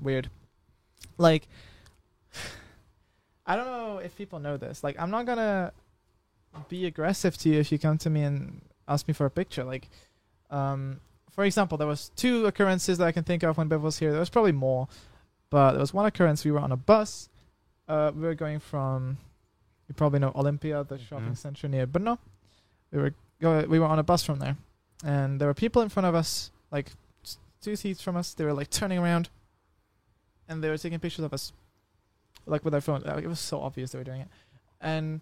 [0.00, 0.30] weird.
[1.18, 1.48] Like,
[3.46, 4.84] I don't know if people know this.
[4.84, 5.72] Like, I'm not gonna
[6.68, 9.64] be aggressive to you if you come to me and ask me for a picture.
[9.64, 9.88] Like,
[10.50, 11.00] um,
[11.30, 14.10] for example, there was two occurrences that I can think of when Bev was here.
[14.10, 14.88] There was probably more,
[15.50, 16.44] but there was one occurrence.
[16.44, 17.28] We were on a bus.
[17.88, 19.18] Uh, we were going from,
[19.88, 21.36] you probably know Olympia, the shopping Mhm.
[21.36, 22.18] center near Brno.
[22.90, 24.56] We were go- we were on a bus from there,
[25.04, 26.92] and there were people in front of us, like
[27.60, 28.34] two seats from us.
[28.34, 29.30] They were like turning around,
[30.48, 31.52] and they were taking pictures of us,
[32.46, 33.02] like with their phone.
[33.02, 34.28] Like, it was so obvious they were doing it,
[34.80, 35.20] and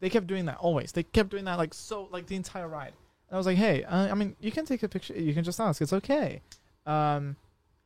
[0.00, 0.92] they kept doing that always.
[0.92, 2.92] They kept doing that like so, like the entire ride.
[3.28, 5.14] And I was like, hey, uh, I mean, you can take a picture.
[5.14, 5.80] You can just ask.
[5.80, 6.40] It's okay.
[6.86, 7.36] Um,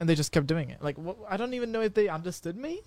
[0.01, 0.83] and they just kept doing it.
[0.83, 2.83] Like, wh- I don't even know if they understood me,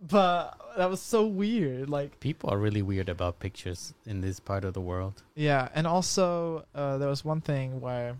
[0.00, 1.88] but that was so weird.
[1.90, 5.22] Like, People are really weird about pictures in this part of the world.
[5.34, 8.16] Yeah, and also uh, there was one thing where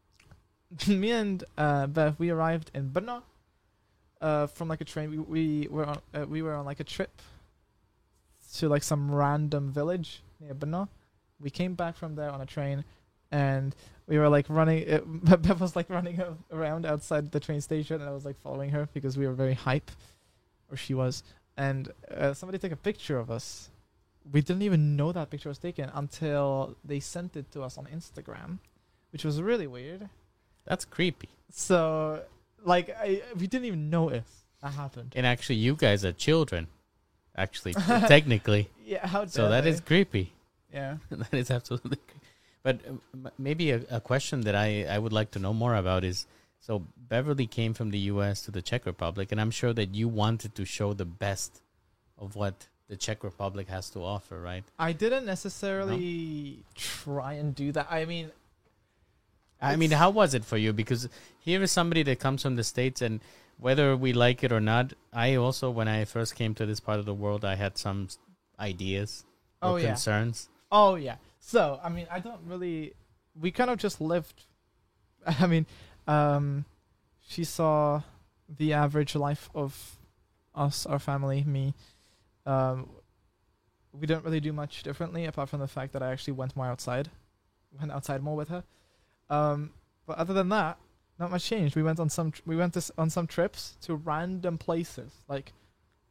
[0.88, 3.22] me and uh, Bev we arrived in Brno
[4.20, 5.10] uh, from like a train.
[5.10, 7.20] We, we were on uh, we were on like a trip
[8.56, 10.88] to like some random village near Brno.
[11.40, 12.84] We came back from there on a train,
[13.30, 13.74] and
[14.06, 14.78] we were like running.
[14.86, 16.20] It, Bev was like running
[16.50, 19.54] around outside the train station, and I was like following her because we were very
[19.54, 19.90] hype,
[20.70, 21.22] or she was.
[21.56, 23.70] And uh, somebody took a picture of us
[24.30, 27.86] we didn't even know that picture was taken until they sent it to us on
[27.86, 28.58] Instagram,
[29.10, 30.08] which was really weird.
[30.64, 31.28] That's creepy.
[31.50, 32.22] So,
[32.64, 35.14] like, I, we didn't even notice that happened.
[35.16, 36.68] And actually, you guys are children.
[37.36, 38.68] Actually, technically.
[38.84, 39.70] Yeah, how So that they?
[39.70, 40.32] is creepy.
[40.72, 40.96] yeah.
[41.10, 41.96] that is absolutely.
[41.96, 42.18] cre-
[42.62, 45.74] But uh, m- maybe a, a question that I, I would like to know more
[45.76, 46.26] about is
[46.60, 48.42] so Beverly came from the U.S.
[48.42, 51.62] to the Czech Republic, and I'm sure that you wanted to show the best
[52.18, 54.64] of what the Czech Republic has to offer, right?
[54.78, 57.86] I didn't necessarily try and do that.
[57.90, 58.30] I mean,
[59.60, 60.72] I mean, how was it for you?
[60.72, 61.08] Because
[61.40, 63.20] here is somebody that comes from the States, and
[63.62, 66.98] whether we like it or not, I also, when I first came to this part
[66.98, 68.08] of the world, I had some
[68.58, 69.24] ideas
[69.62, 69.86] Oh, or yeah.
[69.88, 70.48] concerns.
[70.70, 71.16] Oh yeah.
[71.38, 72.94] So I mean, I don't really.
[73.40, 74.44] We kind of just lived.
[75.26, 75.66] I mean,
[76.06, 76.64] um,
[77.26, 78.02] she saw
[78.48, 79.96] the average life of
[80.54, 81.74] us, our family, me.
[82.44, 82.90] Um,
[83.92, 86.66] we didn't really do much differently, apart from the fact that I actually went more
[86.66, 87.10] outside,
[87.78, 88.64] went outside more with her.
[89.30, 89.70] Um,
[90.06, 90.78] but other than that,
[91.22, 91.74] not much changed.
[91.76, 92.32] We went on some.
[92.32, 95.52] Tr- we went to, s- on some trips to random places, like.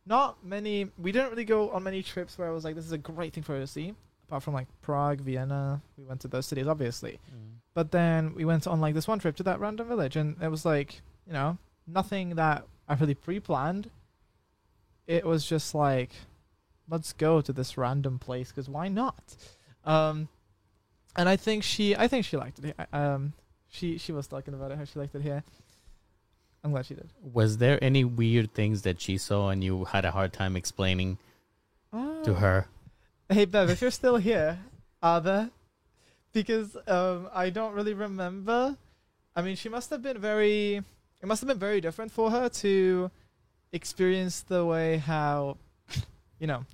[0.03, 0.89] Not many.
[0.97, 3.33] We didn't really go on many trips where I was like, "This is a great
[3.33, 3.93] thing for her to see."
[4.27, 7.19] apart from like Prague, Vienna, we went to those cities obviously.
[7.73, 10.47] But then we went on like this one trip to that random village, and it
[10.49, 13.91] was like you know nothing that I really pre-planned.
[15.05, 16.11] It was just like,
[16.89, 19.35] let's go to this random place because why not?
[19.85, 20.29] Um,
[21.15, 22.75] and I think she, I think she liked it.
[22.93, 23.33] Um,
[23.71, 25.43] she she was talking about it how she liked it here.
[26.63, 27.09] I'm glad she did.
[27.23, 31.17] Was there any weird things that she saw and you had a hard time explaining
[31.91, 32.33] to Oh.
[32.35, 32.67] her?
[33.29, 34.59] Hey Bev, if you're still here,
[35.01, 35.49] are there?
[36.33, 38.77] Because um, I don't really remember.
[39.35, 40.75] I mean, she must have been very.
[41.21, 43.09] It must have been very different for her to
[43.71, 45.57] experience the way how,
[46.39, 46.65] you know.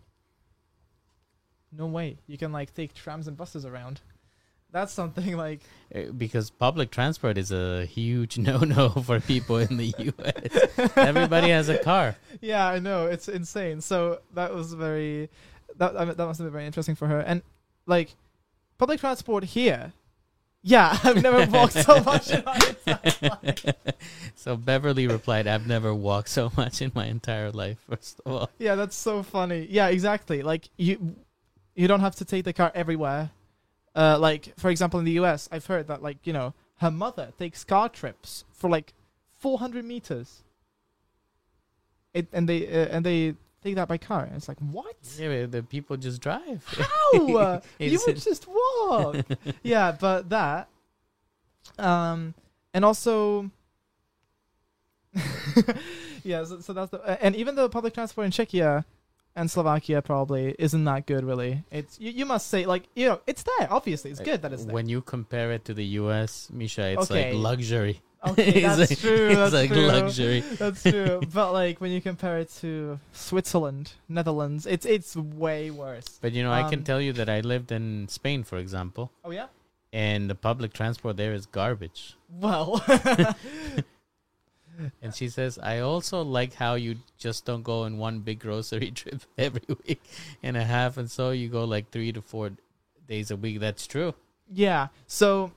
[1.72, 4.02] No way you can like take trams and buses around.
[4.72, 5.62] That's something like
[5.96, 10.92] Uh, Because public transport is a huge no-no for people in the U.S.
[10.98, 12.16] Everybody has a car.
[12.42, 13.82] yeah, I know it's insane.
[13.82, 15.30] So that was very
[15.78, 17.20] that I mean, that must have been very interesting for her.
[17.20, 17.42] And
[17.86, 18.16] like
[18.78, 19.94] public transport here,
[20.64, 23.64] yeah, I've never walked so much in my entire life.
[24.36, 28.50] so Beverly replied, "I've never walked so much in my entire life." First of all,
[28.60, 29.66] Yeah, that's so funny.
[29.70, 30.42] Yeah, exactly.
[30.44, 31.16] Like you,
[31.76, 33.30] you don't have to take the car everywhere.
[33.98, 37.34] Uh, like for example, in the U.S., I've heard that like you know her mother
[37.40, 38.94] takes car trips for like
[39.40, 40.44] 400 meters.
[42.14, 43.34] It and they uh, and they
[43.64, 44.26] take that by car.
[44.26, 44.96] And it's like what?
[45.18, 46.64] yeah, the people just drive.
[46.66, 46.88] How?
[47.38, 49.16] Uh, you would just walk.
[49.64, 50.68] yeah, but that,
[51.80, 52.34] um,
[52.74, 53.50] and also,
[56.24, 56.44] yeah.
[56.44, 58.84] So, so that's the, uh, and even the public transport in Czechia
[59.38, 61.24] and Slovakia probably isn't that good.
[61.24, 63.68] Really, it's you, you must say like you know it's there.
[63.72, 64.74] Obviously, it's good that it's there.
[64.74, 67.32] When you compare it to the U.S., Misha, it's Okay.
[67.32, 68.02] like luxury.
[68.26, 69.28] Okay, It's that's like- true.
[69.30, 69.86] It's That's like true.
[69.88, 70.40] luxury.
[70.58, 71.22] That's true.
[71.34, 76.18] but like when you compare it to Switzerland, Netherlands, it's it's way worse.
[76.20, 79.14] But you know, I can Um, tell you that I lived in Spain, for example,
[79.24, 79.54] Oh yeah.
[79.94, 82.18] and the public transport there is garbage.
[82.28, 82.82] Well,
[85.02, 88.92] And she says, I also like how you just don't go in one big grocery
[88.96, 90.02] trip every week
[90.44, 90.98] and a half.
[90.98, 92.52] And so you go like three to four
[93.08, 93.60] days a week.
[93.60, 94.14] That's true.
[94.52, 94.88] Yeah.
[95.08, 95.52] So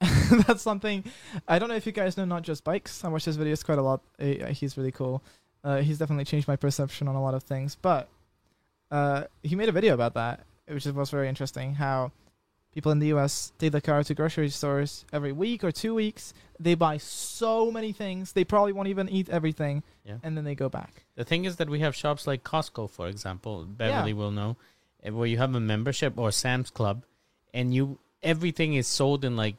[0.46, 1.04] that's something.
[1.46, 3.04] I don't know if you guys know Not Just Bikes.
[3.04, 4.00] I watch his videos quite a lot.
[4.18, 5.22] Uh, he's really cool.
[5.64, 7.76] Uh, he's definitely changed my perception on a lot of things.
[7.80, 8.08] But
[8.90, 11.74] uh, he made a video about that, which was very interesting.
[11.74, 12.12] How
[12.72, 13.52] people in the U.S.
[13.58, 16.34] take the car to grocery stores every week or two weeks.
[16.60, 18.32] They buy so many things.
[18.32, 20.16] They probably won't even eat everything, Yeah.
[20.22, 21.04] and then they go back.
[21.14, 23.64] The thing is that we have shops like Costco, for example.
[23.64, 24.56] Beverly will know,
[25.02, 27.04] eh, where you have a membership or Sam's Club,
[27.54, 29.56] and you everything is sold in like.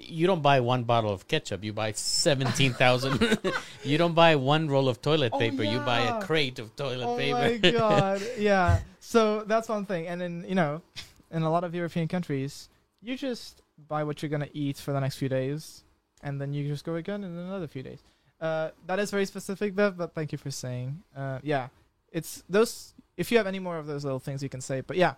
[0.00, 1.64] You don't buy one bottle of ketchup.
[1.64, 3.18] You buy seventeen thousand.
[3.82, 5.64] you don't buy one roll of toilet Oh, paper.
[5.64, 7.36] You buy a crate of toilet oh paper.
[7.36, 10.82] Oh my god yeah so that's one thing and then you know
[11.30, 12.68] in a lot of european countries
[13.00, 15.84] you just buy what you're gonna eat for the next few days
[16.22, 18.00] and then you just go again in another few days
[18.40, 21.68] uh, that is very specific Bev, but thank you for saying uh, yeah
[22.12, 24.96] it's those if you have any more of those little things you can say but
[24.96, 25.14] yeah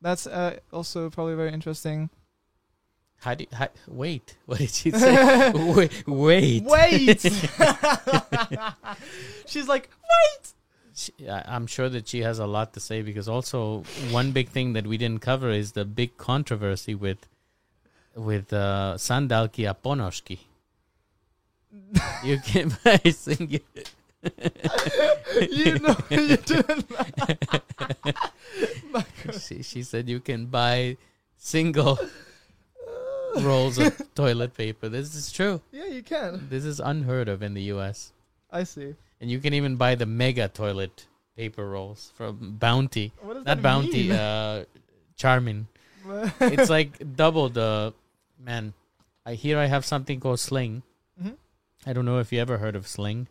[0.00, 2.08] that's uh, also probably very interesting
[3.20, 4.36] How do you, how, wait?
[4.46, 5.52] What did she say?
[5.52, 6.64] wait, wait.
[6.64, 7.20] wait
[9.46, 9.90] she's like
[10.94, 14.72] She, I'm sure that she has a lot to say because also one big thing
[14.74, 17.26] that we didn't cover is the big controversy with
[18.14, 20.38] with uh, sandalki a.
[22.24, 23.60] You can buy single.
[25.50, 26.86] you know you didn't
[29.40, 30.96] she, she said you can buy
[31.38, 31.98] single
[33.38, 34.88] rolls of toilet paper.
[34.88, 35.60] This is true.
[35.72, 38.12] yeah you can This is unheard of in the U.S.
[38.52, 41.06] i see And you can even buy the mega toilet
[41.36, 43.12] paper rolls from Bounty.
[43.20, 44.12] What does Not that Bounty, mean?
[44.12, 44.64] uh,
[45.16, 45.68] Charmin.
[46.40, 47.92] It's like double the
[48.38, 48.72] man.
[49.26, 50.82] I hear I have something called Sling.
[51.22, 51.36] Mhm.
[51.86, 53.28] I don't know if you ever heard of Sling.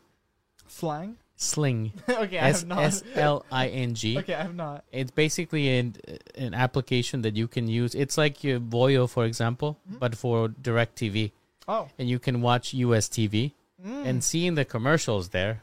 [0.67, 1.17] slang.
[1.35, 1.93] Sling.
[2.09, 2.79] okay, I have not.
[2.83, 4.17] S L I N G.
[4.19, 4.83] Okay, I have not.
[4.91, 5.95] It's basically an
[6.37, 7.95] an application that you can use.
[7.95, 9.99] It's like your Voyo, for example, Mhm.
[9.99, 11.31] but for DirecTV,
[11.67, 13.53] Oh, and you can watch US TV
[13.85, 14.05] Mm.
[14.05, 15.61] and seeing the commercials there.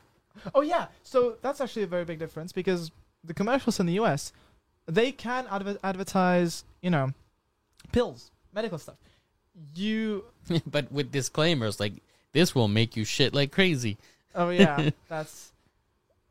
[0.54, 0.86] oh yeah.
[1.02, 2.90] So that's actually a very big difference because
[3.22, 4.32] the commercials in the U.S.
[4.86, 7.10] they can adver- advertise, you know,
[7.92, 8.96] pills, medical stuff.
[9.74, 10.24] You.
[10.66, 11.94] but with disclaimers like
[12.32, 13.98] this will make you shit like crazy.
[14.34, 15.52] Oh yeah, that's.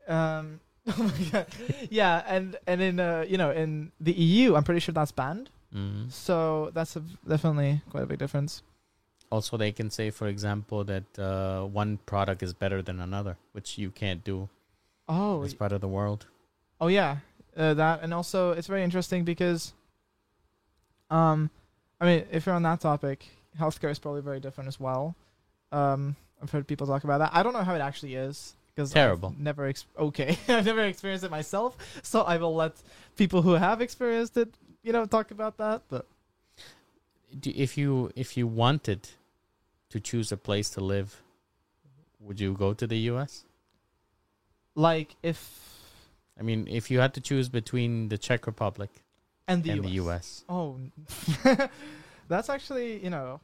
[0.08, 0.60] Um.
[0.88, 1.46] Oh my god.
[1.90, 5.50] Yeah, and and in uh you know in the EU, I'm pretty sure that's banned.
[5.74, 6.12] Mhm.
[6.12, 8.62] So that's a, definitely quite a big difference.
[9.30, 13.76] Also, they can say, for example, that uh, one product is better than another, which
[13.76, 14.48] you can't do.
[15.08, 16.26] Oh, It's part of the world.
[16.80, 17.18] Oh yeah,
[17.56, 19.72] uh, that and also it's very interesting because,
[21.10, 21.50] um,
[22.00, 23.26] I mean, if you're on that topic,
[23.58, 25.14] healthcare is probably very different as well.
[25.72, 27.30] Um, I've heard people talk about that.
[27.32, 29.30] I don't know how it actually is because Terrible.
[29.30, 32.74] I've never ex- okay, I've never experienced it myself, so I will let
[33.16, 35.82] people who have experienced it, you know, talk about that.
[35.88, 36.06] But
[37.42, 39.08] if you if you wanted
[39.90, 41.22] to choose a place to live,
[42.20, 43.44] would you go to the U.S.?
[44.74, 45.38] like if
[46.38, 48.90] I mean, if you had to choose between the Czech Republic
[49.48, 49.84] and the and US.
[49.86, 50.78] the U.S., Oh,
[52.28, 53.40] that's actually you know.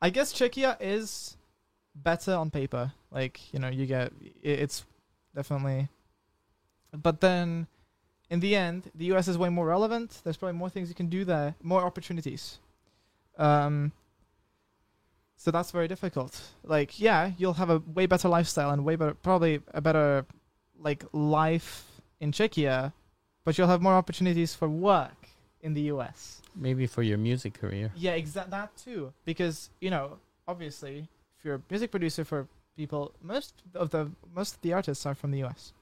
[0.00, 1.36] I guess Czechia is
[1.94, 2.92] better on paper.
[3.10, 4.12] Like you know, you get
[4.42, 4.84] it's
[5.34, 5.88] definitely.
[6.94, 7.66] But then,
[8.30, 9.28] in the end, the U.S.
[9.28, 10.20] is way more relevant.
[10.24, 12.58] There's probably more things you can do there, more opportunities.
[13.38, 13.92] Um.
[15.36, 16.40] So that's very difficult.
[16.62, 20.24] Like, yeah, you'll have a way better lifestyle and way better, probably a better,
[20.78, 21.84] like, life
[22.20, 22.92] in Czechia,
[23.44, 25.26] but you'll have more opportunities for work
[25.60, 26.42] in the US.
[26.54, 27.90] maybe for your music career.
[27.96, 29.12] Yeah, exact that too.
[29.24, 32.46] Because you know, obviously, if you're a music producer for
[32.76, 35.72] people, most of the most of the artists are from the US.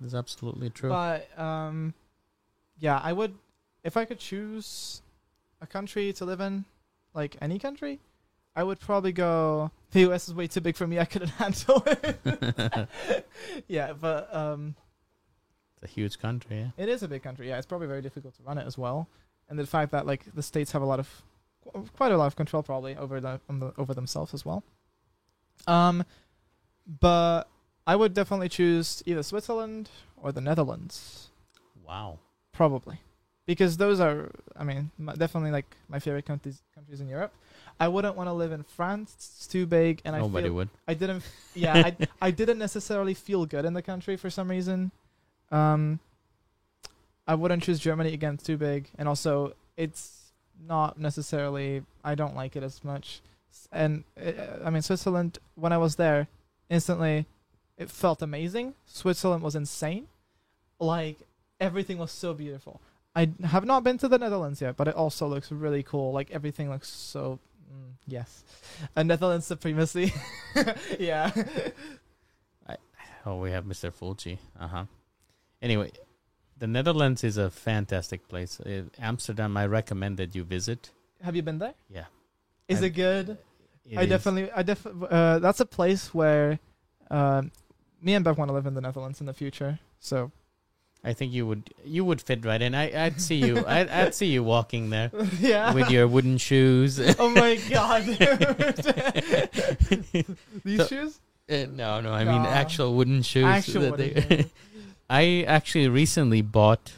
[0.00, 0.88] That's absolutely true.
[0.90, 1.94] But um,
[2.78, 3.34] yeah, I would
[3.84, 5.02] if I could choose
[5.60, 6.64] a country to live in,
[7.14, 8.00] like any country,
[8.54, 9.70] I would probably go.
[9.92, 10.98] The US is way too big for me.
[10.98, 12.88] I couldn't handle it.
[13.68, 14.74] yeah, but um,
[15.74, 16.58] it's a huge country.
[16.58, 16.70] Yeah.
[16.84, 17.48] It is a big country.
[17.48, 19.08] Yeah, it's probably very difficult to run it as well,
[19.48, 21.22] and the fact that like the states have a lot of,
[21.96, 24.62] quite a lot of control probably over the, on the over themselves as well.
[25.66, 26.04] Um,
[27.00, 27.44] but
[27.86, 31.28] I would definitely choose either Switzerland or the Netherlands,
[31.86, 32.18] Wow.
[32.52, 33.00] probably,
[33.46, 37.32] because those are, I mean, definitely like my favorite countries countries in Europe.
[37.78, 40.68] I wouldn't want to live in France; it's too big, and Nobody I feel would.
[40.88, 41.22] I didn't.
[41.54, 44.90] Yeah, I I didn't necessarily feel good in the country for some reason.
[45.50, 46.00] Um,
[47.26, 50.32] I wouldn't choose Germany again; it's too big, and also it's
[50.66, 51.82] not necessarily.
[52.04, 53.20] I don't like it as much.
[53.72, 55.38] And uh, I mean, Switzerland.
[55.54, 56.28] When I was there,
[56.68, 57.26] instantly,
[57.78, 58.74] it felt amazing.
[58.86, 60.08] Switzerland was insane.
[60.78, 61.18] Like
[61.60, 62.80] everything was so beautiful.
[63.16, 66.12] I have not been to the Netherlands yet, but it also looks really cool.
[66.12, 67.40] Like everything looks so.
[67.72, 68.44] Mm, yes,
[68.94, 70.12] a Netherlands supremacy.
[71.00, 71.30] yeah.
[73.28, 73.90] Oh, we have Mr.
[73.92, 74.38] Fulci.
[74.58, 74.84] Uh huh.
[75.60, 75.90] Anyway,
[76.58, 78.60] the Netherlands is a fantastic place.
[78.60, 80.90] Uh, Amsterdam, I recommend that you visit.
[81.22, 81.74] Have you been there?
[81.90, 82.04] Yeah.
[82.68, 83.36] Is I- it good?
[83.84, 86.60] It I is- definitely, I def, uh, that's a place where,
[87.10, 87.50] um,
[88.00, 89.80] me and Bev want to live in the Netherlands in the future.
[89.98, 90.30] So
[91.04, 92.74] I think you would you would fit right in.
[92.74, 93.64] I I'd see you.
[93.66, 95.10] I'd, I'd see you walking there
[95.40, 95.72] yeah.
[95.72, 96.98] with your wooden shoes.
[97.18, 98.02] oh my god.
[100.64, 101.20] These So- shoes?
[101.48, 102.48] Uh, no, no, I mean No.
[102.48, 103.44] actual wooden shoes.
[103.44, 104.50] Actual that wooden shoes.
[105.08, 106.94] I actually recently bought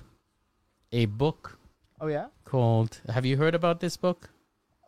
[0.90, 1.58] a book
[2.00, 2.28] Oh yeah.
[2.46, 3.00] called.
[3.12, 4.30] Have you heard about this book?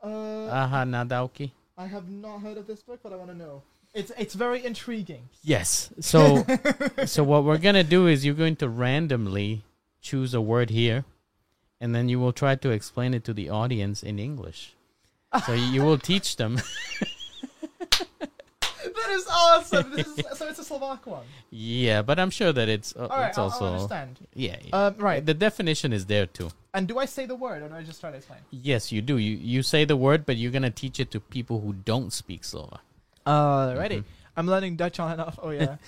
[0.02, 1.50] Uh, Aha Nadauki.
[1.76, 3.62] I have not heard of this book, but I want to know.
[3.92, 5.28] It's it's very intriguing.
[5.42, 5.90] Yes.
[6.00, 6.46] So
[7.06, 9.64] so what we're gonna do is you're going to randomly
[10.00, 11.04] choose a word here,
[11.80, 14.74] and then you will try to explain it to the audience in English.
[15.46, 16.56] So you will teach them.
[17.90, 19.90] that is awesome.
[19.90, 21.26] This is, so it's a Slovak one.
[21.50, 24.18] yeah, but I'm sure that it's uh, right, it's I'll, also I'll understand.
[24.34, 24.56] yeah.
[24.62, 24.86] yeah.
[24.86, 25.24] Um, right.
[25.24, 26.50] The definition is there too.
[26.72, 28.38] And do I say the word, or do I just try to explain?
[28.50, 29.18] Yes, you do.
[29.18, 32.44] You you say the word, but you're gonna teach it to people who don't speak
[32.44, 32.82] Slovak.
[33.31, 33.98] Uh, ready.
[33.98, 34.05] Mhm.
[34.36, 35.39] I'm learning Dutch on and off.
[35.43, 35.77] Oh yeah.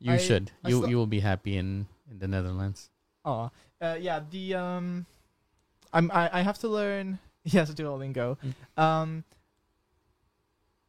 [0.00, 0.52] You I- should.
[0.62, 2.88] I you still- you will be happy in in the Netherlands.
[3.24, 3.50] Oh,
[3.82, 4.20] uh, yeah.
[4.30, 5.06] The um,
[5.92, 7.18] I'm I, I have to learn.
[7.48, 8.36] Yes, Duolingo.
[8.44, 8.52] Mm.
[8.82, 9.10] Um,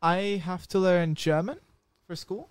[0.02, 1.58] I have to learn German
[2.06, 2.50] for school,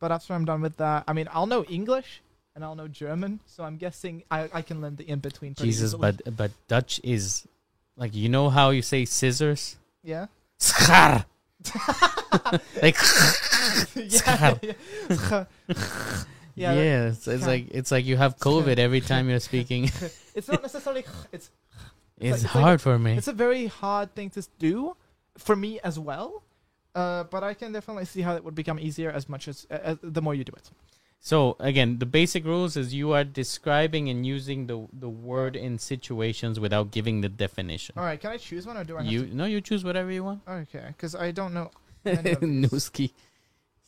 [0.00, 2.20] but after I'm done with that, I mean, I'll know English
[2.54, 3.40] and I'll know German.
[3.46, 5.54] So I'm guessing I I can learn the in between.
[5.54, 7.46] Jesus, but but Dutch is
[7.96, 9.76] like you know how you say scissors.
[10.02, 10.26] yeah,
[10.60, 11.24] Schaar.
[12.82, 12.96] like
[13.96, 14.72] yeah, yeah.
[16.54, 17.06] yeah, yeah.
[17.08, 19.90] it's, it's like it's like you have COVID every time you're speaking.
[20.34, 21.04] It's not necessarily.
[21.32, 21.50] It's
[22.18, 23.16] It's, like- it's like hard for me.
[23.16, 24.96] It's a very hard thing to do
[25.38, 26.42] for me as well.
[26.94, 29.96] Uh, but I can definitely see how it would become easier as much as uh,
[30.00, 30.70] the more you do it.
[31.24, 35.78] So again, the basic rules is you are describing and using the the word in
[35.78, 37.94] situations without giving the definition.
[37.96, 40.12] All right, can I choose one or do I have You no, you choose whatever
[40.12, 40.42] you want.
[40.46, 41.70] Okay, because I don't know.
[42.04, 42.68] Many of these.
[42.68, 43.14] Newski.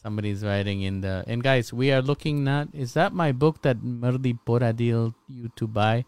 [0.00, 3.84] Somebody's writing in the and guys, we are looking not is that my book that
[3.84, 6.06] Murli Boradil you to buy?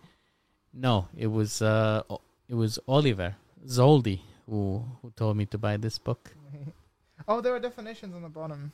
[0.73, 2.09] No, it was uh
[2.49, 3.37] it was Oliver
[3.67, 6.33] Zoldi who who told me to buy this book.
[7.29, 8.73] oh, there are definitions on the bottom.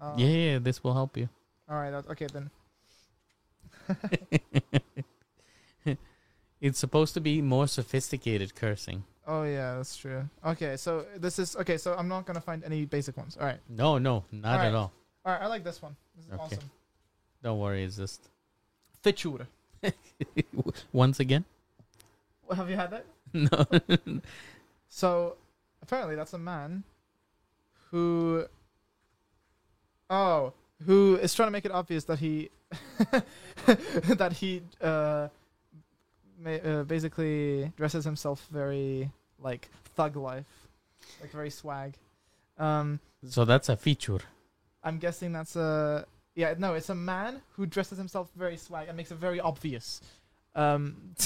[0.00, 1.30] Uh, yeah, yeah, this will help you.
[1.68, 1.92] All right.
[1.94, 2.50] Okay then.
[6.60, 9.04] it's supposed to be more sophisticated cursing.
[9.26, 10.28] Oh yeah, that's true.
[10.44, 11.78] Okay, so this is okay.
[11.78, 13.36] So I'm not gonna find any basic ones.
[13.40, 13.58] All right.
[13.68, 14.68] No, no, not Alright.
[14.68, 14.92] at all.
[15.24, 15.42] All right.
[15.42, 15.96] I like this one.
[16.16, 16.42] This is Okay.
[16.42, 16.70] awesome.
[17.42, 18.28] Don't worry, it's just
[19.04, 19.46] Fitur.
[20.92, 21.44] once again.
[22.54, 23.04] Have you had that?
[23.34, 24.20] No.
[24.88, 25.36] So
[25.82, 26.84] apparently that's a man
[27.90, 28.46] who
[30.08, 30.52] oh
[30.84, 32.50] who is trying to make it obvious that he
[33.66, 35.28] that he uh,
[36.38, 40.46] ma- uh basically dresses himself very like thug life
[41.20, 41.94] like very swag
[42.58, 44.18] um so that's a feature.
[44.82, 46.04] i'm guessing that's a
[46.34, 50.00] yeah no it's a man who dresses himself very swag and makes it very obvious
[50.54, 50.96] um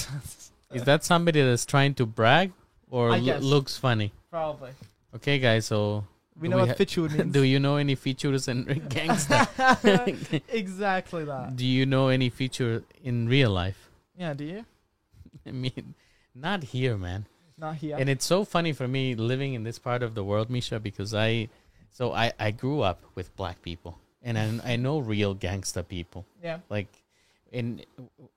[0.73, 2.53] Is that somebody that's trying to brag
[2.89, 3.43] or I lo- guess.
[3.43, 4.13] looks funny?
[4.31, 4.71] probably
[5.17, 5.67] Okay, guys.
[5.67, 6.05] So
[6.41, 8.65] we Do know we what ha- fitur means do you know any features in
[8.95, 10.43] gangsta?
[10.49, 13.91] exactly that do you know any feature in real life?
[14.17, 14.65] Yeah, do you?
[15.47, 15.95] I mean,
[16.35, 17.27] not here, man.
[17.57, 17.97] Not here.
[17.99, 21.15] And it's so funny for me living in this part of the world, Misha, because
[21.15, 21.49] I,
[21.91, 26.25] so I, I grew up with black people, and I, I know real gangsta people.
[26.43, 26.59] yeah.
[26.69, 26.89] Like,
[27.53, 27.83] in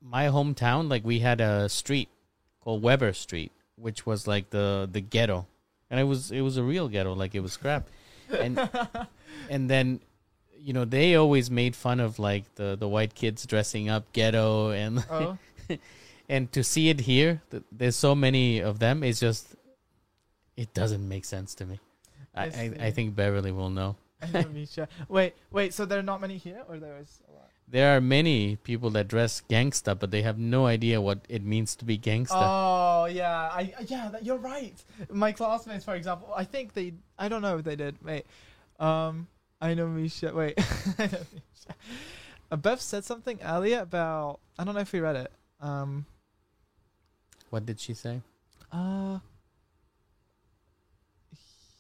[0.01, 2.09] my hometown, like we had a street
[2.61, 5.45] called Weber Street, which was like the the ghetto,
[5.93, 7.87] and it was it was a real ghetto, like it was crap,
[8.33, 8.57] and
[9.49, 10.01] and then.
[10.65, 14.71] You know, they always made fun of like the, the white kids dressing up ghetto
[14.71, 15.37] and Oh,
[16.29, 19.03] and to see it here, th- there's so many of them.
[19.03, 19.55] It's just,
[20.55, 21.81] it doesn't make sense to me.
[22.33, 23.97] I I, I, I think Beverly will know.
[24.21, 24.87] I know Misha.
[25.09, 25.73] Wait, wait.
[25.73, 27.42] So there are not many here, or there is a lot?
[27.73, 31.75] There are many people that dress gangsta, but they have no idea what it means
[31.77, 32.37] to be gangsta.
[32.37, 34.09] Oh yeah, I yeah.
[34.09, 34.77] That, you're right.
[35.09, 36.93] My classmates, for example, I think they.
[37.17, 37.97] I don't know if they did.
[38.05, 38.27] Wait,
[38.79, 39.25] um,
[39.59, 40.31] I know Misha.
[40.35, 40.53] Wait,
[40.99, 41.73] I know Misha.
[42.51, 44.39] Uh, Bev said something earlier about.
[44.59, 45.31] I don't know if we read it.
[45.59, 46.05] Um,
[47.49, 48.21] what did she say?
[48.71, 49.17] Uh.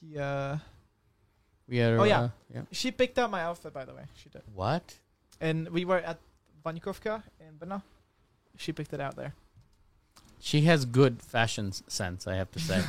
[0.01, 0.57] Yeah.
[1.67, 1.99] We are.
[1.99, 2.19] Oh, yeah.
[2.19, 2.61] uh, yeah.
[2.71, 4.05] She picked out my outfit, by the way.
[4.15, 4.41] She did.
[4.55, 4.95] What?
[5.43, 6.19] And we were at
[6.65, 7.81] Vaňkovka in Brno.
[8.57, 9.33] She picked it out there.
[10.39, 12.81] She has good fashion s- sense, I have to say.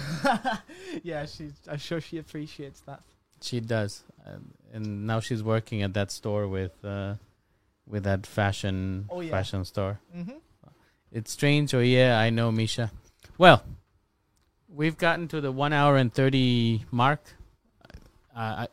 [1.02, 1.52] yeah, she's.
[1.70, 3.00] I'm sure she appreciates that.
[3.40, 7.14] she does, and, and now she's working at that store with, uh,
[7.86, 9.30] with that fashion Oh, yeah.
[9.30, 9.98] fashion store.
[10.16, 10.38] Mm-hmm.
[11.12, 12.90] It's strange, or yeah, I know, Misha.
[13.38, 13.62] Well,
[14.68, 17.20] we've gotten to the one hour and thirty mark.
[18.36, 18.66] I,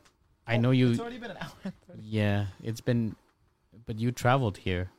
[0.48, 0.88] I know you.
[0.88, 1.52] Oh, It's already been an hour.
[1.64, 2.00] and 30.
[2.04, 3.16] Yeah, it's been,
[3.86, 4.90] but you traveled here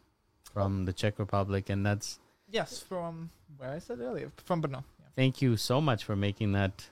[0.52, 2.18] from the Czech Republic, and that's
[2.48, 4.82] Yes, from where I said earlier, from Brno.
[5.00, 5.06] Yeah.
[5.16, 6.88] thank you so much for making that.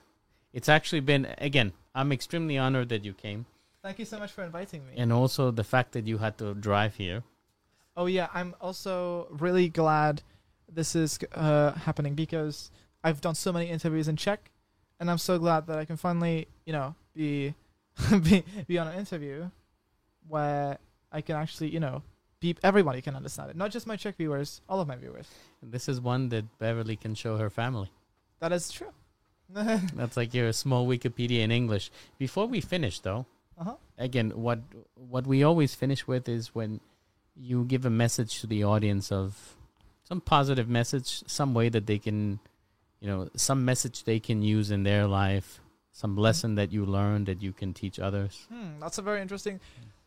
[0.53, 1.71] It's actually been again.
[1.93, 3.45] I'm extremely honored that you came,
[3.83, 4.93] Thank you so much for inviting me.
[4.97, 7.23] and also the fact that you had to drive here.
[7.97, 10.21] Oh yeah, I'm also really glad
[10.71, 12.71] this is uh, happening because
[13.03, 14.51] I've done so many interviews in Czech,
[14.99, 17.53] and I'm so glad that I can finally, you know, be
[18.23, 19.49] be be on an interview
[20.27, 20.77] where
[21.11, 22.03] I can actually, you know,
[22.39, 25.27] be everybody can understand it, not just my Czech viewers, all of my viewers.
[25.61, 27.91] This is one that Beverly can show her family.
[28.39, 28.93] That is true.
[29.53, 31.91] That's like your small Wikipedia in English.
[32.17, 33.25] Before we finish, though,
[33.59, 33.75] uh huh.
[33.97, 34.59] again, what
[34.95, 36.79] what we always finish with is when
[37.35, 39.55] you give a message to the audience of
[40.03, 42.39] some positive message, some way that they can,
[42.99, 45.61] you know, some message they can use in their life,
[45.91, 48.47] some lesson that you learned that you can teach others.
[48.51, 49.59] Hmm, that's a very interesting.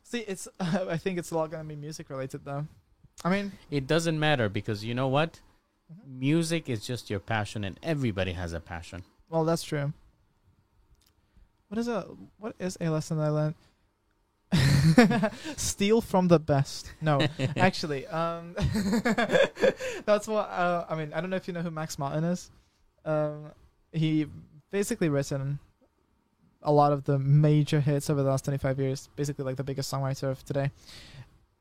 [0.04, 0.46] See, it's.
[0.60, 2.66] I think it's a lot gonna be music related though.
[3.24, 5.40] I mean, It doesn't matter because you know what?
[5.92, 6.18] Mhm.
[6.18, 9.02] Music is just your passion, and everybody has a passion.
[9.28, 9.92] Well, that's true.
[11.68, 12.02] What is a
[12.38, 13.54] what is a lesson I learned?
[15.56, 16.92] Steal from the best.
[17.00, 17.26] No,
[17.56, 18.54] actually, um,
[20.04, 21.12] that's what uh, I mean.
[21.12, 22.50] I don't know if you know who Max Martin is.
[23.04, 23.50] Um,
[23.92, 24.26] he
[24.70, 25.58] basically written
[26.64, 29.08] a lot of the major hits over the last 25 years.
[29.16, 30.70] Basically, like the biggest songwriter of today,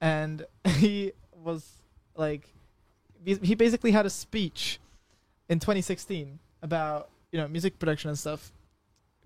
[0.01, 0.45] and
[0.77, 1.81] he was
[2.15, 2.49] like,
[3.23, 4.79] he basically had a speech
[5.49, 8.51] in 2016 about you know music production and stuff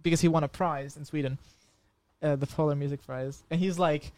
[0.02, 1.38] because he won a prize in Sweden,
[2.22, 4.12] uh, the Polar Music Prize, and he's like,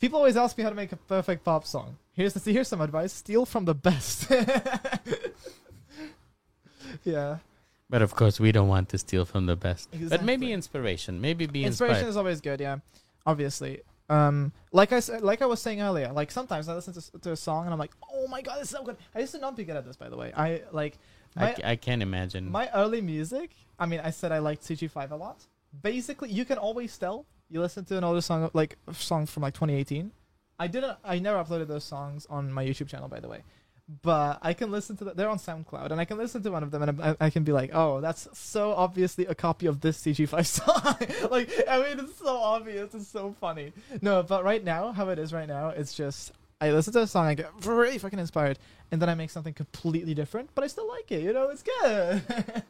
[0.00, 1.96] people always ask me how to make a perfect pop song.
[2.14, 4.30] Here's the, here's some advice: steal from the best.
[7.04, 7.38] yeah,
[7.90, 9.88] But of course, we don't want to steal from the best.
[10.08, 11.20] But maybe inspiration.
[11.20, 12.10] Maybe be inspiration inspired.
[12.10, 12.60] is always good.
[12.60, 12.78] Yeah,
[13.26, 13.82] obviously.
[14.08, 17.32] Um, like I said, like I was saying earlier, like sometimes I listen to, to
[17.32, 18.96] a song and I'm like, oh my god, it's so good.
[19.14, 20.32] I used to not be good at this, by the way.
[20.36, 20.98] I like
[21.36, 22.50] I, my ca- I can't imagine.
[22.50, 25.46] My early music, I mean, I said I liked CG5 a lot.
[25.82, 27.26] Basically, you can always tell.
[27.48, 30.10] You listen to an older song, like a song from like 2018.
[30.58, 33.42] I didn't, I never uploaded those songs on my YouTube channel, by the way.
[34.02, 35.14] But I can listen to them.
[35.16, 37.42] They're on SoundCloud, and I can listen to one of them, and I, I can
[37.42, 41.98] be like, "Oh, that's so obviously a copy of this CG5 song." like, I mean,
[42.04, 42.94] it's so obvious.
[42.94, 43.72] It's so funny.
[44.00, 47.06] No, but right now, how it is right now, it's just I listen to a
[47.06, 48.58] song, I get really fucking inspired,
[48.92, 51.22] and then I make something completely different, but I still like it.
[51.22, 52.22] You know, it's good.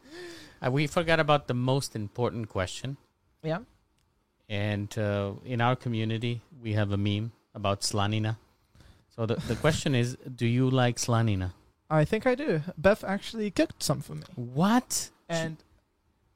[0.62, 2.98] Uh, we forgot about the most important question.
[3.42, 3.60] yeah.
[4.51, 8.36] And uh, in our community, we have a meme about slanina.
[9.20, 11.52] So the, the question is, do you like slanina?
[11.90, 12.62] I think I do.
[12.78, 15.10] Bev actually cooked some for me, What?
[15.28, 15.59] and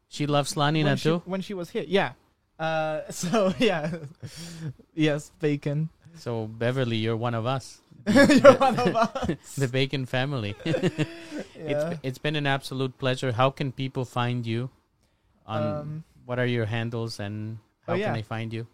[0.08, 1.22] She loves slanina when she, too?
[1.24, 2.12] when she was here, yeah.
[2.58, 3.90] Uh, so yeah,
[4.94, 5.88] yes, bacon.
[6.18, 7.80] So Beverly, you're one of us.
[8.06, 9.54] You're one of us.
[9.56, 10.54] The bacon family.
[10.66, 13.32] It's it's been an absolute pleasure.
[13.32, 14.68] How can people find you?
[15.46, 17.56] On Um, what are your handles and
[17.88, 18.04] oh, how yeah.
[18.04, 18.66] can they find you?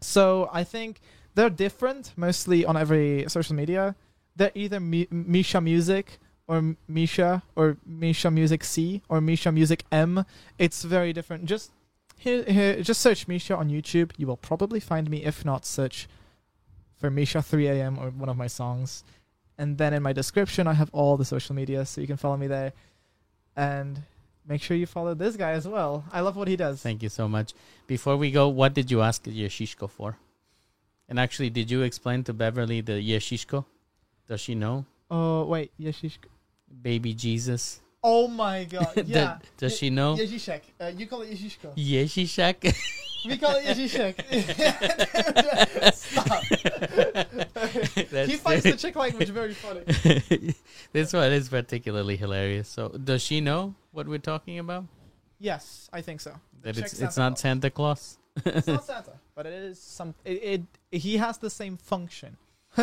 [0.00, 1.00] So I think
[1.34, 3.94] they're different, mostly on every social media.
[4.36, 10.24] They're either Mi- Misha Music or Misha or Misha Music C or Misha Music M.
[10.58, 11.46] It's very different.
[11.46, 11.70] Just
[12.16, 14.12] here, here, just search Misha on YouTube.
[14.16, 15.24] You will probably find me.
[15.24, 16.08] If not, search
[16.96, 17.98] for Misha 3 a.m.
[17.98, 19.04] or one of my songs.
[19.58, 22.36] And then in my description, I have all the social media, so you can follow
[22.36, 22.72] me there.
[23.56, 24.02] And
[24.46, 26.04] make sure you follow this guy as well.
[26.12, 26.82] I love what he does.
[26.82, 27.54] Thank you so much.
[27.86, 30.16] Before we go, what did you ask Yeshishko for?
[31.08, 33.64] And actually, did you explain to Beverly the Yeshishko?
[34.28, 34.86] Does she know?
[35.10, 36.28] Oh wait, Yeshishko.
[36.82, 37.80] Baby Jesus.
[38.02, 39.38] Oh my god, yeah.
[39.56, 40.16] Does she know?
[40.16, 40.60] Yezishek.
[40.78, 41.74] Uh, you call it Yeshishko.
[41.76, 42.74] Yeshishak.
[43.24, 44.20] We call it Yezishek.
[45.94, 46.44] Stop.
[48.28, 49.80] he finds the Czech language very funny.
[50.92, 52.68] this one is particularly hilarious.
[52.68, 54.84] So, does she know what we're talking about?
[55.38, 56.34] Yes, I think so.
[56.60, 58.18] That Czech it's it's not Santa Claus.
[58.44, 60.14] It's not Santa, but it is some.
[60.24, 60.62] It, it
[60.98, 62.36] he has the same function.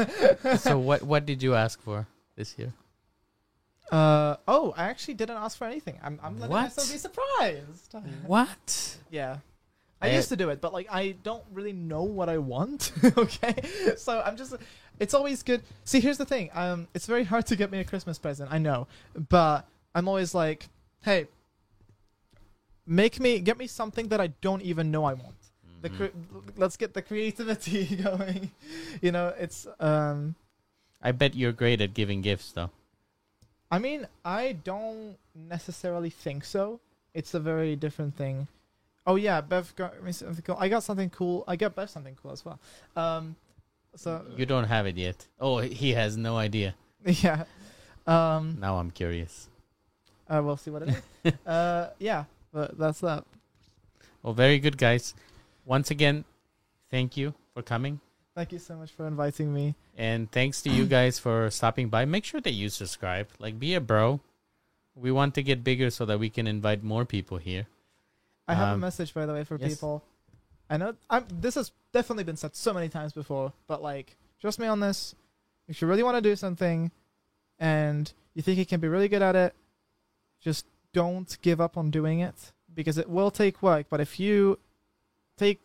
[0.57, 2.73] so, what what did you ask for this year?
[3.91, 5.99] Uh oh, I actually didn't ask for anything.
[6.01, 6.63] I'm I'm letting What?
[6.63, 7.93] myself be surprised.
[8.25, 8.97] What?
[9.09, 9.37] Yeah.
[10.01, 12.91] I I- used to do it, but like I don't really know what I want.
[13.17, 13.55] okay,
[13.97, 14.55] so I'm just.
[14.99, 15.61] It's always good.
[15.83, 16.51] See, here's the thing.
[16.53, 18.51] Um, it's very hard to get me a Christmas present.
[18.51, 18.87] I know,
[19.29, 20.69] but I'm always like,
[21.01, 21.27] hey,
[22.85, 25.35] make me get me something that I don't even know I want.
[25.81, 26.15] The cre-
[26.57, 28.51] let's get the creativity going.
[29.01, 30.35] you know, it's um.
[31.01, 32.69] I bet you're great at giving gifts, though.
[33.71, 36.79] I mean, I don't necessarily think so.
[37.13, 38.47] It's a very different thing.
[39.07, 40.57] Oh yeah, Bev got me something cool.
[40.59, 41.43] I got something cool.
[41.47, 42.59] I got Bev something cool as well.
[42.95, 43.35] Um,
[43.95, 45.25] so You don't have it yet.
[45.39, 46.75] Oh, he has no idea.
[47.05, 47.45] yeah,
[48.05, 49.49] um, Now I'm curious.
[50.29, 51.33] uh, we'll see what it is.
[51.47, 53.25] uh, yeah, but that's that.
[54.21, 55.15] Well, very good, guys.
[55.65, 56.25] Once again,
[56.89, 57.99] thank you for coming.
[58.35, 59.75] Thank you so much for inviting me.
[59.97, 62.05] And thanks to you guys for stopping by.
[62.05, 63.27] Make sure that you subscribe.
[63.39, 64.21] Like, be a bro.
[64.95, 67.67] We want to get bigger so that we can invite more people here.
[68.47, 69.69] I have a Um, message by the way for yes.
[69.69, 70.03] people.
[70.69, 71.25] I know I'm.
[71.29, 75.15] This has definitely been said so many times before, but like, trust me on this.
[75.67, 76.91] If you really want to do something,
[77.59, 79.53] and you think you can be really good at it,
[80.41, 83.87] just don't give up on doing it because it will take work.
[83.89, 84.59] But if you
[85.45, 85.59] take,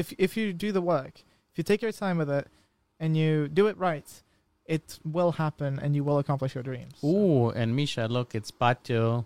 [0.00, 1.14] if if you do the work,
[1.50, 2.46] if you take your time with it,
[3.02, 3.30] and you
[3.60, 4.08] do it right,
[4.76, 4.86] it
[5.16, 6.94] will happen, and you will accomplish your dreams.
[7.04, 9.24] Ooh, and Misha, look, it's Pacho.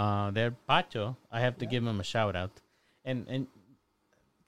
[0.00, 1.04] Uh, they're Pacho.
[1.36, 1.72] I have to Yeah.
[1.72, 2.54] give him a shout out.
[3.04, 3.42] And and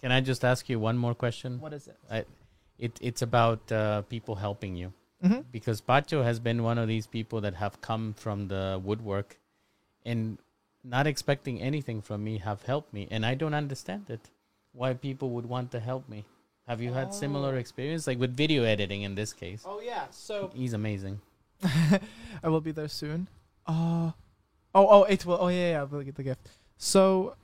[0.00, 1.50] can I just ask you one more question?
[1.60, 2.26] What is it?
[2.78, 4.92] It it's about uh, people helping you
[5.24, 5.40] Mm-hmm.
[5.50, 9.38] because Pacho has been one of these people that have come from the woodwork,
[10.04, 10.38] and
[10.84, 14.20] not expecting anything from me have helped me, and I don't understand it.
[14.76, 16.24] Why people would want to help me?
[16.68, 17.58] Have you had similar Oh.
[17.58, 19.62] experience, like with video editing in this case?
[19.64, 20.04] Oh yeah.
[20.10, 21.20] So He's amazing.
[22.44, 23.28] I will be there soon.
[23.66, 24.12] Uh,
[24.74, 25.38] oh, oh, it will.
[25.40, 26.40] Oh, yeah, yeah, I will get the gift.
[26.76, 27.34] So,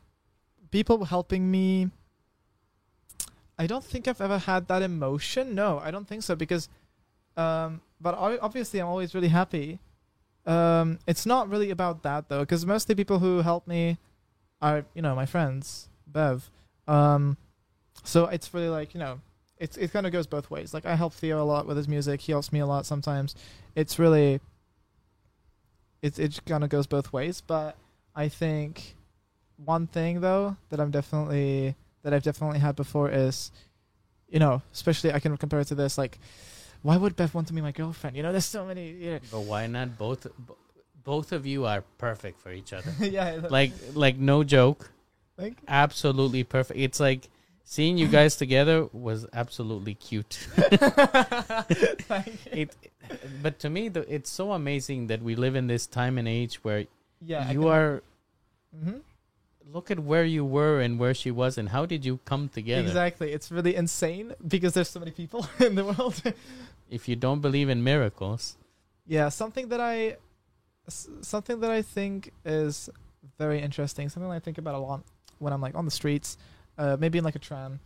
[0.71, 1.89] people helping me.
[3.59, 5.55] I don't think I've ever had that emotion.
[5.55, 6.69] No, I don't think so because,
[7.37, 9.79] um, but obviously I'm always really happy.
[10.45, 13.99] Um, it's not really about that though, because mostly people who help me
[14.61, 16.51] are you know my friends, Bev.
[16.89, 17.37] Um,
[18.05, 19.21] so it's really like you know,
[19.59, 20.75] it's it kind of goes both ways.
[20.75, 22.21] Like I help Theo a lot with his music.
[22.21, 23.35] He helps me a lot sometimes.
[23.75, 24.41] It's really
[26.03, 27.41] it it kind of goes both ways.
[27.41, 27.77] But
[28.15, 28.97] I think
[29.57, 33.53] one thing though that I'm definitely that I've definitely had before is,
[34.29, 35.97] you know, especially I can compare it to this.
[35.97, 36.19] Like,
[36.83, 38.17] why would Beth want to be my girlfriend?
[38.17, 38.91] You know, there's so many.
[38.91, 40.27] You know, But why not both?
[41.05, 42.93] Both of you are perfect for each other.
[43.01, 44.91] yeah, like like no joke,
[45.37, 46.79] like absolutely perfect.
[46.79, 47.29] It's like
[47.65, 50.39] seeing you guys together was absolutely cute.
[52.09, 52.53] Thank you.
[52.53, 52.77] it,
[53.43, 56.57] but to me, the, it's so amazing that we live in this time and age
[56.65, 56.87] where
[57.21, 58.03] yeah, you are.
[58.79, 58.99] hmm
[59.65, 62.83] Look at where you were and where she was, and how did you come together?
[62.83, 63.33] Exactly.
[63.33, 66.21] It's really insane because there's so many people in the world.
[66.91, 68.59] If you don't believe in miracles,
[69.07, 70.17] yeah, something that I,
[70.89, 72.91] something that I think is
[73.39, 74.09] very interesting.
[74.11, 75.05] Something I think about a lot
[75.43, 76.39] when I'm like on the streets,
[76.79, 77.81] uh, maybe in like a tram.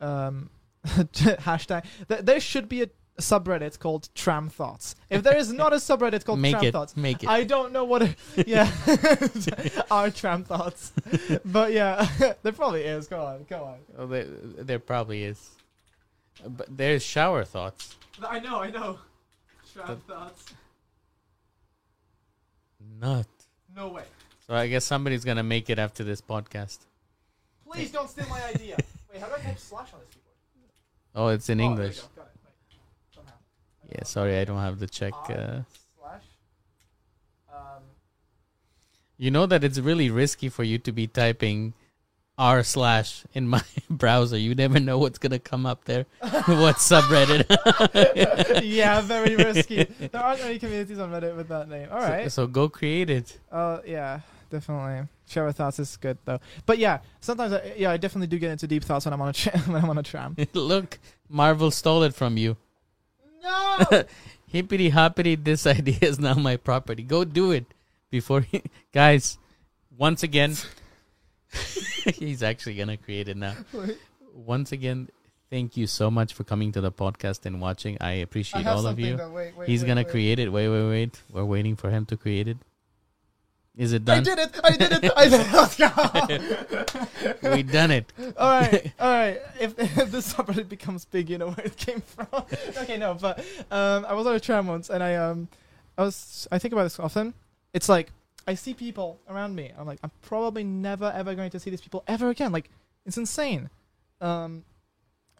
[0.00, 0.50] Um,
[0.86, 1.84] hashtag.
[2.08, 2.88] Th- there should be a
[3.20, 4.94] subreddit called Tram Thoughts.
[5.10, 7.28] If there is not a subreddit called make Tram it, Thoughts, make it.
[7.28, 8.02] I don't know what.
[8.02, 8.70] It, yeah,
[9.90, 10.92] our tram thoughts.
[11.44, 12.06] But yeah,
[12.42, 13.06] there probably is.
[13.08, 13.78] Go on, go on.
[13.98, 15.50] Oh, there, there probably is,
[16.46, 17.96] but there's shower thoughts.
[18.26, 18.98] I know, I know.
[19.72, 20.44] Tram But- thoughts.
[22.98, 23.26] Not.
[23.76, 24.04] No way.
[24.50, 26.78] So I guess somebody's gonna make it after this podcast.
[27.70, 28.76] Please don't steal my idea.
[29.12, 30.34] Wait, how do I type slash on this keyboard?
[31.14, 31.98] Oh, it's in Oh, English.
[31.98, 32.08] it.
[32.16, 33.26] Wait.
[33.94, 35.14] Yeah, sorry, I don't have the check.
[35.28, 35.60] Uh,
[35.96, 36.22] slash.
[37.48, 37.82] Um,
[39.18, 41.74] you know that it's really risky for you to be typing
[42.36, 44.36] r slash in my browser.
[44.36, 46.06] You never know what's gonna come up there.
[46.20, 47.46] what subreddit?
[48.64, 49.84] yeah, very risky.
[49.84, 51.88] There aren't any communities on Reddit with that name.
[51.92, 52.24] All right.
[52.24, 53.38] So- So, go create it.
[53.52, 54.20] Uh, yeah,
[54.50, 55.08] definitely.
[55.28, 56.40] Shower thoughts is good though.
[56.66, 59.28] But yeah, sometimes I, yeah, I definitely do get into deep thoughts when I'm on
[59.28, 60.36] a tra- when I'm on a tram.
[60.52, 60.98] Look,
[61.28, 62.56] Marvel stole it from you.
[63.42, 64.04] No.
[64.46, 67.02] Hippity hoppity, this idea is now my property.
[67.04, 67.64] Go do it
[68.10, 68.62] before he,
[68.92, 69.38] guys.
[69.96, 70.56] Once again,
[72.14, 73.54] he's actually gonna create it now.
[74.34, 75.08] Once again,
[75.50, 77.96] thank you so much for coming to the podcast and watching.
[78.00, 79.16] I I appreciate have all of you.
[79.16, 79.30] though.
[79.30, 80.50] Wait, wait, He's wait, gonna create it.
[80.50, 81.22] Wait, wait, wait.
[81.32, 82.56] We're waiting for him to create it.
[83.76, 84.18] Is it done?
[84.18, 84.60] I did it!
[84.64, 85.12] I did it!
[85.16, 85.52] I did it!
[85.52, 85.76] Let's
[87.42, 87.54] go!
[87.54, 88.12] we done it.
[88.36, 89.40] all right, all right.
[89.58, 92.26] If, if this subreddit becomes big, you know where it came from.
[92.32, 93.38] okay, no, but
[93.70, 95.48] um, I was on a tram once, and I um,
[95.96, 97.32] I was I think about this often.
[97.72, 98.12] it's like
[98.46, 99.70] I see people around me.
[99.78, 102.52] I'm like, I'm probably never ever going to see these people ever again.
[102.52, 102.70] Like,
[103.06, 103.70] it's insane.
[104.20, 104.64] Um,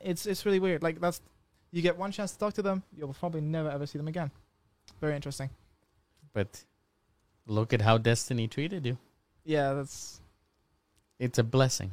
[0.01, 0.83] it's it's really weird.
[0.83, 1.21] Like that's
[1.73, 4.31] you get one chance to talk to them, you'll probably never ever see them again.
[5.01, 5.51] Very interesting.
[6.33, 6.65] But
[7.51, 8.99] look at how destiny treated you.
[9.45, 10.21] Yeah, that's
[11.19, 11.93] It's a blessing.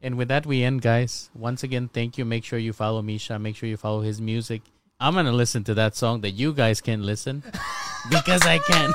[0.00, 1.30] And with that, we end, guys.
[1.34, 2.24] Once again, thank you.
[2.24, 3.38] Make sure you follow Misha.
[3.38, 4.62] Make sure you follow his music.
[5.00, 7.42] I'm going to listen to that song that you guys can listen
[8.10, 8.92] because I can.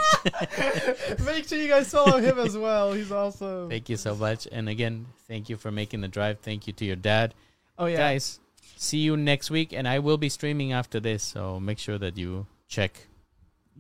[1.26, 2.94] Make sure you guys follow him as well.
[2.94, 3.70] He's awesome.
[3.70, 4.48] thank you so much.
[4.52, 6.40] And again, thank you for making the drive.
[6.40, 7.34] Thank you to your dad.
[7.78, 7.98] Oh yeah.
[7.98, 8.40] Guys,
[8.78, 9.74] see you next week.
[9.74, 11.24] And I will be streaming after this.
[11.24, 13.08] So make sure that you check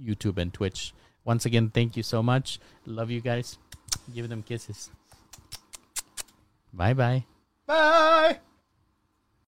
[0.03, 0.93] YouTube and Twitch.
[1.29, 2.59] Once again, thank you so much.
[2.87, 3.59] Love you guys.
[4.15, 4.89] Give them kisses.
[6.73, 7.23] Bye bye.
[7.67, 8.39] Bye.